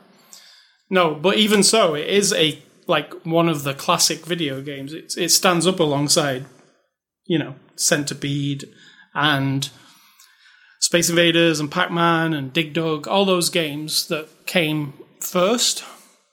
No, 0.89 1.15
but 1.15 1.37
even 1.37 1.63
so, 1.63 1.95
it 1.95 2.07
is 2.07 2.33
a 2.33 2.59
like 2.87 3.13
one 3.25 3.49
of 3.49 3.63
the 3.63 3.73
classic 3.73 4.25
video 4.25 4.61
games. 4.61 4.93
It 4.93 5.13
it 5.17 5.29
stands 5.29 5.65
up 5.65 5.79
alongside, 5.79 6.45
you 7.25 7.39
know, 7.39 7.55
Centipede 7.75 8.65
and 9.13 9.69
Space 10.79 11.09
Invaders 11.09 11.59
and 11.59 11.71
Pac 11.71 11.91
Man 11.91 12.33
and 12.33 12.53
Dig 12.53 12.73
Dug, 12.73 13.07
all 13.07 13.25
those 13.25 13.49
games 13.49 14.07
that 14.09 14.45
came 14.45 14.93
first. 15.19 15.83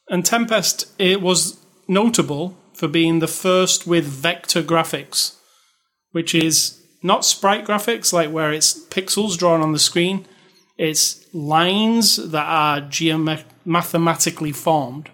And 0.08 0.26
Tempest, 0.26 0.92
it 0.98 1.22
was 1.22 1.58
notable 1.88 2.58
for 2.74 2.88
being 2.88 3.20
the 3.20 3.28
first 3.28 3.86
with 3.86 4.04
vector 4.04 4.62
graphics, 4.62 5.36
which 6.10 6.34
is 6.34 6.81
not 7.02 7.24
sprite 7.24 7.66
graphics, 7.66 8.12
like 8.12 8.30
where 8.30 8.52
it's 8.52 8.78
pixels 8.86 9.36
drawn 9.36 9.60
on 9.60 9.72
the 9.72 9.78
screen. 9.78 10.26
It's 10.78 11.26
lines 11.34 12.16
that 12.16 12.46
are 12.46 12.80
geomet- 12.80 13.44
mathematically 13.64 14.52
formed. 14.52 15.10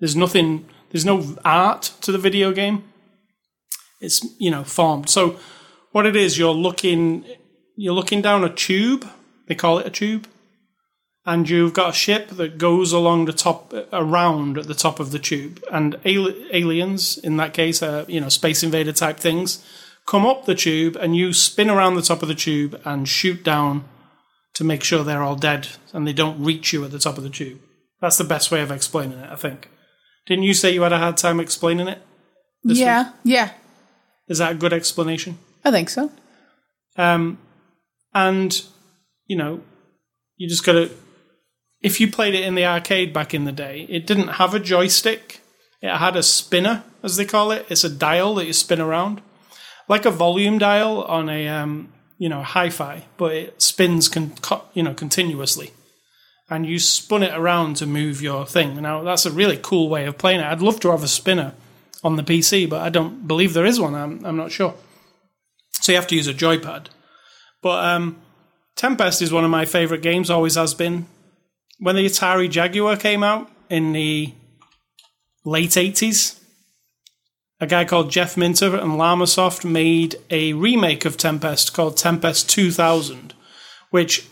There's 0.00 0.16
nothing, 0.16 0.66
there's 0.90 1.04
no 1.04 1.36
art 1.44 1.92
to 2.02 2.12
the 2.12 2.18
video 2.18 2.52
game. 2.52 2.84
It's, 4.00 4.24
you 4.38 4.50
know, 4.50 4.64
formed. 4.64 5.08
So 5.08 5.38
what 5.92 6.06
it 6.06 6.14
is, 6.14 6.38
you're 6.38 6.52
looking, 6.52 7.24
you're 7.76 7.94
looking 7.94 8.22
down 8.22 8.44
a 8.44 8.48
tube. 8.52 9.08
They 9.46 9.54
call 9.54 9.78
it 9.78 9.86
a 9.86 9.90
tube. 9.90 10.28
And 11.26 11.48
you've 11.48 11.74
got 11.74 11.90
a 11.90 11.92
ship 11.92 12.28
that 12.30 12.56
goes 12.56 12.92
along 12.92 13.26
the 13.26 13.32
top, 13.32 13.74
around 13.92 14.56
at 14.56 14.66
the 14.66 14.74
top 14.74 14.98
of 14.98 15.10
the 15.10 15.18
tube. 15.18 15.62
And 15.70 15.96
al- 16.06 16.34
aliens, 16.52 17.18
in 17.18 17.36
that 17.36 17.52
case, 17.54 17.82
uh, 17.82 18.04
you 18.08 18.20
know, 18.20 18.28
space 18.28 18.62
invader 18.62 18.92
type 18.92 19.18
things, 19.18 19.64
come 20.08 20.24
up 20.24 20.46
the 20.46 20.54
tube 20.54 20.96
and 20.96 21.14
you 21.14 21.32
spin 21.34 21.68
around 21.68 21.94
the 21.94 22.02
top 22.02 22.22
of 22.22 22.28
the 22.28 22.34
tube 22.34 22.80
and 22.84 23.06
shoot 23.06 23.44
down 23.44 23.84
to 24.54 24.64
make 24.64 24.82
sure 24.82 25.04
they're 25.04 25.22
all 25.22 25.36
dead 25.36 25.68
and 25.92 26.06
they 26.06 26.12
don't 26.14 26.42
reach 26.42 26.72
you 26.72 26.82
at 26.84 26.90
the 26.90 26.98
top 26.98 27.18
of 27.18 27.24
the 27.24 27.30
tube. 27.30 27.60
That's 28.00 28.16
the 28.16 28.24
best 28.24 28.50
way 28.50 28.62
of 28.62 28.70
explaining 28.70 29.18
it, 29.18 29.30
I 29.30 29.36
think. 29.36 29.68
Didn't 30.26 30.44
you 30.44 30.54
say 30.54 30.72
you 30.72 30.82
had 30.82 30.92
a 30.92 30.98
hard 30.98 31.18
time 31.18 31.40
explaining 31.40 31.88
it? 31.88 32.00
Yeah. 32.64 33.12
Yeah. 33.22 33.50
Is 34.28 34.38
that 34.38 34.52
a 34.52 34.54
good 34.54 34.72
explanation? 34.72 35.38
I 35.64 35.70
think 35.70 35.90
so. 35.90 36.10
Um, 36.96 37.38
and, 38.14 38.62
you 39.26 39.36
know, 39.36 39.60
you 40.36 40.48
just 40.48 40.64
got 40.64 40.72
to. 40.72 40.90
If 41.80 42.00
you 42.00 42.10
played 42.10 42.34
it 42.34 42.44
in 42.44 42.54
the 42.54 42.66
arcade 42.66 43.12
back 43.12 43.34
in 43.34 43.44
the 43.44 43.52
day, 43.52 43.86
it 43.88 44.06
didn't 44.06 44.28
have 44.28 44.54
a 44.54 44.60
joystick. 44.60 45.40
It 45.80 45.94
had 45.96 46.16
a 46.16 46.22
spinner, 46.22 46.82
as 47.02 47.16
they 47.16 47.24
call 47.24 47.52
it. 47.52 47.66
It's 47.68 47.84
a 47.84 47.90
dial 47.90 48.34
that 48.36 48.46
you 48.46 48.52
spin 48.52 48.80
around, 48.80 49.22
like 49.88 50.04
a 50.04 50.10
volume 50.10 50.58
dial 50.58 51.02
on 51.02 51.28
a 51.28 51.48
um, 51.48 51.92
you 52.18 52.28
know 52.28 52.42
hi-fi, 52.42 53.04
but 53.16 53.32
it 53.34 53.62
spins 53.62 54.08
con- 54.08 54.34
co- 54.42 54.64
you 54.74 54.82
know 54.82 54.94
continuously, 54.94 55.72
and 56.48 56.66
you 56.66 56.78
spun 56.78 57.22
it 57.22 57.32
around 57.34 57.76
to 57.76 57.86
move 57.86 58.22
your 58.22 58.46
thing. 58.46 58.80
Now 58.80 59.02
that's 59.02 59.26
a 59.26 59.32
really 59.32 59.58
cool 59.60 59.88
way 59.88 60.06
of 60.06 60.18
playing 60.18 60.40
it. 60.40 60.46
I'd 60.46 60.62
love 60.62 60.80
to 60.80 60.90
have 60.90 61.02
a 61.02 61.08
spinner 61.08 61.54
on 62.04 62.16
the 62.16 62.22
PC, 62.22 62.68
but 62.68 62.82
I 62.82 62.90
don't 62.90 63.26
believe 63.26 63.54
there 63.54 63.66
is 63.66 63.80
one. 63.80 63.94
I'm 63.94 64.24
I'm 64.24 64.36
not 64.36 64.52
sure. 64.52 64.74
So 65.80 65.92
you 65.92 65.96
have 65.96 66.08
to 66.08 66.16
use 66.16 66.28
a 66.28 66.34
joypad. 66.34 66.86
But 67.62 67.84
um, 67.84 68.18
Tempest 68.76 69.22
is 69.22 69.32
one 69.32 69.44
of 69.44 69.50
my 69.50 69.64
favorite 69.64 70.02
games, 70.02 70.30
always 70.30 70.54
has 70.54 70.74
been. 70.74 71.06
When 71.80 71.96
the 71.96 72.06
Atari 72.06 72.50
Jaguar 72.50 72.96
came 72.96 73.22
out 73.22 73.50
in 73.68 73.92
the 73.92 74.32
late 75.44 75.70
80s, 75.70 76.37
a 77.60 77.66
guy 77.66 77.84
called 77.84 78.10
Jeff 78.10 78.36
Minter 78.36 78.76
and 78.76 78.92
Llamasoft 78.92 79.64
made 79.64 80.16
a 80.30 80.52
remake 80.52 81.04
of 81.04 81.16
Tempest 81.16 81.74
called 81.74 81.96
Tempest 81.96 82.48
2000, 82.48 83.34
which 83.90 84.28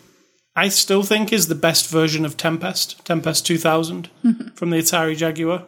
I 0.55 0.69
still 0.69 1.03
think 1.03 1.33
is 1.33 1.49
the 1.49 1.55
best 1.55 1.89
version 1.89 2.25
of 2.25 2.37
Tempest, 2.37 3.05
Tempest 3.05 3.45
2000 3.47 4.09
mm-hmm. 4.25 4.49
from 4.55 4.71
the 4.71 4.79
Atari 4.79 5.17
Jaguar. 5.17 5.67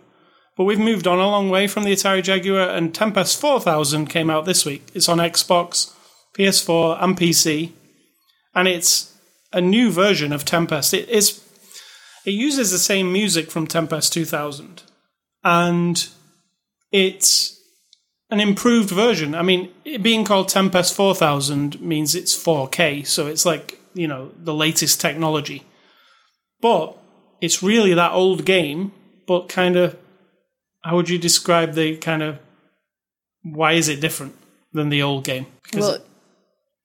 But 0.57 0.65
we've 0.65 0.79
moved 0.79 1.07
on 1.07 1.19
a 1.19 1.29
long 1.29 1.51
way 1.51 1.67
from 1.67 1.85
the 1.85 1.93
Atari 1.93 2.23
Jaguar, 2.23 2.71
and 2.71 2.95
Tempest 2.95 3.41
4000 3.41 4.07
came 4.07 4.31
out 4.31 4.45
this 4.45 4.65
week. 4.65 4.89
It's 4.95 5.09
on 5.09 5.19
Xbox, 5.19 5.95
PS4, 6.37 7.03
and 7.03 7.17
PC, 7.17 7.73
and 8.55 8.67
it's 8.67 9.15
a 9.53 9.61
new 9.61 9.91
version 9.91 10.33
of 10.33 10.45
Tempest. 10.45 10.95
It 10.95 11.09
is 11.09 11.45
it 12.25 12.33
uses 12.33 12.71
the 12.71 12.79
same 12.79 13.13
music 13.13 13.51
from 13.51 13.67
Tempest 13.67 14.13
2000, 14.13 14.83
and 15.45 16.09
it's 16.93 17.59
an 18.31 18.41
improved 18.41 18.91
version. 18.91 19.35
I 19.35 19.43
mean, 19.43 19.71
it 19.85 20.03
being 20.03 20.25
called 20.25 20.49
Tempest 20.49 20.95
4000 20.95 21.81
means 21.81 22.15
it's 22.15 22.35
4K, 22.37 23.07
so 23.07 23.27
it's 23.27 23.47
like 23.47 23.79
you 23.95 24.07
know 24.07 24.31
the 24.39 24.55
latest 24.55 25.01
technology. 25.01 25.65
But 26.61 26.97
it's 27.41 27.63
really 27.63 27.95
that 27.95 28.13
old 28.13 28.45
game, 28.45 28.93
but 29.27 29.49
kind 29.49 29.77
of 29.77 29.97
how 30.85 30.97
would 30.97 31.09
you 31.09 31.19
describe 31.19 31.75
the 31.75 31.97
kind 31.97 32.23
of 32.23 32.39
why 33.43 33.73
is 33.73 33.89
it 33.89 34.01
different 34.01 34.35
than 34.73 34.89
the 34.89 35.03
old 35.03 35.25
game? 35.25 35.47
Because 35.63 35.81
Well, 35.81 35.95
it's 35.95 36.05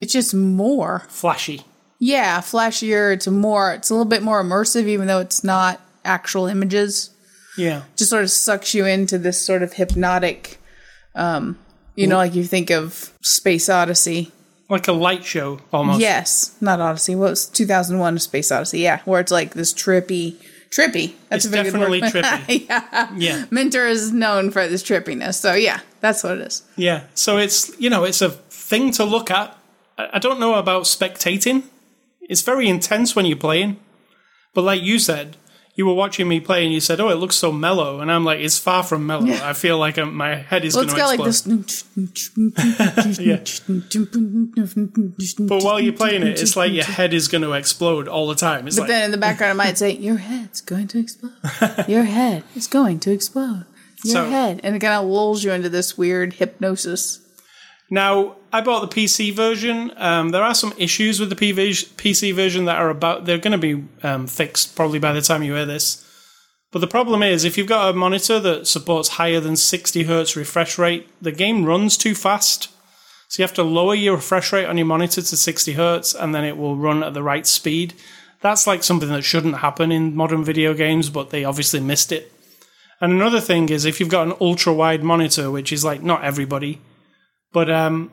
it's 0.00 0.12
just 0.12 0.34
more. 0.34 1.04
flashy. 1.08 1.62
Yeah, 1.98 2.40
flashier. 2.40 3.14
It's 3.14 3.26
more. 3.26 3.72
It's 3.72 3.88
a 3.90 3.94
little 3.94 4.04
bit 4.04 4.22
more 4.22 4.42
immersive, 4.42 4.86
even 4.86 5.06
though 5.06 5.20
it's 5.20 5.42
not 5.44 5.80
actual 6.04 6.46
images. 6.46 7.10
Yeah. 7.56 7.82
Just 7.96 8.10
sort 8.10 8.24
of 8.24 8.30
sucks 8.30 8.74
you 8.74 8.84
into 8.86 9.18
this 9.18 9.40
sort 9.44 9.62
of 9.62 9.72
hypnotic. 9.74 10.58
Um, 11.14 11.58
you 11.94 12.06
know, 12.06 12.16
like 12.16 12.34
you 12.34 12.44
think 12.44 12.70
of 12.70 13.12
Space 13.22 13.68
Odyssey. 13.68 14.32
Like 14.68 14.88
a 14.88 14.92
light 14.92 15.24
show 15.24 15.60
almost. 15.72 16.00
Yes, 16.00 16.56
not 16.60 16.80
Odyssey. 16.80 17.14
What 17.14 17.30
was 17.30 17.46
2001: 17.46 18.18
Space 18.18 18.50
Odyssey? 18.50 18.80
Yeah, 18.80 19.00
where 19.04 19.20
it's 19.20 19.30
like 19.30 19.54
this 19.54 19.72
trippy, 19.72 20.36
trippy. 20.76 21.14
That's 21.28 21.44
It's 21.44 21.46
a 21.46 21.48
very 21.50 21.64
definitely 21.64 22.00
good 22.00 22.14
word. 22.14 22.24
trippy. 22.24 22.66
yeah, 22.68 23.10
Yeah. 23.14 23.44
Minter 23.50 23.86
is 23.86 24.10
known 24.10 24.50
for 24.50 24.66
this 24.66 24.82
trippiness. 24.82 25.34
So 25.34 25.52
yeah, 25.54 25.80
that's 26.00 26.24
what 26.24 26.38
it 26.38 26.46
is. 26.46 26.62
Yeah. 26.76 27.04
So 27.14 27.36
it's 27.36 27.78
you 27.78 27.90
know, 27.90 28.04
it's 28.04 28.22
a 28.22 28.30
thing 28.30 28.90
to 28.92 29.04
look 29.04 29.30
at. 29.30 29.56
I 29.96 30.18
don't 30.18 30.40
know 30.40 30.54
about 30.54 30.84
spectating. 30.84 31.64
It's 32.22 32.42
very 32.42 32.66
intense 32.66 33.14
when 33.14 33.26
you're 33.26 33.36
playing. 33.36 33.78
But 34.54 34.62
like 34.62 34.82
you 34.82 34.98
said, 34.98 35.36
you 35.76 35.84
were 35.86 35.94
watching 35.94 36.28
me 36.28 36.38
play 36.40 36.64
and 36.64 36.72
you 36.72 36.80
said, 36.80 37.00
"Oh, 37.00 37.08
it 37.08 37.16
looks 37.16 37.36
so 37.36 37.50
mellow," 37.50 38.00
and 38.00 38.10
I'm 38.12 38.24
like, 38.24 38.38
"It's 38.40 38.58
far 38.58 38.82
from 38.82 39.06
mellow. 39.06 39.26
I 39.32 39.52
feel 39.54 39.76
like 39.78 39.98
um 39.98 40.14
my 40.14 40.36
head 40.36 40.64
is 40.64 40.74
Well, 40.76 40.84
going 40.84 41.18
to 41.18 41.24
explode." 41.28 41.56
like 41.96 42.28
but 45.48 45.62
while 45.62 45.80
you're 45.80 45.92
playing 45.92 46.22
it, 46.22 46.40
it's 46.40 46.56
like 46.56 46.72
your 46.72 46.84
head 46.84 47.12
is 47.12 47.28
going 47.28 47.42
to 47.42 47.52
explode 47.52 48.08
all 48.08 48.26
the 48.28 48.34
time. 48.34 48.66
It's 48.66 48.76
But 48.76 48.82
like 48.82 48.88
then 48.90 49.04
in 49.06 49.10
the 49.10 49.18
background, 49.18 49.50
I 49.60 49.64
might 49.64 49.78
say, 49.78 49.90
"Your 49.92 50.16
head's 50.18 50.60
going 50.60 50.88
to 50.88 50.98
explode. 50.98 51.32
Your 51.88 52.04
head 52.04 52.44
is 52.54 52.66
going 52.66 53.00
to 53.00 53.10
explode. 53.12 53.64
Your 54.04 54.14
So- 54.14 54.30
head," 54.30 54.60
and 54.62 54.76
it 54.76 54.78
kind 54.80 54.94
of 54.94 55.04
lulls 55.10 55.42
you 55.44 55.52
into 55.52 55.68
this 55.68 55.96
weird 55.98 56.34
hypnosis. 56.34 57.20
Now, 57.94 58.34
I 58.52 58.60
bought 58.60 58.90
the 58.90 58.92
PC 58.92 59.32
version. 59.32 59.92
Um, 59.98 60.30
there 60.30 60.42
are 60.42 60.52
some 60.52 60.74
issues 60.76 61.20
with 61.20 61.30
the 61.30 61.36
PV 61.36 61.94
PC 61.94 62.34
version 62.34 62.64
that 62.64 62.78
are 62.78 62.90
about, 62.90 63.24
they're 63.24 63.38
going 63.38 63.52
to 63.52 63.56
be 63.76 63.84
um, 64.02 64.26
fixed 64.26 64.74
probably 64.74 64.98
by 64.98 65.12
the 65.12 65.20
time 65.20 65.44
you 65.44 65.54
hear 65.54 65.64
this. 65.64 66.04
But 66.72 66.80
the 66.80 66.88
problem 66.88 67.22
is, 67.22 67.44
if 67.44 67.56
you've 67.56 67.68
got 67.68 67.88
a 67.88 67.96
monitor 67.96 68.40
that 68.40 68.66
supports 68.66 69.10
higher 69.10 69.38
than 69.38 69.54
60 69.54 70.02
hertz 70.02 70.34
refresh 70.34 70.76
rate, 70.76 71.08
the 71.22 71.30
game 71.30 71.64
runs 71.64 71.96
too 71.96 72.16
fast. 72.16 72.68
So 73.28 73.40
you 73.40 73.46
have 73.46 73.54
to 73.54 73.62
lower 73.62 73.94
your 73.94 74.16
refresh 74.16 74.52
rate 74.52 74.66
on 74.66 74.76
your 74.76 74.86
monitor 74.86 75.22
to 75.22 75.36
60 75.36 75.74
hertz 75.74 76.16
and 76.16 76.34
then 76.34 76.42
it 76.44 76.56
will 76.56 76.76
run 76.76 77.04
at 77.04 77.14
the 77.14 77.22
right 77.22 77.46
speed. 77.46 77.94
That's 78.40 78.66
like 78.66 78.82
something 78.82 79.10
that 79.10 79.22
shouldn't 79.22 79.58
happen 79.58 79.92
in 79.92 80.16
modern 80.16 80.42
video 80.42 80.74
games, 80.74 81.10
but 81.10 81.30
they 81.30 81.44
obviously 81.44 81.78
missed 81.78 82.10
it. 82.10 82.32
And 83.00 83.12
another 83.12 83.40
thing 83.40 83.68
is, 83.68 83.84
if 83.84 84.00
you've 84.00 84.08
got 84.08 84.26
an 84.26 84.34
ultra 84.40 84.72
wide 84.72 85.04
monitor, 85.04 85.48
which 85.48 85.72
is 85.72 85.84
like 85.84 86.02
not 86.02 86.24
everybody, 86.24 86.80
but 87.54 87.70
um, 87.70 88.10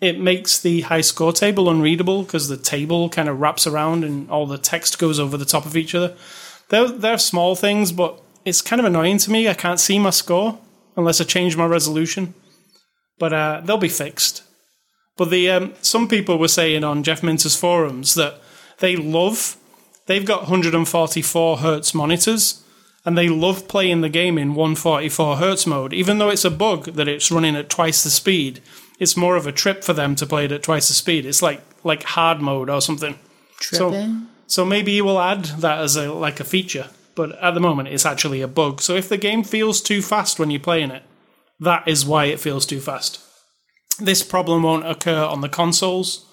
it 0.00 0.20
makes 0.20 0.60
the 0.60 0.82
high 0.82 1.00
score 1.00 1.32
table 1.32 1.70
unreadable 1.70 2.24
because 2.24 2.48
the 2.48 2.58
table 2.58 3.08
kind 3.08 3.30
of 3.30 3.40
wraps 3.40 3.66
around 3.66 4.04
and 4.04 4.30
all 4.30 4.46
the 4.46 4.58
text 4.58 4.98
goes 4.98 5.18
over 5.18 5.38
the 5.38 5.46
top 5.46 5.64
of 5.64 5.76
each 5.76 5.94
other. 5.94 6.14
They're, 6.68 6.88
they're 6.88 7.18
small 7.18 7.56
things, 7.56 7.92
but 7.92 8.20
it's 8.44 8.60
kind 8.60 8.80
of 8.80 8.86
annoying 8.86 9.18
to 9.18 9.30
me. 9.30 9.48
I 9.48 9.54
can't 9.54 9.80
see 9.80 9.98
my 9.98 10.10
score. 10.10 10.58
unless 10.96 11.20
I 11.20 11.24
change 11.24 11.56
my 11.56 11.66
resolution. 11.66 12.34
But 13.18 13.32
uh, 13.32 13.62
they'll 13.64 13.78
be 13.78 13.88
fixed. 13.88 14.42
But 15.16 15.30
the 15.30 15.50
um, 15.50 15.74
some 15.82 16.08
people 16.08 16.38
were 16.38 16.48
saying 16.48 16.84
on 16.84 17.02
Jeff 17.02 17.22
Minter's 17.22 17.56
forums 17.56 18.14
that 18.14 18.40
they 18.78 18.96
love 18.96 19.56
they've 20.06 20.24
got 20.24 20.42
144 20.42 21.58
hertz 21.58 21.94
monitors 21.94 22.64
and 23.04 23.16
they 23.16 23.28
love 23.28 23.68
playing 23.68 24.00
the 24.00 24.08
game 24.08 24.36
in 24.36 24.54
144 24.54 25.36
hertz 25.36 25.66
mode, 25.66 25.92
even 25.92 26.18
though 26.18 26.28
it's 26.28 26.44
a 26.44 26.50
bug 26.50 26.84
that 26.84 27.08
it's 27.08 27.30
running 27.30 27.56
at 27.56 27.70
twice 27.70 28.02
the 28.02 28.10
speed. 28.10 28.60
It's 28.98 29.16
more 29.16 29.36
of 29.36 29.46
a 29.46 29.52
trip 29.52 29.82
for 29.82 29.94
them 29.94 30.14
to 30.16 30.26
play 30.26 30.44
it 30.44 30.52
at 30.52 30.62
twice 30.62 30.88
the 30.88 30.94
speed. 30.94 31.24
It's 31.24 31.42
like 31.42 31.62
like 31.82 32.02
hard 32.02 32.40
mode 32.40 32.68
or 32.68 32.80
something. 32.80 33.18
Tripping. 33.58 34.26
So 34.46 34.64
maybe 34.64 34.92
you 34.92 35.04
will 35.04 35.20
add 35.20 35.44
that 35.44 35.78
as 35.78 35.96
a 35.96 36.12
like 36.12 36.40
a 36.40 36.44
feature, 36.44 36.88
but 37.14 37.32
at 37.40 37.54
the 37.54 37.60
moment 37.60 37.88
it's 37.88 38.04
actually 38.04 38.42
a 38.42 38.48
bug. 38.48 38.80
So 38.80 38.94
if 38.94 39.08
the 39.08 39.16
game 39.16 39.44
feels 39.44 39.80
too 39.80 40.02
fast 40.02 40.38
when 40.38 40.50
you're 40.50 40.60
playing 40.60 40.90
it, 40.90 41.02
that 41.60 41.86
is 41.86 42.04
why 42.04 42.26
it 42.26 42.40
feels 42.40 42.66
too 42.66 42.80
fast. 42.80 43.20
This 43.98 44.22
problem 44.22 44.62
won't 44.62 44.86
occur 44.86 45.24
on 45.24 45.40
the 45.40 45.48
consoles. 45.48 46.26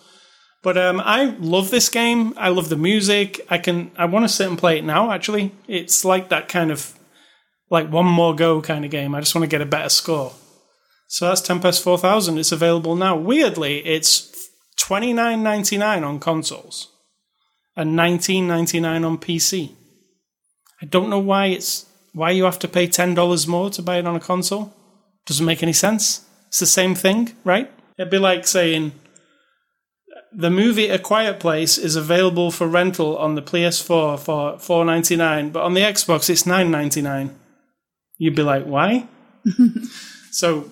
But 0.64 0.78
um, 0.78 1.01
I 1.03 1.36
love 1.39 1.70
this 1.70 1.89
game. 1.89 2.34
I 2.38 2.49
love 2.49 2.70
the 2.70 2.78
music. 2.78 3.45
I 3.49 3.58
can. 3.58 3.91
I 3.97 4.05
want 4.05 4.26
to 4.26 4.30
sit 4.30 4.47
and 4.47 4.58
play 4.58 4.78
it 4.78 4.84
now. 4.84 5.12
Actually, 5.12 5.51
it's 5.68 6.03
like 6.03 6.30
that 6.30 6.47
kind 6.47 6.72
of 6.72 6.97
like 7.70 7.89
one 7.89 8.05
more 8.05 8.36
go 8.36 8.62
kind 8.62 8.84
of 8.84 8.91
game. 8.91 9.14
I 9.14 9.20
just 9.20 9.36
want 9.36 9.43
to 9.43 9.49
get 9.49 9.62
a 9.62 9.66
better 9.66 9.89
score. 9.89 10.34
So 11.08 11.28
that's 11.28 11.41
Tempest 11.41 11.84
Four 11.84 11.97
Thousand. 11.97 12.38
It's 12.38 12.51
available 12.51 12.95
now. 12.95 13.16
Weirdly, 13.16 13.86
it's 13.86 14.49
twenty 14.78 15.14
nine 15.14 15.43
ninety 15.43 15.78
nine 15.78 16.03
on 16.03 16.20
consoles 16.20 16.89
and 17.76 17.95
nineteen 17.95 18.47
ninety 18.47 18.80
nine 18.80 19.03
on 19.03 19.18
PC. 19.18 19.72
I 20.82 20.86
don't 20.86 21.10
know 21.10 21.20
why 21.20 21.47
it's 21.47 21.86
why 22.14 22.32
you 22.32 22.43
have 22.45 22.60
to 22.60 22.68
pay 22.68 22.88
ten 22.88 23.14
dollars 23.14 23.47
more 23.47 23.70
to 23.70 23.82
buy 23.82 23.97
it 23.97 24.08
on 24.08 24.16
a 24.16 24.20
console. 24.20 24.74
Doesn't 25.26 25.45
make 25.45 25.64
any 25.64 25.74
sense. 25.74 26.26
It's 26.47 26.60
the 26.60 26.66
same 26.66 26.95
thing, 26.95 27.34
right? 27.43 27.72
It'd 27.97 28.12
be 28.12 28.18
like 28.18 28.47
saying 28.47 28.93
the 30.32 30.49
movie 30.49 30.89
A 30.89 30.99
Quiet 30.99 31.39
Place 31.39 31.78
is 31.78 31.95
available 31.95 32.51
for 32.51 32.67
rental 32.67 33.17
on 33.17 33.36
the 33.36 33.41
PS4 33.41 34.19
for 34.19 34.59
four 34.59 34.86
ninety 34.86 35.15
nine, 35.15 35.49
but 35.49 35.63
on 35.63 35.73
the 35.73 35.82
Xbox 35.82 36.30
it's 36.30 36.45
nine 36.45 36.71
ninety 36.71 37.01
nine. 37.01 37.36
You'd 38.17 38.36
be 38.36 38.43
like, 38.43 38.65
why? 38.65 39.07
so 40.32 40.69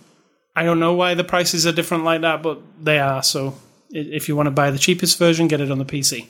I 0.55 0.63
don't 0.63 0.79
know 0.79 0.93
why 0.93 1.13
the 1.13 1.23
prices 1.23 1.67
are 1.67 1.71
different 1.71 2.03
like 2.03 2.21
that, 2.21 2.41
but 2.41 2.61
they 2.81 2.99
are. 2.99 3.21
So 3.23 3.55
if 3.89 4.27
you 4.27 4.35
want 4.35 4.47
to 4.47 4.51
buy 4.51 4.71
the 4.71 4.79
cheapest 4.79 5.17
version, 5.17 5.47
get 5.47 5.61
it 5.61 5.71
on 5.71 5.77
the 5.77 5.85
PC. 5.85 6.27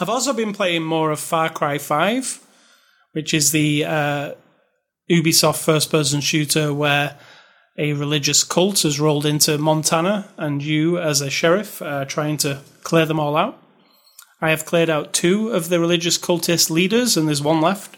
I've 0.00 0.08
also 0.08 0.32
been 0.32 0.52
playing 0.52 0.82
more 0.82 1.10
of 1.10 1.20
Far 1.20 1.48
Cry 1.48 1.78
Five, 1.78 2.40
which 3.12 3.32
is 3.32 3.52
the 3.52 3.84
uh, 3.84 4.34
Ubisoft 5.10 5.62
first 5.62 5.90
person 5.90 6.20
shooter 6.20 6.72
where 6.72 7.16
a 7.76 7.92
religious 7.92 8.44
cult 8.44 8.82
has 8.82 9.00
rolled 9.00 9.26
into 9.26 9.58
Montana, 9.58 10.28
and 10.36 10.62
you, 10.62 10.98
as 10.98 11.20
a 11.20 11.30
sheriff, 11.30 11.82
are 11.82 12.04
trying 12.04 12.36
to 12.38 12.60
clear 12.82 13.04
them 13.06 13.18
all 13.18 13.36
out. 13.36 13.60
I 14.40 14.50
have 14.50 14.64
cleared 14.64 14.90
out 14.90 15.12
two 15.12 15.48
of 15.48 15.68
the 15.68 15.80
religious 15.80 16.18
cultist 16.18 16.70
leaders, 16.70 17.16
and 17.16 17.26
there's 17.26 17.42
one 17.42 17.60
left. 17.60 17.96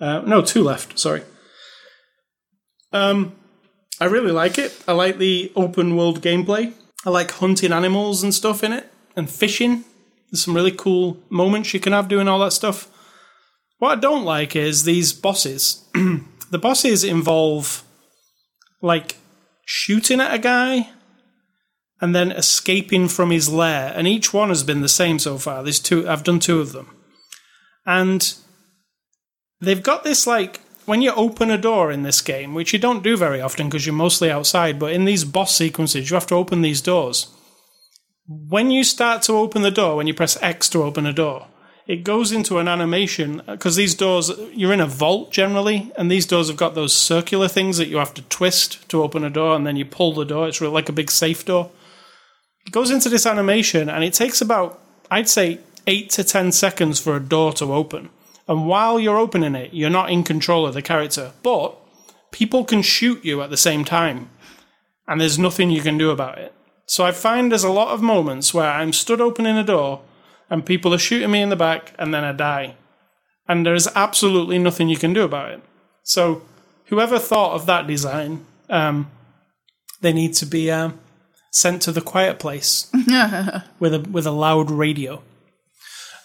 Uh, 0.00 0.20
no, 0.20 0.42
two 0.42 0.62
left. 0.62 0.98
Sorry. 0.98 1.22
Um, 2.92 3.34
I 4.00 4.04
really 4.06 4.32
like 4.32 4.58
it. 4.58 4.82
I 4.86 4.92
like 4.92 5.18
the 5.18 5.50
open 5.56 5.96
world 5.96 6.20
gameplay. 6.20 6.74
I 7.06 7.10
like 7.10 7.30
hunting 7.30 7.72
animals 7.72 8.22
and 8.22 8.34
stuff 8.34 8.62
in 8.62 8.72
it, 8.72 8.92
and 9.14 9.30
fishing. 9.30 9.84
There's 10.30 10.44
some 10.44 10.56
really 10.56 10.72
cool 10.72 11.18
moments 11.30 11.72
you 11.72 11.80
can 11.80 11.92
have 11.92 12.08
doing 12.08 12.28
all 12.28 12.40
that 12.40 12.52
stuff. 12.52 12.90
What 13.78 13.96
I 13.96 14.00
don't 14.00 14.24
like 14.24 14.56
is 14.56 14.84
these 14.84 15.12
bosses. 15.12 15.84
the 16.50 16.58
bosses 16.58 17.04
involve 17.04 17.84
like 18.80 19.16
shooting 19.64 20.20
at 20.20 20.34
a 20.34 20.38
guy 20.38 20.90
and 22.00 22.14
then 22.14 22.30
escaping 22.30 23.08
from 23.08 23.30
his 23.30 23.48
lair. 23.48 23.92
And 23.94 24.06
each 24.06 24.32
one 24.32 24.48
has 24.50 24.62
been 24.62 24.82
the 24.82 24.88
same 24.88 25.18
so 25.18 25.38
far. 25.38 25.62
There's 25.62 25.80
two 25.80 26.08
I've 26.08 26.24
done 26.24 26.40
two 26.40 26.60
of 26.60 26.72
them. 26.72 26.90
And 27.84 28.34
they've 29.60 29.82
got 29.82 30.04
this 30.04 30.26
like 30.26 30.60
when 30.86 31.02
you 31.02 31.12
open 31.12 31.50
a 31.50 31.58
door 31.58 31.90
in 31.90 32.02
this 32.02 32.20
game, 32.20 32.54
which 32.54 32.72
you 32.72 32.78
don't 32.78 33.02
do 33.02 33.16
very 33.16 33.40
often 33.40 33.68
because 33.68 33.86
you're 33.86 33.94
mostly 33.94 34.30
outside, 34.30 34.78
but 34.78 34.92
in 34.92 35.04
these 35.04 35.24
boss 35.24 35.54
sequences, 35.54 36.08
you 36.08 36.14
have 36.14 36.28
to 36.28 36.34
open 36.34 36.62
these 36.62 36.80
doors. 36.80 37.28
When 38.28 38.70
you 38.70 38.84
start 38.84 39.22
to 39.22 39.32
open 39.34 39.62
the 39.62 39.70
door, 39.70 39.96
when 39.96 40.06
you 40.06 40.14
press 40.14 40.40
X 40.42 40.68
to 40.70 40.82
open 40.82 41.06
a 41.06 41.12
door, 41.12 41.48
it 41.86 42.02
goes 42.02 42.32
into 42.32 42.58
an 42.58 42.66
animation 42.66 43.42
because 43.46 43.76
these 43.76 43.94
doors 43.94 44.32
you're 44.52 44.72
in 44.72 44.80
a 44.80 44.86
vault 44.86 45.30
generally 45.30 45.92
and 45.96 46.10
these 46.10 46.26
doors 46.26 46.48
have 46.48 46.56
got 46.56 46.74
those 46.74 46.92
circular 46.92 47.48
things 47.48 47.76
that 47.78 47.88
you 47.88 47.96
have 47.96 48.14
to 48.14 48.22
twist 48.22 48.88
to 48.88 49.02
open 49.02 49.22
a 49.22 49.30
door 49.30 49.54
and 49.54 49.66
then 49.66 49.76
you 49.76 49.84
pull 49.84 50.12
the 50.12 50.24
door. 50.24 50.48
It's 50.48 50.60
really 50.60 50.74
like 50.74 50.88
a 50.88 50.92
big 50.92 51.10
safe 51.10 51.44
door. 51.44 51.70
It 52.66 52.72
goes 52.72 52.90
into 52.90 53.08
this 53.08 53.26
animation 53.26 53.88
and 53.88 54.02
it 54.02 54.12
takes 54.12 54.40
about 54.40 54.80
i'd 55.10 55.28
say 55.28 55.60
8 55.86 56.10
to 56.10 56.24
10 56.24 56.50
seconds 56.50 56.98
for 56.98 57.14
a 57.14 57.20
door 57.20 57.52
to 57.54 57.72
open. 57.72 58.10
And 58.48 58.66
while 58.66 58.98
you're 58.98 59.18
opening 59.18 59.54
it 59.54 59.72
you're 59.72 59.90
not 59.90 60.10
in 60.10 60.24
control 60.24 60.66
of 60.66 60.74
the 60.74 60.82
character 60.82 61.32
but 61.44 61.76
people 62.32 62.64
can 62.64 62.82
shoot 62.82 63.24
you 63.24 63.42
at 63.42 63.50
the 63.50 63.56
same 63.56 63.84
time 63.84 64.30
and 65.06 65.20
there's 65.20 65.38
nothing 65.38 65.70
you 65.70 65.82
can 65.82 65.98
do 65.98 66.10
about 66.10 66.38
it. 66.38 66.52
So 66.86 67.04
i 67.04 67.12
find 67.12 67.52
there's 67.52 67.62
a 67.62 67.70
lot 67.70 67.94
of 67.94 68.02
moments 68.02 68.52
where 68.52 68.70
i'm 68.70 68.92
stood 68.92 69.20
opening 69.20 69.56
a 69.56 69.62
door 69.62 70.00
and 70.50 70.64
people 70.64 70.94
are 70.94 70.98
shooting 70.98 71.30
me 71.30 71.42
in 71.42 71.48
the 71.48 71.56
back, 71.56 71.92
and 71.98 72.12
then 72.12 72.24
I 72.24 72.32
die. 72.32 72.76
And 73.48 73.64
there's 73.64 73.88
absolutely 73.88 74.58
nothing 74.58 74.88
you 74.88 74.96
can 74.96 75.12
do 75.12 75.22
about 75.22 75.52
it. 75.52 75.62
So, 76.02 76.42
whoever 76.86 77.18
thought 77.18 77.54
of 77.54 77.66
that 77.66 77.86
design, 77.86 78.44
um, 78.68 79.10
they 80.00 80.12
need 80.12 80.34
to 80.34 80.46
be 80.46 80.70
uh, 80.70 80.90
sent 81.50 81.82
to 81.82 81.92
the 81.92 82.00
quiet 82.00 82.38
place 82.38 82.90
with 83.78 83.94
a 83.94 84.00
with 84.10 84.26
a 84.26 84.30
loud 84.30 84.70
radio. 84.70 85.22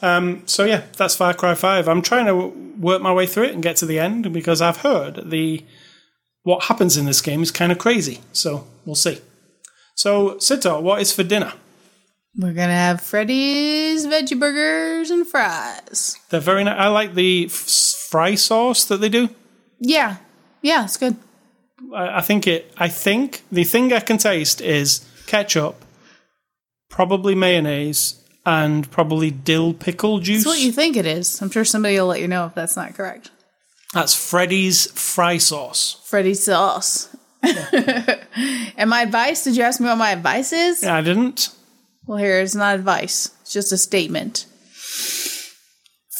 Um, 0.01 0.43
so 0.47 0.65
yeah, 0.65 0.83
that's 0.97 1.15
Far 1.15 1.33
Cry 1.33 1.53
Five. 1.53 1.87
I'm 1.87 2.01
trying 2.01 2.25
to 2.25 2.47
work 2.79 3.01
my 3.01 3.13
way 3.13 3.27
through 3.27 3.45
it 3.45 3.53
and 3.53 3.63
get 3.63 3.75
to 3.77 3.85
the 3.85 3.99
end 3.99 4.33
because 4.33 4.61
I've 4.61 4.77
heard 4.77 5.29
the 5.29 5.63
what 6.43 6.65
happens 6.65 6.97
in 6.97 7.05
this 7.05 7.21
game 7.21 7.43
is 7.43 7.51
kind 7.51 7.71
of 7.71 7.77
crazy. 7.77 8.21
So 8.33 8.67
we'll 8.85 8.95
see. 8.95 9.21
So 9.95 10.35
Sito, 10.35 10.81
what 10.81 11.01
is 11.01 11.13
for 11.13 11.23
dinner? 11.23 11.53
We're 12.37 12.53
gonna 12.53 12.73
have 12.73 13.01
Freddy's 13.01 14.07
veggie 14.07 14.39
burgers 14.39 15.11
and 15.11 15.27
fries. 15.27 16.17
They're 16.29 16.39
very 16.39 16.63
nice. 16.63 16.79
I 16.79 16.87
like 16.87 17.13
the 17.13 17.45
f- 17.45 17.51
fry 17.51 18.35
sauce 18.35 18.85
that 18.85 19.01
they 19.01 19.09
do. 19.09 19.29
Yeah, 19.79 20.17
yeah, 20.61 20.85
it's 20.85 20.97
good. 20.97 21.17
I, 21.93 22.19
I 22.19 22.21
think 22.21 22.47
it. 22.47 22.73
I 22.77 22.87
think 22.87 23.43
the 23.51 23.65
thing 23.65 23.91
I 23.91 23.99
can 23.99 24.17
taste 24.17 24.61
is 24.61 25.05
ketchup, 25.27 25.83
probably 26.89 27.35
mayonnaise, 27.35 28.23
and 28.45 28.89
probably 28.91 29.29
dill 29.29 29.73
pickle 29.73 30.19
juice. 30.19 30.39
It's 30.39 30.45
what 30.47 30.59
you 30.59 30.71
think 30.71 30.95
it 30.95 31.05
is. 31.05 31.41
I'm 31.41 31.49
sure 31.49 31.65
somebody 31.65 31.99
will 31.99 32.07
let 32.07 32.21
you 32.21 32.27
know 32.29 32.45
if 32.45 32.55
that's 32.55 32.77
not 32.77 32.93
correct. 32.93 33.29
That's 33.93 34.15
Freddy's 34.15 34.89
fry 34.91 35.37
sauce. 35.37 36.01
Freddy's 36.05 36.43
sauce. 36.43 37.13
and 37.43 38.89
my 38.89 39.01
advice? 39.01 39.43
Did 39.43 39.57
you 39.57 39.63
ask 39.63 39.81
me 39.81 39.87
what 39.87 39.97
my 39.97 40.11
advice 40.11 40.53
is? 40.53 40.81
Yeah, 40.83 40.95
I 40.95 41.01
didn't. 41.01 41.49
Well, 42.11 42.19
here 42.19 42.41
it's 42.41 42.55
not 42.55 42.75
advice. 42.75 43.29
It's 43.39 43.53
just 43.53 43.71
a 43.71 43.77
statement. 43.77 44.45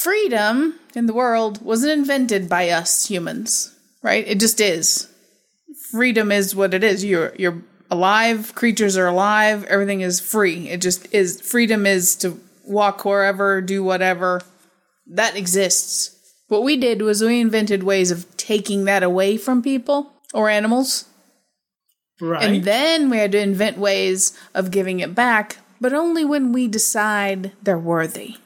Freedom 0.01 0.79
in 0.95 1.05
the 1.05 1.13
world 1.13 1.61
wasn't 1.61 1.91
invented 1.91 2.47
by 2.47 2.69
us 2.69 3.07
humans, 3.07 3.75
right? 4.01 4.25
It 4.25 4.39
just 4.39 4.61
is. 4.61 5.13
Freedom 5.91 6.31
is 6.31 6.55
what 6.55 6.73
it 6.73 6.85
is. 6.85 7.03
You're 7.03 7.33
you're 7.37 7.61
alive, 7.89 8.55
creatures 8.55 8.95
are 8.95 9.07
alive, 9.07 9.65
everything 9.65 9.99
is 9.99 10.21
free. 10.21 10.69
It 10.69 10.79
just 10.79 11.13
is 11.13 11.41
freedom 11.41 11.85
is 11.85 12.15
to 12.19 12.39
walk 12.63 13.03
wherever, 13.03 13.59
do 13.59 13.83
whatever. 13.83 14.39
That 15.07 15.35
exists. 15.35 16.17
What 16.47 16.63
we 16.63 16.77
did 16.77 17.01
was 17.01 17.21
we 17.21 17.41
invented 17.41 17.83
ways 17.83 18.11
of 18.11 18.37
taking 18.37 18.85
that 18.85 19.03
away 19.03 19.35
from 19.35 19.61
people 19.61 20.13
or 20.33 20.47
animals. 20.47 21.03
Right. 22.21 22.43
And 22.43 22.63
then 22.63 23.09
we 23.09 23.17
had 23.17 23.33
to 23.33 23.39
invent 23.39 23.77
ways 23.77 24.37
of 24.53 24.71
giving 24.71 25.01
it 25.01 25.13
back, 25.13 25.57
but 25.82 25.91
only 25.93 26.23
when 26.23 26.53
we 26.53 26.67
decide 26.67 27.51
they're 27.63 27.77
worthy. 27.77 28.38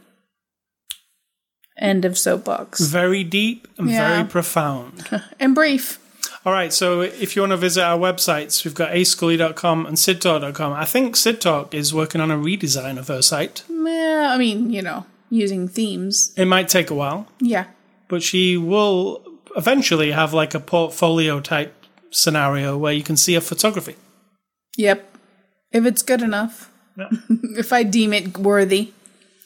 End 1.77 2.05
of 2.05 2.17
soapbox. 2.17 2.79
very 2.79 3.23
deep 3.23 3.67
and 3.77 3.89
Yeah. 3.89 4.07
very 4.15 4.29
profound. 4.29 5.21
And 5.39 5.53
brief. 5.53 5.99
All 6.45 6.53
right, 6.53 6.71
so 6.71 7.01
if 7.01 7.35
you 7.35 7.41
want 7.41 7.51
to 7.51 7.57
visit 7.57 7.83
our 7.83 7.97
websites, 7.97 8.63
we've 8.63 8.73
got 8.75 8.91
ascully.com 8.91 9.85
and 9.85 9.97
sidtalk.com. 9.97 10.73
I 10.73 10.85
think 10.85 11.15
SidTalk 11.15 11.73
is 11.73 11.93
working 11.93 12.21
on 12.21 12.31
a 12.31 12.37
redesign 12.37 12.97
of 12.97 13.07
her 13.09 13.21
site. 13.21 13.63
Yeah, 13.69 14.29
I 14.31 14.37
mean, 14.37 14.71
you 14.71 14.81
know, 14.81 15.05
using 15.29 15.67
themes. 15.67 16.31
It 16.37 16.45
might 16.45 16.69
take 16.69 16.89
a 16.91 16.93
while, 16.95 17.27
Yeah. 17.41 17.65
but 18.07 18.21
she 18.23 18.57
will 18.57 19.21
eventually 19.57 20.11
have 20.11 20.33
like 20.33 20.53
a 20.53 20.59
portfolio 20.59 21.39
type 21.41 21.73
scenario 22.11 22.77
where 22.77 22.93
you 22.93 23.03
can 23.03 23.17
see 23.17 23.33
her 23.33 23.41
photography. 23.41 23.95
Yep. 24.77 25.17
If 25.71 25.85
it's 25.85 26.03
good 26.03 26.21
enough. 26.21 26.69
Yeah. 26.97 27.09
if 27.57 27.73
I 27.73 27.83
deem 27.83 28.13
it 28.13 28.37
worthy. 28.37 28.91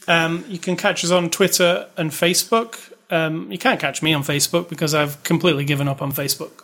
Um, 0.07 0.43
you 0.47 0.57
can 0.59 0.75
catch 0.75 1.03
us 1.03 1.11
on 1.11 1.29
Twitter 1.29 1.87
and 1.97 2.11
Facebook. 2.11 2.93
Um, 3.11 3.51
you 3.51 3.57
can't 3.57 3.79
catch 3.79 4.01
me 4.01 4.13
on 4.13 4.23
Facebook 4.23 4.69
because 4.69 4.93
I've 4.93 5.21
completely 5.23 5.65
given 5.65 5.87
up 5.87 6.01
on 6.01 6.11
Facebook. 6.11 6.63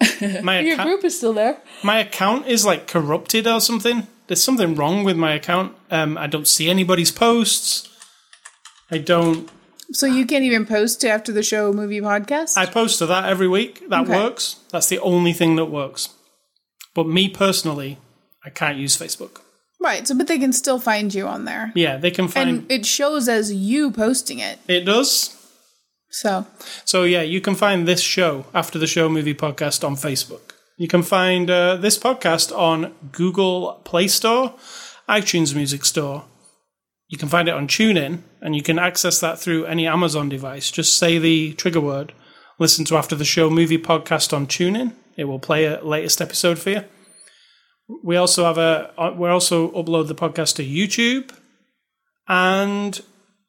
my 0.42 0.60
Your 0.60 0.74
account, 0.74 0.88
group 0.88 1.04
is 1.04 1.16
still 1.16 1.32
there. 1.32 1.58
my 1.82 1.98
account 1.98 2.46
is 2.46 2.64
like 2.64 2.86
corrupted 2.86 3.46
or 3.46 3.60
something. 3.60 4.06
There's 4.26 4.42
something 4.42 4.74
wrong 4.74 5.04
with 5.04 5.16
my 5.16 5.34
account. 5.34 5.74
Um, 5.90 6.16
I 6.16 6.26
don't 6.26 6.46
see 6.46 6.70
anybody's 6.70 7.10
posts. 7.10 7.88
I 8.90 8.98
don't. 8.98 9.48
So 9.92 10.06
you 10.06 10.24
can't 10.24 10.44
even 10.44 10.66
post 10.66 11.00
to 11.00 11.08
after 11.08 11.32
the 11.32 11.42
show 11.42 11.72
movie 11.72 12.00
podcast? 12.00 12.56
I 12.56 12.66
post 12.66 12.98
to 13.00 13.06
that 13.06 13.24
every 13.28 13.48
week. 13.48 13.88
That 13.88 14.02
Okay. 14.02 14.12
works. 14.16 14.56
That's 14.70 14.88
the 14.88 15.00
only 15.00 15.32
thing 15.32 15.56
that 15.56 15.64
works. 15.66 16.10
But 16.94 17.06
me 17.08 17.28
personally, 17.28 17.98
I 18.44 18.50
can't 18.50 18.78
use 18.78 18.96
Facebook. 18.96 19.40
Right. 19.80 20.06
So, 20.06 20.16
but 20.16 20.26
they 20.26 20.38
can 20.38 20.52
still 20.52 20.78
find 20.78 21.12
you 21.12 21.26
on 21.26 21.44
there. 21.44 21.72
Yeah, 21.74 21.96
they 21.96 22.10
can 22.10 22.28
find. 22.28 22.48
And 22.48 22.72
it 22.72 22.86
shows 22.86 23.28
as 23.28 23.52
you 23.52 23.90
posting 23.90 24.38
it. 24.38 24.58
it 24.68 24.84
does. 24.84 25.36
So, 26.10 26.46
So 26.84 27.04
yeah, 27.04 27.22
you 27.22 27.40
can 27.40 27.54
find 27.54 27.86
this 27.86 28.00
show 28.00 28.46
after 28.52 28.78
the 28.78 28.86
show 28.86 29.08
movie 29.08 29.34
podcast 29.34 29.84
on 29.84 29.94
Facebook. 29.94 30.54
You 30.76 30.88
can 30.88 31.02
find 31.02 31.50
uh, 31.50 31.76
this 31.76 31.98
podcast 31.98 32.56
on 32.56 32.94
Google 33.12 33.80
Play 33.84 34.08
Store, 34.08 34.54
iTunes 35.08 35.54
Music 35.54 35.84
Store. 35.84 36.24
You 37.08 37.18
can 37.18 37.28
find 37.28 37.48
it 37.48 37.54
on 37.54 37.68
TuneIn, 37.68 38.22
and 38.40 38.56
you 38.56 38.62
can 38.62 38.78
access 38.78 39.20
that 39.20 39.38
through 39.38 39.66
any 39.66 39.86
Amazon 39.86 40.28
device. 40.28 40.70
Just 40.70 40.96
say 40.96 41.18
the 41.18 41.52
trigger 41.54 41.80
word. 41.80 42.12
Listen 42.58 42.84
to 42.86 42.96
after 42.96 43.14
the 43.14 43.24
show 43.24 43.50
movie 43.50 43.78
podcast 43.78 44.32
on 44.32 44.46
TuneIn. 44.46 44.94
It 45.16 45.24
will 45.24 45.38
play 45.38 45.66
a 45.66 45.84
latest 45.84 46.20
episode 46.20 46.58
for 46.58 46.70
you. 46.70 46.84
We 48.02 48.16
also 48.16 48.44
have 48.44 48.58
a. 48.58 48.92
uh, 48.98 49.14
We 49.16 49.28
also 49.28 49.70
upload 49.72 50.08
the 50.08 50.14
podcast 50.14 50.56
to 50.56 50.64
YouTube, 50.64 51.34
and 52.28 53.00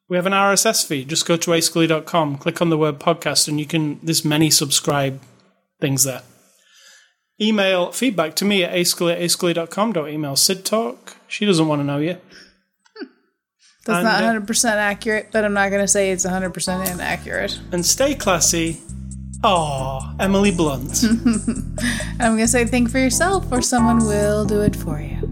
we 0.08 0.16
have 0.16 0.26
an 0.26 0.32
RSS 0.34 0.86
feed. 0.86 1.08
Just 1.08 1.26
go 1.26 1.36
to 1.36 1.52
ascully.com, 1.52 2.36
click 2.36 2.60
on 2.60 2.68
the 2.68 2.76
word 2.76 2.98
podcast, 2.98 3.48
and 3.48 3.58
you 3.58 3.64
can, 3.66 3.98
there's 4.02 4.24
many 4.24 4.50
subscribe 4.50 5.20
things 5.80 6.04
there. 6.04 6.22
Email 7.40 7.92
feedback 7.92 8.34
to 8.36 8.44
me 8.44 8.62
at 8.62 8.74
ascully 8.74 9.12
at 9.14 9.20
ascully.com. 9.20 9.92
Don't 9.94 10.08
email 10.08 10.36
Sid 10.36 10.64
Talk. 10.66 11.16
She 11.28 11.46
doesn't 11.46 11.66
want 11.66 11.80
to 11.80 11.84
know 11.84 11.96
you. 11.98 12.18
that's 13.86 14.04
And, 14.04 14.04
not 14.04 14.22
uh, 14.22 14.40
100% 14.40 14.64
accurate, 14.72 15.28
but 15.32 15.44
I'm 15.44 15.54
not 15.54 15.70
going 15.70 15.80
to 15.80 15.88
say 15.88 16.10
it's 16.10 16.26
100% 16.26 16.92
inaccurate. 16.92 17.58
And 17.72 17.86
stay 17.86 18.14
classy. 18.14 18.80
Aw, 19.44 20.14
Emily 20.20 20.52
Blunt. 20.52 21.02
I'm 22.20 22.36
going 22.36 22.38
to 22.38 22.48
say 22.48 22.64
think 22.64 22.90
for 22.90 22.98
yourself 22.98 23.50
or 23.50 23.60
someone 23.60 23.98
will 24.06 24.44
do 24.44 24.60
it 24.60 24.76
for 24.76 25.00
you. 25.00 25.31